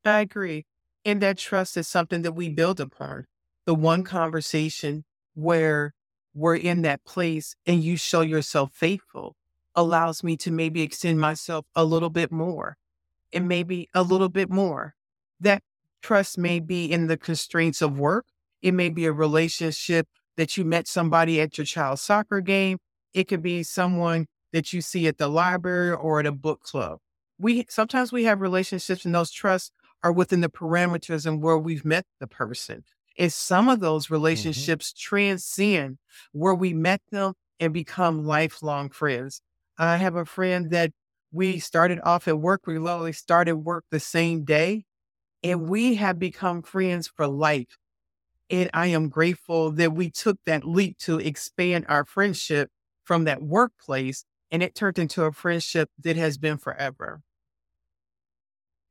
I 0.03 0.21
agree. 0.21 0.65
And 1.03 1.21
that 1.21 1.39
trust 1.39 1.75
is 1.77 1.87
something 1.87 2.21
that 2.21 2.33
we 2.33 2.49
build 2.49 2.79
upon. 2.79 3.25
The 3.65 3.73
one 3.73 4.03
conversation 4.03 5.05
where 5.33 5.93
we're 6.35 6.55
in 6.55 6.83
that 6.83 7.03
place 7.05 7.55
and 7.65 7.83
you 7.83 7.97
show 7.97 8.21
yourself 8.21 8.71
faithful 8.73 9.35
allows 9.75 10.23
me 10.23 10.37
to 10.37 10.51
maybe 10.51 10.81
extend 10.81 11.19
myself 11.19 11.65
a 11.75 11.83
little 11.83 12.09
bit 12.09 12.31
more 12.31 12.77
and 13.33 13.47
maybe 13.47 13.89
a 13.93 14.03
little 14.03 14.29
bit 14.29 14.49
more. 14.49 14.95
That 15.39 15.61
trust 16.01 16.37
may 16.37 16.59
be 16.59 16.91
in 16.91 17.07
the 17.07 17.17
constraints 17.17 17.81
of 17.81 17.99
work. 17.99 18.25
It 18.61 18.73
may 18.73 18.89
be 18.89 19.05
a 19.05 19.11
relationship 19.11 20.07
that 20.37 20.57
you 20.57 20.65
met 20.65 20.87
somebody 20.87 21.41
at 21.41 21.57
your 21.57 21.65
child's 21.65 22.01
soccer 22.01 22.41
game. 22.41 22.77
It 23.13 23.27
could 23.27 23.41
be 23.41 23.63
someone 23.63 24.27
that 24.53 24.73
you 24.73 24.81
see 24.81 25.07
at 25.07 25.17
the 25.17 25.27
library 25.27 25.91
or 25.91 26.19
at 26.19 26.25
a 26.25 26.31
book 26.31 26.61
club. 26.61 26.99
We 27.37 27.65
sometimes 27.69 28.11
we 28.11 28.23
have 28.23 28.39
relationships 28.39 29.03
and 29.03 29.13
those 29.13 29.31
trusts 29.31 29.71
are 30.03 30.11
within 30.11 30.41
the 30.41 30.49
parameters 30.49 31.25
and 31.25 31.41
where 31.41 31.57
we've 31.57 31.83
met 31.83 32.05
the 32.19 32.27
person. 32.27 32.83
And 33.17 33.31
some 33.31 33.69
of 33.69 33.79
those 33.79 34.05
mm-hmm. 34.05 34.13
relationships 34.15 34.91
mm-hmm. 34.91 35.15
transcend 35.15 35.97
where 36.31 36.55
we 36.55 36.73
met 36.73 37.01
them 37.11 37.33
and 37.59 37.73
become 37.73 38.25
lifelong 38.25 38.89
friends. 38.89 39.41
I 39.77 39.97
have 39.97 40.15
a 40.15 40.25
friend 40.25 40.71
that 40.71 40.91
we 41.31 41.59
started 41.59 41.99
off 42.03 42.27
at 42.27 42.39
work. 42.39 42.65
We 42.65 42.79
literally 42.79 43.13
started 43.13 43.57
work 43.57 43.85
the 43.91 43.99
same 43.99 44.45
day, 44.45 44.85
and 45.43 45.69
we 45.69 45.95
have 45.95 46.17
become 46.17 46.61
friends 46.61 47.07
for 47.13 47.27
life. 47.27 47.77
And 48.49 48.69
I 48.73 48.87
am 48.87 49.09
grateful 49.09 49.71
that 49.71 49.93
we 49.93 50.09
took 50.11 50.37
that 50.45 50.65
leap 50.65 50.97
to 50.99 51.19
expand 51.19 51.85
our 51.89 52.05
friendship 52.05 52.69
from 53.03 53.23
that 53.25 53.41
workplace 53.41 54.25
and 54.51 54.61
it 54.63 54.75
turned 54.75 54.99
into 54.99 55.23
a 55.23 55.31
friendship 55.31 55.89
that 56.01 56.15
has 56.15 56.37
been 56.37 56.57
forever. 56.57 57.21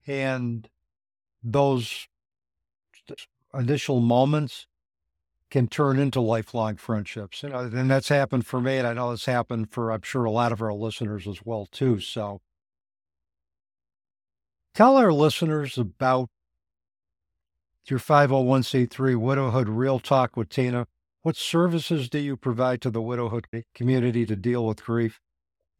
And 0.07 0.69
those 1.43 2.07
initial 3.59 4.01
moments 4.01 4.67
can 5.51 5.69
turn 5.69 5.99
into 5.99 6.21
lifelong 6.21 6.77
friendships. 6.77 7.43
You 7.43 7.51
know, 7.51 7.61
and 7.61 7.91
that's 7.91 8.09
happened 8.09 8.47
for 8.47 8.61
me, 8.61 8.79
and 8.79 8.87
I 8.87 8.93
know 8.93 9.13
it's 9.13 9.27
happened 9.27 9.71
for 9.71 9.93
I'm 9.93 10.03
sure 10.03 10.25
a 10.25 10.31
lot 10.31 10.53
of 10.53 10.61
our 10.61 10.73
listeners 10.73 11.29
as 11.29 11.41
well 11.45 11.67
too. 11.67 12.01
So 12.01 12.41
tell 14.75 14.97
our 14.97 15.13
listeners 15.13 15.79
about 15.79 16.29
your 17.87 17.99
501c3 17.99 19.17
Widowhood 19.17 19.69
Real 19.69 19.99
Talk 19.99 20.37
with 20.37 20.49
Tina. 20.49 20.87
What 21.23 21.37
services 21.37 22.09
do 22.09 22.19
you 22.19 22.37
provide 22.37 22.81
to 22.83 22.91
the 22.91 23.03
widowhood 23.03 23.47
community 23.75 24.27
to 24.27 24.37
deal 24.37 24.67
with 24.67 24.85
grief? 24.85 25.21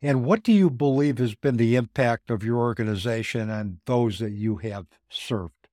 And 0.01 0.25
what 0.25 0.43
do 0.43 0.53
you 0.53 0.69
believe 0.69 1.19
has 1.19 1.35
been 1.35 1.57
the 1.57 1.77
impact 1.77 2.31
of 2.31 2.45
your 2.45 2.59
organization 2.59 3.49
and 3.49 3.79
those 3.87 4.19
that 4.19 4.33
you 4.33 4.57
have 4.59 4.87
served? 5.09 5.69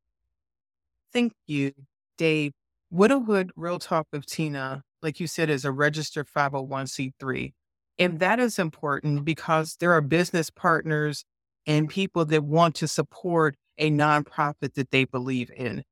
Thank 1.12 1.34
you, 1.48 1.74
Dave. 2.22 2.52
Widowhood 2.92 3.52
Real 3.56 3.80
Talk 3.80 4.06
with 4.14 4.28
Tina, 4.28 4.84
like 5.02 5.20
you 5.20 5.26
said, 5.26 5.50
is 5.50 5.66
a 5.66 5.72
registered 5.72 6.28
501c3. 6.28 7.52
And 7.98 8.20
that 8.20 8.40
is 8.40 8.60
important 8.60 9.26
because 9.26 9.78
there 9.80 9.92
are 9.94 10.02
business 10.02 10.52
partners 10.52 11.26
and 11.66 11.90
people 11.90 12.24
that 12.26 12.44
want 12.44 12.76
to 12.76 12.88
support 12.88 13.56
a 13.80 13.90
nonprofit 13.90 14.76
that 14.76 14.92
they 14.92 15.06
believe 15.06 15.50
in. 15.58 15.84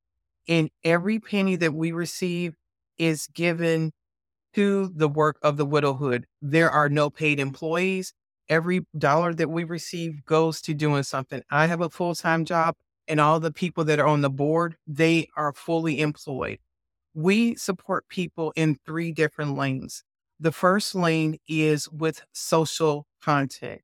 And 0.48 0.70
every 0.84 1.20
penny 1.20 1.56
that 1.56 1.74
we 1.74 1.92
receive 1.92 2.54
is 3.00 3.26
given 3.34 3.92
to 4.54 4.92
the 4.96 5.10
work 5.10 5.40
of 5.42 5.58
the 5.58 5.66
widowhood. 5.66 6.28
There 6.44 6.70
are 6.70 6.90
no 6.90 7.10
paid 7.10 7.40
employees. 7.40 8.14
Every 8.50 8.82
dollar 8.96 9.34
that 9.34 9.50
we 9.50 9.64
receive 9.64 10.24
goes 10.26 10.62
to 10.62 10.76
doing 10.76 11.02
something. 11.02 11.42
I 11.50 11.66
have 11.66 11.82
a 11.82 11.90
full 11.90 12.14
time 12.14 12.46
job, 12.46 12.76
and 13.10 13.20
all 13.20 13.39
the 13.39 13.51
people 13.51 13.84
that 13.86 13.99
are 13.99 14.07
on 14.07 14.22
the 14.22 14.30
board, 14.30 14.78
they 14.88 15.28
are 15.36 15.51
fully 15.51 15.99
employed. 15.99 16.60
We 17.16 17.55
support 17.55 18.07
people 18.07 18.53
in 18.55 18.78
three 18.86 19.12
different 19.12 19.57
lanes. 19.57 20.03
The 20.39 20.51
first 20.51 20.95
lane 20.95 21.38
is 21.47 21.89
with 21.89 22.22
social 22.32 23.07
content. 23.22 23.82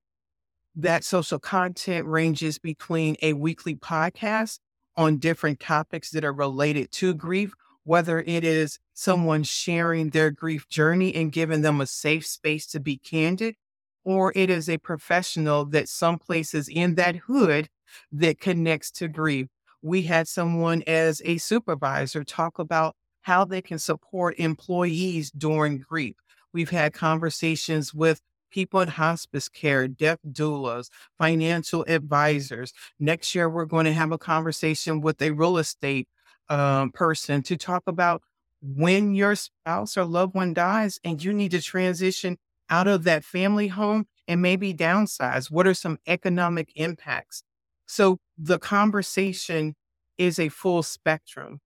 That 0.76 1.03
social 1.03 1.39
content 1.39 2.05
ranges 2.05 2.59
between 2.59 3.17
a 3.21 3.34
weekly 3.34 3.76
podcast 3.76 4.59
on 4.95 5.17
different 5.17 5.59
topics 5.59 6.11
that 6.11 6.23
are 6.23 6.32
related 6.32 6.91
to 6.91 7.13
grief, 7.13 7.53
whether 7.84 8.21
it 8.21 8.43
is 8.43 8.80
someone 8.93 9.43
sharing 9.43 10.11
their 10.11 10.32
grief 10.32 10.69
journey 10.69 11.13
and 11.13 11.32
giving 11.32 11.61
them 11.61 11.82
a 11.82 11.88
safe 11.88 12.26
space 12.26 12.67
to 12.67 12.80
be 12.80 12.97
candid, 12.97 13.55
or 14.03 14.32
it 14.36 14.49
is 14.49 14.69
a 14.69 14.78
professional 14.78 15.65
that 15.65 15.89
some 15.89 16.19
places 16.19 16.69
in 16.69 16.95
that 16.95 17.15
hood 17.15 17.69
that 18.12 18.40
connects 18.40 18.92
to 18.92 19.08
grief. 19.08 19.48
We 19.82 20.04
had 20.04 20.28
someone 20.28 20.84
as 20.88 21.22
a 21.26 21.38
supervisor 21.38 22.24
talk 22.24 22.60
about 22.60 22.96
how 23.22 23.46
they 23.46 23.62
can 23.62 23.80
support 23.80 24.36
employees 24.38 25.32
during 25.32 25.80
grief. 25.80 26.16
We've 26.54 26.70
had 26.70 26.94
conversations 26.94 27.94
with 27.94 28.22
people 28.52 28.80
in 28.80 28.88
hospice 28.88 29.50
care, 29.50 29.88
death 29.88 30.20
doulas, 30.32 30.90
financial 31.18 31.84
advisors. 31.88 32.72
Next 33.00 33.36
year, 33.36 33.50
we're 33.50 33.66
going 33.66 33.86
to 33.86 33.94
have 33.94 34.12
a 34.12 34.18
conversation 34.18 35.02
with 35.02 35.22
a 35.22 35.32
real 35.32 35.58
estate 35.58 36.08
um, 36.50 36.92
person 36.92 37.42
to 37.44 37.58
talk 37.58 37.84
about 37.88 38.22
when 38.62 39.14
your 39.14 39.36
spouse 39.36 39.98
or 39.98 40.06
loved 40.06 40.36
one 40.36 40.54
dies 40.54 41.00
and 41.04 41.24
you 41.24 41.34
need 41.34 41.52
to 41.52 41.62
transition 41.62 42.38
out 42.70 42.88
of 42.88 43.04
that 43.04 43.24
family 43.24 43.68
home 43.68 44.08
and 44.28 44.42
maybe 44.42 44.74
downsize. 44.74 45.52
What 45.52 45.68
are 45.68 45.74
some 45.74 46.00
economic 46.08 46.72
impacts? 46.76 47.44
So 47.86 48.20
the 48.38 48.60
conversation 48.60 49.76
is 50.18 50.40
a 50.40 50.50
full 50.50 50.84
spectrum 50.84 51.60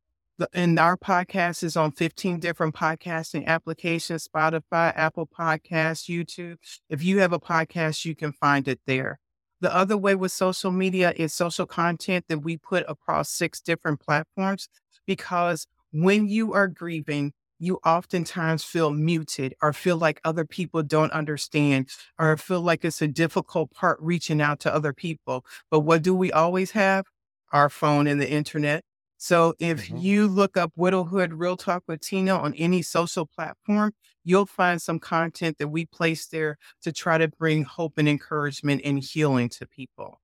and 0.53 0.79
our 0.79 0.97
podcast 0.97 1.63
is 1.63 1.75
on 1.75 1.91
15 1.91 2.39
different 2.39 2.75
podcasting 2.75 3.45
applications 3.45 4.27
Spotify, 4.27 4.93
Apple 4.95 5.27
Podcasts, 5.27 6.07
YouTube. 6.07 6.57
If 6.89 7.03
you 7.03 7.19
have 7.19 7.33
a 7.33 7.39
podcast, 7.39 8.05
you 8.05 8.15
can 8.15 8.31
find 8.33 8.67
it 8.67 8.79
there. 8.85 9.19
The 9.61 9.73
other 9.75 9.97
way 9.97 10.15
with 10.15 10.31
social 10.31 10.71
media 10.71 11.13
is 11.17 11.33
social 11.33 11.65
content 11.65 12.25
that 12.29 12.39
we 12.39 12.57
put 12.57 12.85
across 12.87 13.29
six 13.29 13.59
different 13.59 13.99
platforms 13.99 14.69
because 15.05 15.67
when 15.91 16.27
you 16.29 16.53
are 16.53 16.67
grieving, 16.67 17.33
you 17.59 17.79
oftentimes 17.85 18.63
feel 18.63 18.91
muted 18.91 19.53
or 19.61 19.73
feel 19.73 19.97
like 19.97 20.21
other 20.23 20.45
people 20.45 20.81
don't 20.81 21.11
understand 21.11 21.89
or 22.17 22.37
feel 22.37 22.61
like 22.61 22.85
it's 22.85 23.01
a 23.01 23.07
difficult 23.07 23.71
part 23.71 23.99
reaching 24.01 24.41
out 24.41 24.59
to 24.61 24.73
other 24.73 24.93
people. 24.93 25.45
But 25.69 25.81
what 25.81 26.01
do 26.01 26.15
we 26.15 26.31
always 26.31 26.71
have? 26.71 27.05
Our 27.51 27.69
phone 27.69 28.07
and 28.07 28.21
the 28.21 28.29
internet. 28.29 28.83
So 29.17 29.53
if 29.59 29.87
mm-hmm. 29.87 29.97
you 29.97 30.27
look 30.27 30.55
up 30.55 30.71
Widowhood 30.77 31.33
Real 31.33 31.57
Talk 31.57 31.83
with 31.87 31.99
Tina 31.99 32.37
on 32.37 32.53
any 32.53 32.81
social 32.81 33.25
platform, 33.25 33.91
you'll 34.23 34.45
find 34.45 34.81
some 34.81 34.99
content 34.99 35.57
that 35.57 35.67
we 35.67 35.85
place 35.85 36.25
there 36.27 36.57
to 36.83 36.93
try 36.93 37.17
to 37.17 37.27
bring 37.27 37.63
hope 37.63 37.97
and 37.97 38.07
encouragement 38.07 38.81
and 38.85 39.03
healing 39.03 39.49
to 39.49 39.67
people. 39.67 40.21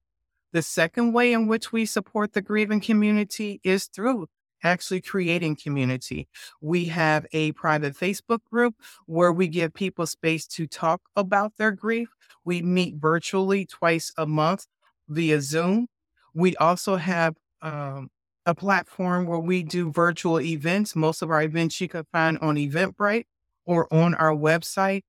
The 0.54 0.62
second 0.62 1.12
way 1.12 1.34
in 1.34 1.48
which 1.48 1.74
we 1.74 1.86
support 1.86 2.32
the 2.32 2.42
grieving 2.42 2.80
community 2.80 3.60
is 3.66 3.88
through 3.88 4.28
actually 4.64 5.02
creating 5.02 5.56
community. 5.56 6.28
We 6.62 6.86
have 6.86 7.26
a 7.34 7.52
private 7.54 7.96
Facebook 7.96 8.40
group 8.52 8.76
where 9.06 9.32
we 9.32 9.48
give 9.48 9.74
people 9.74 10.06
space 10.06 10.48
to 10.48 10.68
talk 10.68 11.02
about 11.16 11.54
their 11.58 11.72
grief. 11.72 12.10
We 12.44 12.62
meet 12.62 12.96
virtually 12.96 13.66
twice 13.66 14.12
a 14.18 14.26
month 14.26 14.68
via 15.08 15.42
Zoom. 15.42 15.88
We 16.34 16.56
also 16.58 16.96
have 16.96 17.36
um, 17.62 18.10
a 18.46 18.54
platform 18.54 19.26
where 19.26 19.40
we 19.40 19.64
do 19.64 19.92
virtual 19.92 20.40
events. 20.40 20.96
Most 20.96 21.22
of 21.22 21.32
our 21.32 21.42
events 21.42 21.80
you 21.82 21.88
can 21.88 22.06
find 22.12 22.38
on 22.40 22.56
Eventbrite 22.56 23.26
or 23.66 23.92
on 23.94 24.14
our 24.16 24.34
website. 24.34 25.02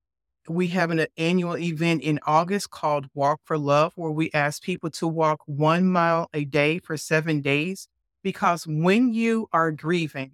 We 0.49 0.69
have 0.69 0.91
an 0.91 1.07
annual 1.17 1.59
event 1.59 2.03
in 2.03 2.21
August 2.25 2.71
called 2.71 3.07
Walk 3.15 3.41
for 3.45 3.59
Love, 3.59 3.93
where 3.97 4.13
we 4.13 4.31
ask 4.33 4.63
people 4.63 4.91
to 4.91 5.09
walk 5.09 5.41
one 5.47 5.91
mile 5.91 6.29
a 6.33 6.45
day 6.45 6.79
for 6.79 6.97
seven 6.97 7.41
days. 7.41 7.89
Because 8.27 8.67
when 8.67 9.15
you 9.15 9.49
are 9.53 9.71
grieving, 9.71 10.33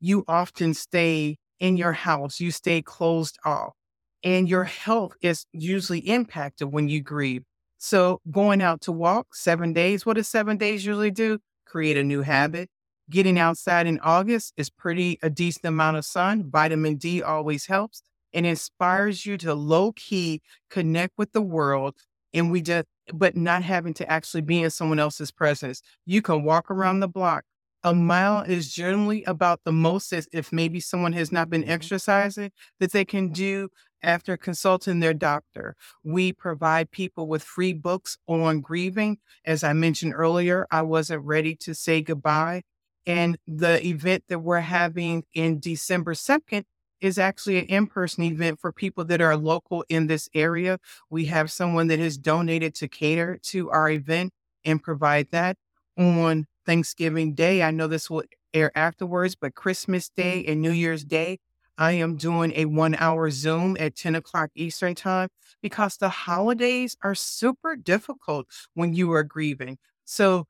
you 0.00 0.24
often 0.26 0.72
stay 0.74 1.36
in 1.60 1.76
your 1.76 1.92
house, 1.92 2.40
you 2.40 2.50
stay 2.50 2.80
closed 2.80 3.38
off, 3.44 3.74
and 4.22 4.48
your 4.48 4.64
health 4.64 5.12
is 5.20 5.44
usually 5.52 5.98
impacted 6.00 6.72
when 6.72 6.88
you 6.88 7.02
grieve. 7.02 7.44
So, 7.78 8.20
going 8.30 8.62
out 8.62 8.80
to 8.82 8.92
walk 8.92 9.34
seven 9.34 9.74
days, 9.74 10.06
what 10.06 10.14
does 10.16 10.28
seven 10.28 10.56
days 10.56 10.86
usually 10.86 11.10
do? 11.10 11.40
create 11.66 11.96
a 11.98 12.04
new 12.04 12.22
habit. 12.22 12.70
Getting 13.10 13.38
outside 13.38 13.86
in 13.86 13.98
August 14.00 14.54
is 14.56 14.70
pretty 14.70 15.18
a 15.22 15.28
decent 15.28 15.66
amount 15.66 15.96
of 15.98 16.04
sun. 16.06 16.50
Vitamin 16.50 16.96
D 16.96 17.22
always 17.22 17.66
helps 17.66 18.02
and 18.32 18.46
inspires 18.46 19.26
you 19.26 19.36
to 19.38 19.54
low 19.54 19.92
key 19.92 20.40
connect 20.70 21.14
with 21.18 21.32
the 21.32 21.42
world. 21.42 21.96
And 22.34 22.50
we 22.50 22.60
just, 22.60 22.86
but 23.12 23.36
not 23.36 23.62
having 23.62 23.94
to 23.94 24.10
actually 24.10 24.42
be 24.42 24.62
in 24.62 24.70
someone 24.70 24.98
else's 24.98 25.30
presence. 25.30 25.80
You 26.04 26.20
can 26.20 26.42
walk 26.42 26.64
mm-hmm. 26.64 26.74
around 26.74 27.00
the 27.00 27.08
block. 27.08 27.44
A 27.82 27.94
mile 27.94 28.42
mm-hmm. 28.42 28.52
is 28.52 28.72
generally 28.74 29.24
about 29.24 29.60
the 29.64 29.72
most 29.72 30.12
if 30.12 30.52
maybe 30.52 30.80
someone 30.80 31.12
has 31.14 31.30
not 31.30 31.48
been 31.48 31.62
mm-hmm. 31.62 31.70
exercising 31.70 32.50
that 32.80 32.92
they 32.92 33.04
can 33.04 33.28
do 33.30 33.68
after 34.02 34.36
consulting 34.36 35.00
their 35.00 35.14
doctor. 35.14 35.76
We 36.02 36.32
provide 36.32 36.90
people 36.90 37.26
with 37.26 37.42
free 37.42 37.72
books 37.72 38.18
on 38.26 38.60
grieving. 38.60 39.18
As 39.44 39.64
I 39.64 39.72
mentioned 39.72 40.14
earlier, 40.14 40.66
I 40.70 40.82
wasn't 40.82 41.24
ready 41.24 41.56
to 41.56 41.74
say 41.74 42.02
goodbye. 42.02 42.62
And 43.06 43.38
the 43.46 43.84
event 43.86 44.24
that 44.28 44.38
we're 44.38 44.60
having 44.60 45.24
in 45.34 45.60
December 45.60 46.14
2nd 46.14 46.64
is 47.00 47.18
actually 47.18 47.58
an 47.58 47.66
in 47.66 47.86
person 47.86 48.24
event 48.24 48.60
for 48.60 48.72
people 48.72 49.04
that 49.04 49.20
are 49.20 49.36
local 49.36 49.84
in 49.88 50.06
this 50.06 50.28
area. 50.34 50.78
We 51.10 51.26
have 51.26 51.50
someone 51.50 51.88
that 51.88 51.98
has 51.98 52.16
donated 52.16 52.74
to 52.76 52.88
cater 52.88 53.38
to 53.44 53.70
our 53.70 53.90
event 53.90 54.32
and 54.64 54.82
provide 54.82 55.28
that 55.32 55.56
on 55.98 56.46
Thanksgiving 56.66 57.34
Day. 57.34 57.62
I 57.62 57.70
know 57.70 57.86
this 57.86 58.08
will 58.08 58.24
air 58.52 58.70
afterwards, 58.76 59.34
but 59.34 59.54
Christmas 59.54 60.08
mm. 60.08 60.22
Day 60.22 60.44
and 60.46 60.62
New 60.62 60.70
Year's 60.70 61.04
Day, 61.04 61.38
I 61.76 61.92
am 61.92 62.16
doing 62.16 62.52
a 62.54 62.66
one 62.66 62.94
hour 62.94 63.30
Zoom 63.30 63.76
at 63.80 63.96
10 63.96 64.14
o'clock 64.14 64.50
Eastern 64.54 64.94
Time 64.94 65.28
because 65.60 65.96
the 65.96 66.08
holidays 66.08 66.96
are 67.02 67.14
super 67.14 67.76
difficult 67.76 68.46
when 68.74 68.94
you 68.94 69.12
are 69.12 69.24
grieving. 69.24 69.78
So, 70.04 70.46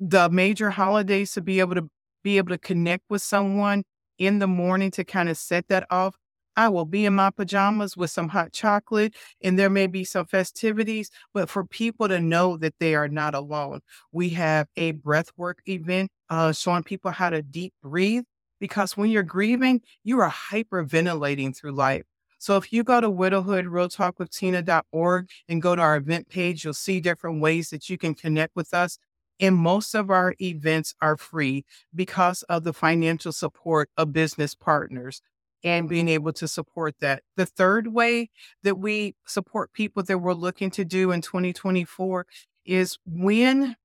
the 0.00 0.30
major 0.30 0.70
holidays 0.70 1.32
to 1.32 1.40
be 1.40 1.58
able 1.58 1.74
to 1.74 1.88
be 2.22 2.38
able 2.38 2.50
to 2.50 2.58
connect 2.58 3.04
with 3.10 3.20
someone 3.22 3.82
in 4.18 4.38
the 4.38 4.46
morning 4.46 4.90
to 4.92 5.04
kind 5.04 5.28
of 5.28 5.36
set 5.36 5.68
that 5.68 5.86
off. 5.90 6.16
I 6.56 6.68
will 6.68 6.84
be 6.84 7.06
in 7.06 7.14
my 7.14 7.30
pajamas 7.30 7.96
with 7.96 8.10
some 8.10 8.28
hot 8.28 8.52
chocolate, 8.52 9.14
and 9.42 9.56
there 9.56 9.70
may 9.70 9.86
be 9.86 10.02
some 10.02 10.26
festivities, 10.26 11.08
but 11.32 11.48
for 11.48 11.64
people 11.64 12.08
to 12.08 12.20
know 12.20 12.56
that 12.56 12.74
they 12.80 12.96
are 12.96 13.06
not 13.06 13.36
alone, 13.36 13.80
we 14.10 14.30
have 14.30 14.66
a 14.76 14.94
breathwork 14.94 15.58
event 15.68 16.10
uh, 16.30 16.50
showing 16.52 16.82
people 16.82 17.12
how 17.12 17.30
to 17.30 17.42
deep 17.42 17.74
breathe. 17.80 18.24
Because 18.60 18.96
when 18.96 19.08
you're 19.08 19.22
grieving, 19.22 19.82
you 20.02 20.18
are 20.18 20.30
hyperventilating 20.30 21.56
through 21.56 21.70
life. 21.72 22.02
So 22.38 22.56
if 22.56 22.72
you 22.72 22.82
go 22.82 23.00
to 23.00 23.10
widowhoodrealtalkwithtina.org 23.10 25.28
and 25.48 25.62
go 25.62 25.76
to 25.76 25.82
our 25.82 25.96
event 25.96 26.28
page, 26.28 26.64
you'll 26.64 26.74
see 26.74 27.00
different 27.00 27.40
ways 27.40 27.70
that 27.70 27.88
you 27.88 27.96
can 27.98 28.14
connect 28.14 28.56
with 28.56 28.74
us 28.74 28.98
and 29.40 29.56
most 29.56 29.94
of 29.94 30.10
our 30.10 30.34
events 30.40 30.94
are 31.00 31.16
free 31.16 31.64
because 31.94 32.42
of 32.44 32.64
the 32.64 32.72
financial 32.72 33.32
support 33.32 33.90
of 33.96 34.12
business 34.12 34.54
partners 34.54 35.22
and 35.64 35.88
being 35.88 36.06
mm-hmm. 36.06 36.14
able 36.14 36.32
to 36.32 36.48
support 36.48 36.94
that. 37.00 37.22
The 37.36 37.46
third 37.46 37.88
way 37.88 38.30
that 38.62 38.78
we 38.78 39.14
support 39.26 39.72
people 39.72 40.02
that 40.04 40.18
we're 40.18 40.34
looking 40.34 40.70
to 40.72 40.84
do 40.84 41.10
in 41.10 41.20
2024 41.20 42.26
is 42.64 42.98
when 43.06 43.76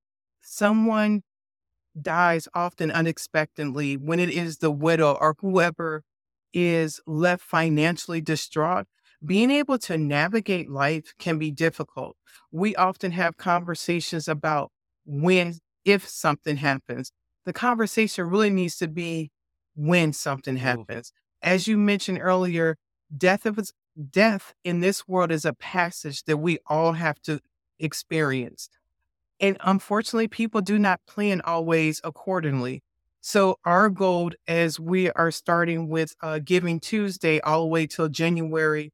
someone 0.41 1.23
dies 1.99 2.47
often 2.53 2.91
unexpectedly, 2.91 3.97
when 3.97 4.19
it 4.19 4.29
is 4.29 4.57
the 4.57 4.71
widow 4.71 5.13
or 5.13 5.35
whoever 5.39 6.03
is 6.53 6.99
left 7.07 7.43
financially 7.43 8.21
distraught, 8.21 8.85
being 9.25 9.51
able 9.51 9.77
to 9.79 9.97
navigate 9.97 10.69
life 10.69 11.13
can 11.17 11.37
be 11.37 11.49
difficult. 11.49 12.17
We 12.51 12.75
often 12.75 13.11
have 13.11 13.37
conversations 13.37 14.27
about 14.27 14.71
when, 15.05 15.55
if 15.85 16.07
something 16.07 16.57
happens. 16.57 17.11
The 17.45 17.53
conversation 17.53 18.29
really 18.29 18.49
needs 18.49 18.77
to 18.77 18.87
be 18.87 19.31
when 19.75 20.13
something 20.13 20.57
happens. 20.57 21.11
As 21.41 21.67
you 21.67 21.77
mentioned 21.77 22.19
earlier, 22.21 22.77
death 23.15 23.45
of 23.45 23.59
death 24.11 24.53
in 24.63 24.79
this 24.79 25.07
world 25.07 25.31
is 25.31 25.45
a 25.45 25.53
passage 25.53 26.23
that 26.23 26.37
we 26.37 26.59
all 26.67 26.93
have 26.93 27.21
to 27.23 27.39
experience. 27.79 28.69
And 29.39 29.57
unfortunately, 29.61 30.27
people 30.27 30.61
do 30.61 30.79
not 30.79 31.01
plan 31.05 31.41
always 31.41 31.99
accordingly. 32.03 32.81
So 33.21 33.57
our 33.65 33.89
goal 33.89 34.31
as 34.47 34.79
we 34.79 35.09
are 35.11 35.31
starting 35.31 35.87
with 35.89 36.15
uh, 36.21 36.39
Giving 36.39 36.79
Tuesday 36.79 37.39
all 37.41 37.61
the 37.61 37.67
way 37.67 37.87
till 37.87 38.09
January 38.09 38.91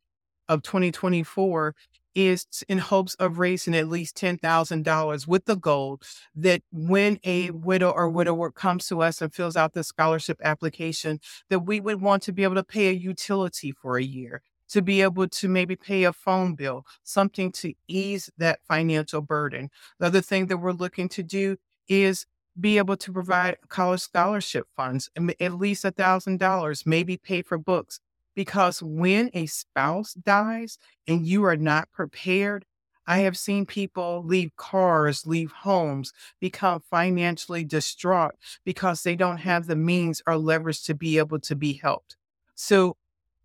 of 0.47 0.64
2024 0.64 1.76
is 2.16 2.45
in 2.68 2.78
hopes 2.80 3.16
of 3.16 3.39
raising 3.39 3.76
at 3.76 3.88
least 3.88 4.16
$10,000 4.18 5.28
with 5.28 5.45
the 5.45 5.55
goal 5.55 5.99
that 6.36 6.62
when 6.72 7.20
a 7.24 7.49
mm. 7.49 7.64
widow 7.64 7.91
or 7.91 8.10
widower 8.10 8.51
comes 8.51 8.88
to 8.88 9.01
us 9.01 9.22
and 9.22 9.34
fills 9.34 9.55
out 9.55 9.74
the 9.74 9.84
scholarship 9.84 10.39
application, 10.43 11.20
that 11.49 11.60
we 11.60 11.80
would 11.80 12.01
want 12.01 12.24
to 12.24 12.32
be 12.32 12.43
able 12.43 12.55
to 12.55 12.64
pay 12.64 12.89
a 12.89 12.93
utility 12.93 13.72
for 13.72 13.97
a 13.97 14.03
year, 14.03 14.41
to 14.70 14.82
be 14.82 15.01
able 15.01 15.28
to 15.28 15.47
maybe 15.47 15.76
pay 15.76 16.03
a 16.03 16.14
phone 16.14 16.55
bill, 16.55 16.86
something 17.03 17.51
to 17.51 17.74
ease 17.88 18.30
that 18.38 18.60
financial 18.68 19.22
burden. 19.22 19.70
The 19.99 20.07
other 20.07 20.22
thing 20.22 20.47
that 20.47 20.57
we're 20.57 20.72
looking 20.72 21.10
to 21.10 21.24
do 21.24 21.57
is 21.88 22.26
be 22.60 22.78
able 22.78 22.97
to 22.97 23.14
provide 23.14 23.57
college 23.70 24.01
scholarship 24.01 24.68
funds, 24.76 25.10
at 25.39 25.53
least 25.53 25.86
a 25.86 25.91
$1,000, 25.91 26.86
maybe 26.86 27.18
pay 27.18 27.41
for 27.41 27.57
books 27.57 27.99
because 28.36 28.82
when 28.82 29.30
a 29.34 29.46
spouse 29.46 30.14
dies 30.14 30.78
and 31.08 31.26
you 31.26 31.44
are 31.46 31.58
not 31.58 31.92
prepared, 31.92 32.66
I 33.08 33.20
have 33.20 33.38
seen 33.38 33.66
people 33.66 34.24
leave 34.24 34.56
cars, 34.56 35.26
leave 35.26 35.52
homes, 35.52 36.14
become 36.40 36.82
financially 36.92 37.64
distraught 37.64 38.36
because 38.64 39.02
they 39.02 39.16
don't 39.16 39.38
have 39.38 39.66
the 39.66 39.76
means 39.76 40.22
or 40.28 40.38
leverage 40.38 40.84
to 40.84 40.94
be 40.94 41.18
able 41.18 41.40
to 41.40 41.56
be 41.56 41.74
helped. 41.74 42.18
So, 42.56 42.98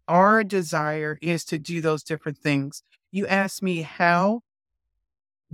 our 0.06 0.44
desire 0.44 1.18
is 1.22 1.46
to 1.46 1.58
do 1.58 1.80
those 1.80 2.02
different 2.02 2.36
things. 2.36 2.82
You 3.10 3.26
ask 3.26 3.62
me, 3.62 3.80
how 3.80 4.42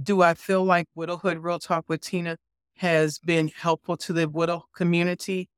do 0.03 0.23
I 0.23 0.35
feel 0.35 0.65
like 0.65 0.89
Widowhood 0.97 1.39
Real 1.39 1.61
Talk 1.61 1.85
with 1.87 2.01
Tina 2.01 2.37
has 2.79 3.21
been 3.21 3.47
helpful 3.47 3.97
to 3.99 4.13
the 4.13 4.29
widow 4.29 4.65
community? 4.75 5.49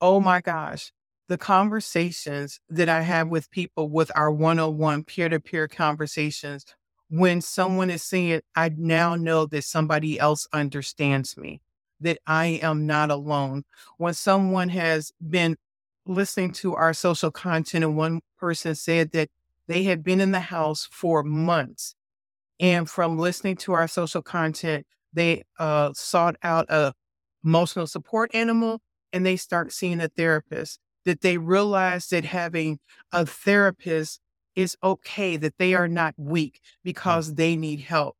Oh 0.00 0.20
my 0.20 0.40
gosh 0.40 0.92
the 1.30 1.38
conversations 1.38 2.58
that 2.68 2.88
I 2.88 3.02
have 3.02 3.28
with 3.28 3.52
people 3.52 3.88
with 3.88 4.10
our 4.16 4.32
one 4.32 4.58
on 4.58 4.78
one 4.78 5.04
peer 5.04 5.28
to 5.28 5.38
peer 5.38 5.68
conversations, 5.68 6.64
when 7.08 7.40
someone 7.40 7.88
is 7.88 8.02
saying, 8.02 8.40
I 8.56 8.72
now 8.76 9.14
know 9.14 9.46
that 9.46 9.62
somebody 9.62 10.18
else 10.18 10.48
understands 10.52 11.36
me, 11.36 11.60
that 12.00 12.18
I 12.26 12.58
am 12.64 12.84
not 12.84 13.12
alone. 13.12 13.62
When 13.96 14.12
someone 14.12 14.70
has 14.70 15.12
been 15.20 15.56
listening 16.04 16.50
to 16.54 16.74
our 16.74 16.92
social 16.92 17.30
content, 17.30 17.84
and 17.84 17.96
one 17.96 18.22
person 18.40 18.74
said 18.74 19.12
that 19.12 19.28
they 19.68 19.84
had 19.84 20.02
been 20.02 20.20
in 20.20 20.32
the 20.32 20.40
house 20.40 20.88
for 20.90 21.22
months. 21.22 21.94
And 22.58 22.90
from 22.90 23.18
listening 23.18 23.54
to 23.58 23.72
our 23.74 23.86
social 23.86 24.20
content, 24.20 24.84
they 25.12 25.44
uh, 25.60 25.92
sought 25.94 26.34
out 26.42 26.66
a 26.70 26.92
emotional 27.44 27.86
support 27.86 28.34
animal 28.34 28.80
and 29.12 29.24
they 29.24 29.36
start 29.36 29.72
seeing 29.72 30.00
a 30.00 30.08
therapist 30.08 30.80
that 31.04 31.20
they 31.20 31.38
realize 31.38 32.08
that 32.08 32.24
having 32.24 32.78
a 33.12 33.26
therapist 33.26 34.20
is 34.56 34.76
okay, 34.82 35.36
that 35.36 35.58
they 35.58 35.74
are 35.74 35.88
not 35.88 36.14
weak 36.16 36.60
mm. 36.62 36.76
because 36.84 37.34
they 37.34 37.56
need 37.56 37.80
help. 37.80 38.16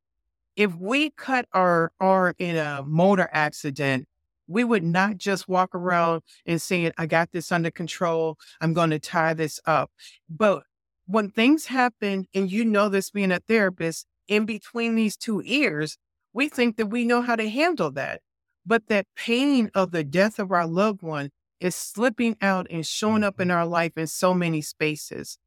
If 0.56 0.74
we 0.76 1.10
cut 1.10 1.46
our 1.52 1.92
arm 2.00 2.34
in 2.38 2.56
a 2.56 2.82
motor 2.86 3.28
accident, 3.32 4.06
we 4.46 4.64
would 4.64 4.82
not 4.82 5.16
just 5.16 5.48
walk 5.48 5.74
around 5.74 6.22
and 6.44 6.60
saying, 6.60 6.92
I 6.98 7.06
got 7.06 7.30
this 7.30 7.52
under 7.52 7.70
control. 7.70 8.36
I'm 8.60 8.74
going 8.74 8.90
to 8.90 8.98
tie 8.98 9.32
this 9.32 9.60
up. 9.64 9.90
But 10.28 10.64
when 11.06 11.30
things 11.30 11.66
happen, 11.66 12.26
and 12.34 12.50
you 12.50 12.64
know 12.64 12.88
this 12.88 13.10
being 13.10 13.30
a 13.32 13.38
therapist, 13.38 14.06
in 14.26 14.46
between 14.46 14.96
these 14.96 15.16
two 15.16 15.42
ears, 15.44 15.98
we 16.32 16.48
think 16.48 16.76
that 16.76 16.86
we 16.86 17.04
know 17.04 17.22
how 17.22 17.36
to 17.36 17.48
handle 17.48 17.90
that. 17.92 18.22
But 18.66 18.88
that 18.88 19.06
pain 19.16 19.70
of 19.74 19.92
the 19.92 20.04
death 20.04 20.38
of 20.38 20.52
our 20.52 20.66
loved 20.66 21.02
one 21.02 21.30
is 21.61 21.74
slipping 21.74 22.36
out 22.40 22.66
and 22.70 22.86
showing 22.86 23.22
up 23.22 23.40
in 23.40 23.48
mm-hmm. 23.48 23.56
our 23.58 23.66
life 23.66 23.96
in 23.96 24.06
so 24.06 24.34
many 24.34 24.62
spaces. 24.62 25.38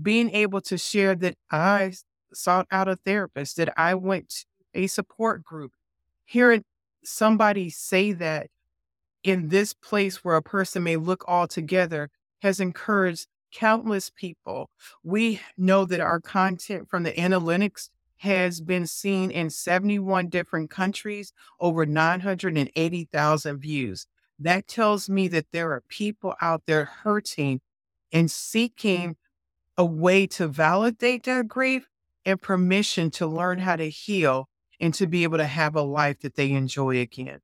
Being 0.00 0.30
able 0.30 0.60
to 0.62 0.76
share 0.76 1.14
that 1.16 1.36
I 1.50 1.92
sought 2.32 2.66
out 2.70 2.88
a 2.88 2.96
therapist, 2.96 3.56
that 3.56 3.72
I 3.78 3.94
went 3.94 4.28
to 4.28 4.44
a 4.74 4.86
support 4.88 5.44
group, 5.44 5.72
hearing 6.24 6.64
somebody 7.04 7.70
say 7.70 8.12
that 8.12 8.48
in 9.22 9.48
this 9.48 9.72
place 9.72 10.24
where 10.24 10.36
a 10.36 10.42
person 10.42 10.82
may 10.82 10.96
look 10.96 11.24
all 11.26 11.46
together 11.46 12.10
has 12.42 12.60
encouraged 12.60 13.26
countless 13.52 14.10
people. 14.10 14.68
We 15.02 15.40
know 15.56 15.84
that 15.84 16.00
our 16.00 16.20
content 16.20 16.90
from 16.90 17.04
the 17.04 17.12
analytics 17.12 17.88
has 18.18 18.60
been 18.60 18.86
seen 18.86 19.30
in 19.30 19.48
71 19.48 20.28
different 20.28 20.70
countries, 20.70 21.32
over 21.60 21.86
980,000 21.86 23.58
views 23.58 24.06
that 24.38 24.66
tells 24.66 25.08
me 25.08 25.28
that 25.28 25.46
there 25.52 25.72
are 25.72 25.82
people 25.88 26.34
out 26.40 26.62
there 26.66 26.84
hurting 26.84 27.60
and 28.12 28.30
seeking 28.30 29.10
mm-hmm. 29.10 29.82
a 29.82 29.84
way 29.84 30.26
to 30.26 30.48
validate 30.48 31.24
their 31.24 31.42
grief 31.42 31.88
and 32.24 32.40
permission 32.40 33.10
to 33.10 33.26
learn 33.26 33.58
how 33.58 33.76
to 33.76 33.88
heal 33.88 34.48
and 34.80 34.94
to 34.94 35.06
be 35.06 35.22
able 35.22 35.38
to 35.38 35.46
have 35.46 35.76
a 35.76 35.82
life 35.82 36.20
that 36.20 36.34
they 36.34 36.50
enjoy 36.52 36.98
again. 37.00 37.40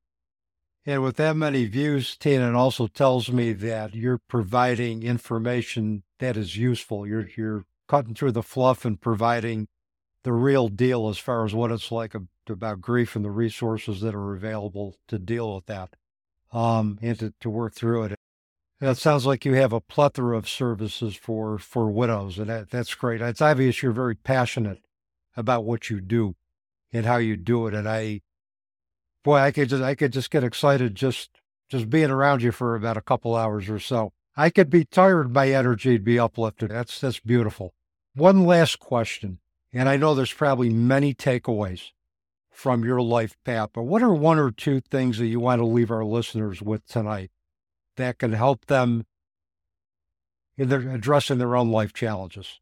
And 0.85 1.03
with 1.03 1.17
that 1.17 1.35
many 1.35 1.65
views, 1.65 2.17
Tina, 2.17 2.49
it 2.49 2.55
also 2.55 2.87
tells 2.87 3.31
me 3.31 3.53
that 3.53 3.93
you're 3.93 4.17
providing 4.17 5.03
information 5.03 6.03
that 6.19 6.35
is 6.35 6.57
useful. 6.57 7.05
You're 7.05 7.29
you're 7.37 7.65
cutting 7.87 8.15
through 8.15 8.31
the 8.31 8.41
fluff 8.41 8.83
and 8.83 8.99
providing 8.99 9.67
the 10.23 10.33
real 10.33 10.69
deal 10.69 11.07
as 11.09 11.19
far 11.19 11.45
as 11.45 11.53
what 11.53 11.71
it's 11.71 11.91
like 11.91 12.15
about 12.49 12.81
grief 12.81 13.15
and 13.15 13.23
the 13.23 13.31
resources 13.31 14.01
that 14.01 14.15
are 14.15 14.33
available 14.33 14.95
to 15.07 15.19
deal 15.19 15.55
with 15.55 15.67
that 15.67 15.95
um, 16.51 16.99
and 17.01 17.17
to, 17.19 17.33
to 17.39 17.49
work 17.49 17.73
through 17.73 18.03
it. 18.03 18.15
That 18.79 18.97
sounds 18.97 19.25
like 19.25 19.45
you 19.45 19.53
have 19.53 19.73
a 19.73 19.81
plethora 19.81 20.37
of 20.37 20.49
services 20.49 21.15
for 21.15 21.59
for 21.59 21.89
widows, 21.91 22.39
and 22.39 22.49
that, 22.49 22.71
that's 22.71 22.95
great. 22.95 23.21
It's 23.21 23.41
obvious 23.41 23.83
you're 23.83 23.91
very 23.91 24.15
passionate 24.15 24.79
about 25.37 25.65
what 25.65 25.89
you 25.89 26.01
do 26.01 26.35
and 26.91 27.05
how 27.05 27.17
you 27.17 27.37
do 27.37 27.67
it. 27.67 27.73
And 27.75 27.87
I, 27.87 28.21
boy, 29.23 29.37
I 29.37 29.51
could 29.51 29.69
just 29.69 29.83
I 29.83 29.93
could 29.93 30.11
just 30.11 30.31
get 30.31 30.43
excited 30.43 30.95
just 30.95 31.29
just 31.69 31.89
being 31.89 32.09
around 32.09 32.41
you 32.41 32.51
for 32.51 32.75
about 32.75 32.97
a 32.97 33.01
couple 33.01 33.35
hours 33.35 33.69
or 33.69 33.79
so. 33.79 34.13
I 34.35 34.49
could 34.49 34.69
be 34.69 34.85
tired, 34.85 35.33
my 35.33 35.51
energy 35.51 35.91
would 35.91 36.03
be 36.03 36.17
uplifted. 36.17 36.71
That's 36.71 36.99
that's 36.99 37.19
beautiful. 37.19 37.75
One 38.15 38.45
last 38.45 38.79
question, 38.79 39.39
and 39.71 39.87
I 39.87 39.95
know 39.95 40.15
there's 40.15 40.33
probably 40.33 40.69
many 40.71 41.13
takeaways 41.13 41.91
from 42.61 42.85
your 42.85 43.01
life 43.01 43.35
path, 43.43 43.69
but 43.73 43.83
what 43.83 44.03
are 44.03 44.13
one 44.13 44.39
or 44.39 44.51
two 44.51 44.81
things 44.81 45.17
that 45.17 45.27
you 45.27 45.39
want 45.39 45.59
to 45.59 45.65
leave 45.65 45.91
our 45.91 46.05
listeners 46.05 46.61
with 46.61 46.85
tonight? 46.87 47.31
that 47.97 48.19
can 48.19 48.33
help 48.33 48.65
them 48.65 49.05
in 50.57 50.69
their 50.69 50.89
addressing 50.89 51.37
their 51.37 51.55
own 51.55 51.71
life 51.71 51.93
challenges? 51.93 52.59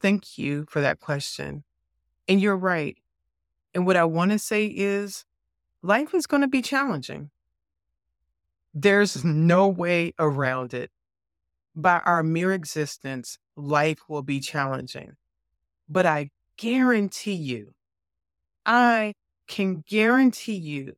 Thank 0.00 0.38
you 0.38 0.66
for 0.68 0.80
that 0.80 1.00
question. 1.00 1.64
And 2.28 2.40
you're 2.40 2.56
right. 2.56 2.96
And 3.74 3.86
what 3.86 3.96
I 3.96 4.04
want 4.04 4.32
to 4.32 4.38
say 4.38 4.66
is 4.66 5.24
life 5.82 6.14
is 6.14 6.26
going 6.26 6.42
to 6.42 6.48
be 6.48 6.62
challenging. 6.62 7.30
There's 8.72 9.24
no 9.24 9.68
way 9.68 10.12
around 10.18 10.74
it. 10.74 10.90
By 11.76 12.00
our 12.04 12.22
mere 12.22 12.52
existence, 12.52 13.38
life 13.56 14.00
will 14.08 14.22
be 14.22 14.40
challenging. 14.40 15.16
But 15.88 16.06
I 16.06 16.30
guarantee 16.56 17.34
you, 17.34 17.74
I 18.66 19.14
can 19.46 19.84
guarantee 19.86 20.56
you 20.56 20.96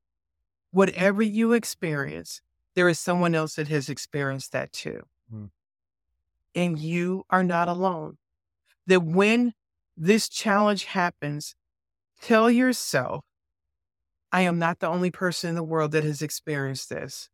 whatever 0.70 1.22
you 1.22 1.52
experience, 1.52 2.40
there 2.74 2.88
is 2.88 2.98
someone 2.98 3.34
else 3.34 3.54
that 3.54 3.68
has 3.68 3.88
experienced 3.88 4.52
that 4.52 4.72
too. 4.72 5.02
Mm. 5.32 5.50
And 6.54 6.78
you 6.78 7.24
are 7.30 7.42
not 7.42 7.68
alone. 7.68 8.18
That 8.86 9.02
when 9.02 9.54
this 9.96 10.28
challenge 10.28 10.84
happens, 10.84 11.54
tell 12.20 12.50
yourself, 12.50 13.24
I 14.30 14.42
am 14.42 14.58
not 14.58 14.80
the 14.80 14.88
only 14.88 15.10
person 15.10 15.50
in 15.50 15.56
the 15.56 15.62
world 15.62 15.92
that 15.92 16.04
has 16.04 16.20
experienced 16.20 16.90
this. 16.90 17.30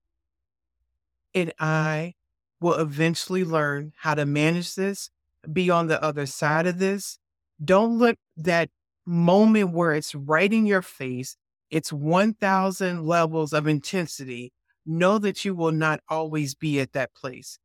And 1.35 1.53
I 1.59 2.15
will 2.61 2.75
eventually 2.75 3.45
learn 3.45 3.93
how 3.99 4.15
to 4.15 4.25
manage 4.25 4.77
this, 4.77 5.11
be 5.53 5.69
on 5.69 5.89
the 5.89 6.03
other 6.03 6.27
side 6.27 6.67
of 6.67 6.79
this. 6.79 7.19
Don't 7.63 7.99
let 7.99 8.19
that 8.37 8.71
moment 9.07 9.73
where 9.73 9.93
it's 9.93 10.15
right 10.15 10.53
in 10.53 10.67
your 10.67 10.83
face 10.83 11.37
it's 11.73 11.91
1000 11.91 13.07
levels 13.07 13.55
of 13.55 13.67
intensity. 13.67 14.53
Know 14.85 15.17
that 15.19 15.43
you 15.43 15.55
will 15.55 15.73
not 15.73 16.01
always 16.07 16.55
be 16.55 16.79
at 16.81 16.93
that 16.93 17.15
place. 17.15 17.59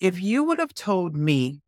If 0.00 0.20
you 0.20 0.42
would 0.42 0.58
have 0.58 0.74
told 0.74 1.14
me 1.14 1.60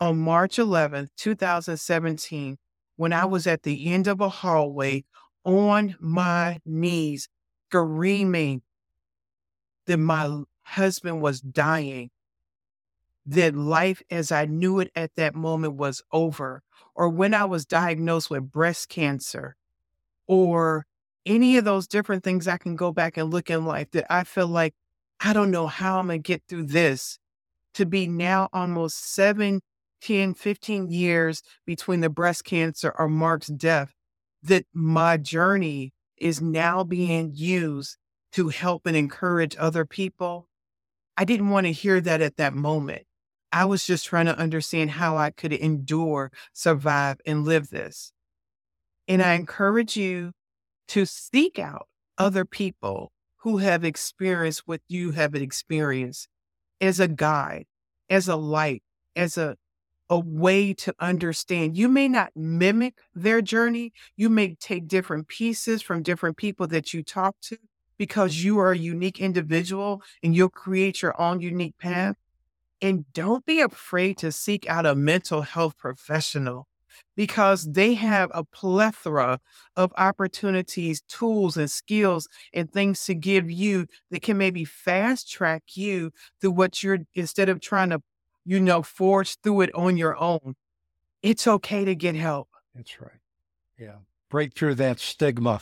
on 0.00 0.18
March 0.18 0.56
11th, 0.56 1.10
2017, 1.16 2.58
when 2.96 3.12
I 3.12 3.24
was 3.26 3.46
at 3.46 3.62
the 3.62 3.86
end 3.92 4.08
of 4.08 4.20
a 4.20 4.28
hallway 4.28 5.04
on 5.44 5.94
my 6.00 6.58
knees, 6.66 7.28
screaming 7.70 8.62
that 9.86 9.98
my 9.98 10.42
husband 10.62 11.22
was 11.22 11.40
dying, 11.40 12.10
that 13.24 13.54
life 13.54 14.02
as 14.10 14.32
I 14.32 14.46
knew 14.46 14.80
it 14.80 14.90
at 14.96 15.14
that 15.14 15.36
moment 15.36 15.74
was 15.74 16.02
over, 16.10 16.64
or 16.94 17.08
when 17.08 17.34
I 17.34 17.44
was 17.44 17.64
diagnosed 17.64 18.30
with 18.30 18.50
breast 18.50 18.88
cancer, 18.88 19.56
or 20.26 20.86
any 21.26 21.56
of 21.56 21.64
those 21.64 21.86
different 21.86 22.24
things 22.24 22.48
I 22.48 22.56
can 22.56 22.76
go 22.76 22.92
back 22.92 23.16
and 23.16 23.30
look 23.30 23.50
in 23.50 23.64
life 23.64 23.90
that 23.92 24.06
I 24.10 24.24
feel 24.24 24.48
like 24.48 24.74
I 25.20 25.32
don't 25.32 25.50
know 25.50 25.66
how 25.66 25.98
I'm 25.98 26.08
going 26.08 26.22
to 26.22 26.26
get 26.26 26.42
through 26.48 26.66
this 26.66 27.18
to 27.74 27.86
be 27.86 28.06
now 28.06 28.48
almost 28.52 29.14
seven, 29.14 29.60
10, 30.02 30.34
15 30.34 30.90
years 30.90 31.42
between 31.64 32.00
the 32.00 32.10
breast 32.10 32.44
cancer 32.44 32.94
or 32.98 33.08
Mark's 33.08 33.46
death, 33.46 33.92
that 34.42 34.66
my 34.72 35.16
journey 35.16 35.92
is 36.16 36.40
now 36.40 36.84
being 36.84 37.32
used 37.34 37.96
to 38.32 38.48
help 38.48 38.86
and 38.86 38.96
encourage 38.96 39.56
other 39.58 39.84
people. 39.84 40.48
I 41.16 41.24
didn't 41.24 41.50
want 41.50 41.66
to 41.66 41.72
hear 41.72 42.00
that 42.00 42.20
at 42.20 42.36
that 42.36 42.54
moment. 42.54 43.02
I 43.52 43.66
was 43.66 43.86
just 43.86 44.06
trying 44.06 44.26
to 44.26 44.38
understand 44.38 44.92
how 44.92 45.16
I 45.16 45.30
could 45.30 45.52
endure, 45.52 46.32
survive, 46.52 47.20
and 47.26 47.44
live 47.44 47.68
this. 47.68 48.12
And 49.06 49.22
I 49.22 49.34
encourage 49.34 49.96
you 49.96 50.32
to 50.88 51.04
seek 51.04 51.58
out 51.58 51.86
other 52.16 52.44
people 52.44 53.12
who 53.38 53.58
have 53.58 53.84
experienced 53.84 54.62
what 54.66 54.80
you 54.88 55.10
have 55.12 55.34
experienced 55.34 56.28
as 56.80 57.00
a 57.00 57.08
guide, 57.08 57.66
as 58.08 58.28
a 58.28 58.36
light, 58.36 58.82
as 59.16 59.36
a, 59.36 59.56
a 60.08 60.18
way 60.18 60.72
to 60.74 60.94
understand. 61.00 61.76
You 61.76 61.88
may 61.88 62.08
not 62.08 62.32
mimic 62.36 62.98
their 63.14 63.42
journey. 63.42 63.92
You 64.16 64.30
may 64.30 64.54
take 64.54 64.86
different 64.88 65.28
pieces 65.28 65.82
from 65.82 66.02
different 66.02 66.36
people 66.36 66.66
that 66.68 66.94
you 66.94 67.02
talk 67.02 67.36
to 67.42 67.56
because 67.98 68.44
you 68.44 68.58
are 68.58 68.72
a 68.72 68.78
unique 68.78 69.20
individual 69.20 70.02
and 70.22 70.34
you'll 70.34 70.48
create 70.48 71.02
your 71.02 71.20
own 71.20 71.40
unique 71.40 71.76
path. 71.78 72.16
And 72.82 73.04
don't 73.12 73.46
be 73.46 73.60
afraid 73.60 74.18
to 74.18 74.32
seek 74.32 74.68
out 74.68 74.86
a 74.86 74.96
mental 74.96 75.42
health 75.42 75.78
professional 75.78 76.66
because 77.16 77.70
they 77.72 77.94
have 77.94 78.30
a 78.34 78.42
plethora 78.42 79.38
of 79.76 79.92
opportunities, 79.96 81.00
tools, 81.02 81.56
and 81.56 81.70
skills 81.70 82.28
and 82.52 82.72
things 82.72 83.04
to 83.04 83.14
give 83.14 83.48
you 83.48 83.86
that 84.10 84.22
can 84.22 84.36
maybe 84.36 84.64
fast 84.64 85.30
track 85.30 85.62
you 85.74 86.10
through 86.40 86.50
what 86.50 86.82
you're 86.82 86.98
instead 87.14 87.48
of 87.48 87.60
trying 87.60 87.90
to, 87.90 88.02
you 88.44 88.58
know, 88.58 88.82
forge 88.82 89.36
through 89.42 89.60
it 89.60 89.74
on 89.76 89.96
your 89.96 90.16
own. 90.16 90.56
It's 91.22 91.46
okay 91.46 91.84
to 91.84 91.94
get 91.94 92.16
help. 92.16 92.48
That's 92.74 93.00
right. 93.00 93.20
Yeah. 93.78 93.96
Break 94.28 94.54
through 94.54 94.74
that 94.76 94.98
stigma 94.98 95.60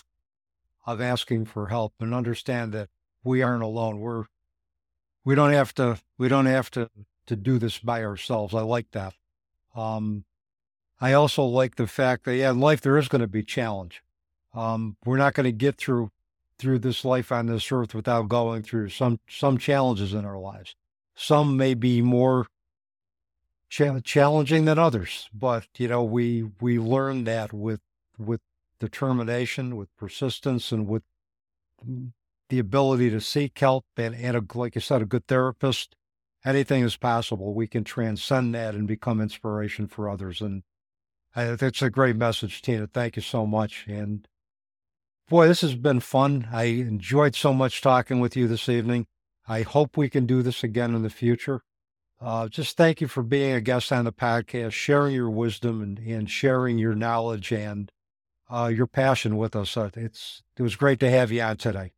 of 0.87 1.03
asking 1.03 1.45
for 1.45 1.67
help 1.67 1.93
and 2.01 2.15
understand 2.15 2.73
that 2.73 2.89
we 3.23 3.43
aren't 3.43 3.63
alone. 3.63 4.01
We're 4.01 4.25
we 5.25 5.35
don't 5.35 5.53
have 5.53 5.75
to 5.75 5.99
we 6.19 6.29
don't 6.29 6.47
have 6.47 6.71
to 6.73 6.89
to 7.31 7.37
do 7.37 7.59
this 7.61 7.79
by 7.79 8.05
ourselves. 8.05 8.55
I 8.55 8.63
like 8.63 8.91
that. 8.91 9.15
Um, 9.77 10.25
I 11.01 11.13
also 11.13 11.45
like 11.45 11.77
the 11.77 11.87
fact 11.87 12.25
that 12.25 12.35
yeah, 12.35 12.51
in 12.51 12.59
life 12.59 12.81
there 12.81 12.99
is 12.99 13.07
going 13.07 13.21
to 13.21 13.29
be 13.29 13.45
challenge. 13.45 14.03
Um, 14.53 14.97
we're 15.05 15.17
not 15.17 15.35
going 15.35 15.45
to 15.45 15.53
get 15.53 15.77
through 15.77 16.11
through 16.59 16.81
this 16.81 17.05
life 17.05 17.31
on 17.31 17.47
this 17.47 17.71
earth 17.71 17.95
without 17.95 18.29
going 18.29 18.63
through 18.65 18.89
some 18.89 19.21
some 19.29 19.59
challenges 19.59 20.13
in 20.13 20.25
our 20.25 20.39
lives. 20.39 20.75
Some 21.15 21.57
may 21.57 21.75
be 21.75 22.03
more 22.03 22.47
cha- 23.69 24.01
challenging 24.01 24.65
than 24.65 24.79
others, 24.79 25.31
but 25.33 25.69
you 25.79 25.87
know 25.87 26.03
we 26.03 26.51
we 26.61 26.81
learn 26.81 27.23
that 27.25 27.53
with 27.53 27.81
with 28.19 28.41
determination, 28.81 29.77
with 29.77 29.97
persistence, 29.97 30.73
and 30.73 30.89
with 30.89 31.05
the 32.49 32.59
ability 32.59 33.09
to 33.11 33.21
seek 33.21 33.57
help 33.57 33.87
and, 33.97 34.17
and 34.17 34.37
a, 34.37 34.59
like 34.59 34.75
you 34.75 34.81
said, 34.81 35.01
a 35.01 35.07
good 35.07 35.29
therapist. 35.29 35.95
Anything 36.45 36.83
is 36.83 36.97
possible. 36.97 37.53
We 37.53 37.67
can 37.67 37.85
transcend 37.85 38.55
that 38.55 38.75
and 38.75 38.89
become 38.89 39.21
inspiration 39.21 39.87
for 39.87 40.09
others. 40.09 40.41
And 40.41 40.63
uh, 41.37 41.57
that's 41.57 41.83
a 41.83 41.91
great 41.91 42.17
message, 42.17 42.63
Tina. 42.63 42.87
Thank 42.87 43.17
you 43.17 43.23
so 43.23 43.47
much. 43.47 43.85
And 43.87 44.27
boy, 45.29 45.49
this 45.49 45.61
has 45.61 45.75
been 45.75 46.01
fun. 46.01 46.49
I 46.51 46.65
enjoyed 46.65 47.35
so 47.35 47.53
much 47.53 47.83
talking 47.83 48.21
with 48.21 48.37
you 48.37 48.49
this 48.49 48.69
evening. 48.69 49.07
I 49.47 49.63
hope 49.63 49.97
we 49.97 50.09
can 50.09 50.27
do 50.27 50.43
this 50.43 50.65
again 50.65 50.95
in 50.95 51.03
the 51.03 51.11
future. 51.11 51.63
Uh, 52.21 52.49
just 52.49 52.77
thank 52.77 53.01
you 53.01 53.09
for 53.09 53.23
being 53.23 53.53
a 53.53 53.61
guest 53.61 53.93
on 53.93 54.05
the 54.05 54.13
podcast, 54.13 54.73
sharing 54.73 55.15
your 55.15 55.31
wisdom 55.31 55.83
and, 55.83 55.99
and 55.99 56.31
sharing 56.31 56.79
your 56.79 56.95
knowledge 56.95 57.51
and 57.51 57.91
uh, 58.51 58.71
your 58.75 58.87
passion 58.87 59.37
with 59.37 59.57
us. 59.57 59.77
Uh, 59.77 59.91
it's 59.95 60.43
it 60.57 60.63
was 60.63 60.77
great 60.77 61.01
to 61.01 61.11
have 61.11 61.33
you 61.33 61.41
on 61.41 61.57
today. 61.57 61.93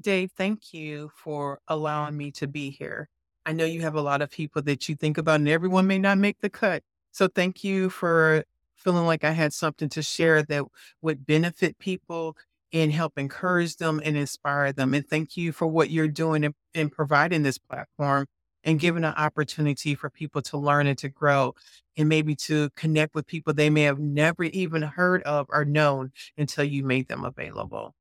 Dave, 0.00 0.30
thank 0.36 0.72
you 0.72 1.10
for 1.16 1.60
allowing 1.68 2.16
me 2.16 2.30
to 2.32 2.46
be 2.46 2.70
here. 2.70 3.08
I 3.46 3.52
know 3.52 3.64
you 3.64 3.80
have 3.82 3.94
a 3.96 4.00
lot 4.02 4.22
of 4.22 4.30
people 4.30 4.62
that 4.62 4.88
you 4.88 4.94
think 4.94 5.18
about, 5.18 5.36
and 5.40 5.48
everyone 5.48 5.86
may 5.86 5.98
not 5.98 6.18
make 6.18 6.40
the 6.40 6.50
cut. 6.50 6.82
So 7.12 7.28
thank 7.28 7.64
you 7.64 7.90
for 7.90 8.44
feeling 8.76 9.06
like 9.06 9.24
I 9.24 9.32
had 9.32 9.52
something 9.52 9.88
to 9.90 10.02
share 10.02 10.42
that 10.44 10.64
would 11.02 11.26
benefit 11.26 11.78
people 11.78 12.36
and 12.72 12.92
help 12.92 13.18
encourage 13.18 13.76
them 13.76 14.00
and 14.04 14.16
inspire 14.16 14.72
them. 14.72 14.94
And 14.94 15.08
thank 15.08 15.36
you 15.36 15.52
for 15.52 15.66
what 15.66 15.90
you're 15.90 16.06
doing 16.08 16.44
in, 16.44 16.54
in 16.74 16.90
providing 16.90 17.42
this 17.42 17.58
platform 17.58 18.26
and 18.62 18.78
giving 18.78 19.04
an 19.04 19.14
opportunity 19.16 19.94
for 19.94 20.10
people 20.10 20.42
to 20.42 20.58
learn 20.58 20.86
and 20.86 20.98
to 20.98 21.08
grow 21.08 21.54
and 21.96 22.08
maybe 22.08 22.36
to 22.36 22.68
connect 22.76 23.14
with 23.14 23.26
people 23.26 23.54
they 23.54 23.70
may 23.70 23.82
have 23.82 23.98
never 23.98 24.44
even 24.44 24.82
heard 24.82 25.22
of 25.22 25.46
or 25.50 25.64
known 25.64 26.12
until 26.36 26.64
you 26.64 26.84
made 26.84 27.08
them 27.08 27.24
available. 27.24 27.94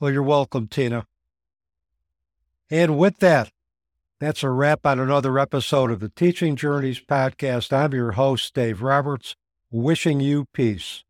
Well, 0.00 0.12
you're 0.12 0.22
welcome, 0.22 0.68
Tina. 0.68 1.06
And 2.70 2.96
with 2.96 3.18
that, 3.18 3.50
that's 4.20 4.44
a 4.44 4.50
wrap 4.50 4.86
on 4.86 5.00
another 5.00 5.40
episode 5.40 5.90
of 5.90 5.98
the 5.98 6.08
Teaching 6.08 6.54
Journeys 6.54 7.00
podcast. 7.00 7.72
I'm 7.72 7.92
your 7.92 8.12
host, 8.12 8.54
Dave 8.54 8.80
Roberts, 8.80 9.34
wishing 9.72 10.20
you 10.20 10.44
peace. 10.52 11.02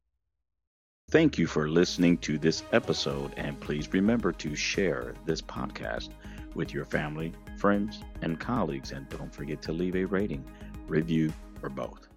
Thank 1.11 1.36
you 1.36 1.47
for 1.47 1.68
listening 1.68 2.16
to 2.18 2.39
this 2.39 2.62
episode, 2.72 3.34
and 3.36 3.61
please 3.61 3.93
remember 3.93 4.32
to 4.32 4.57
share 4.57 5.12
this 5.26 5.43
podcast 5.43 6.09
with 6.55 6.72
your 6.72 6.86
family, 6.86 7.34
friends, 7.59 8.01
and 8.22 8.41
colleagues. 8.41 8.93
And 8.93 9.07
don't 9.11 9.34
forget 9.34 9.61
to 9.62 9.72
leave 9.72 9.97
a 9.97 10.07
rating, 10.07 10.43
review, 10.86 11.30
or 11.62 11.68
both. 11.68 12.07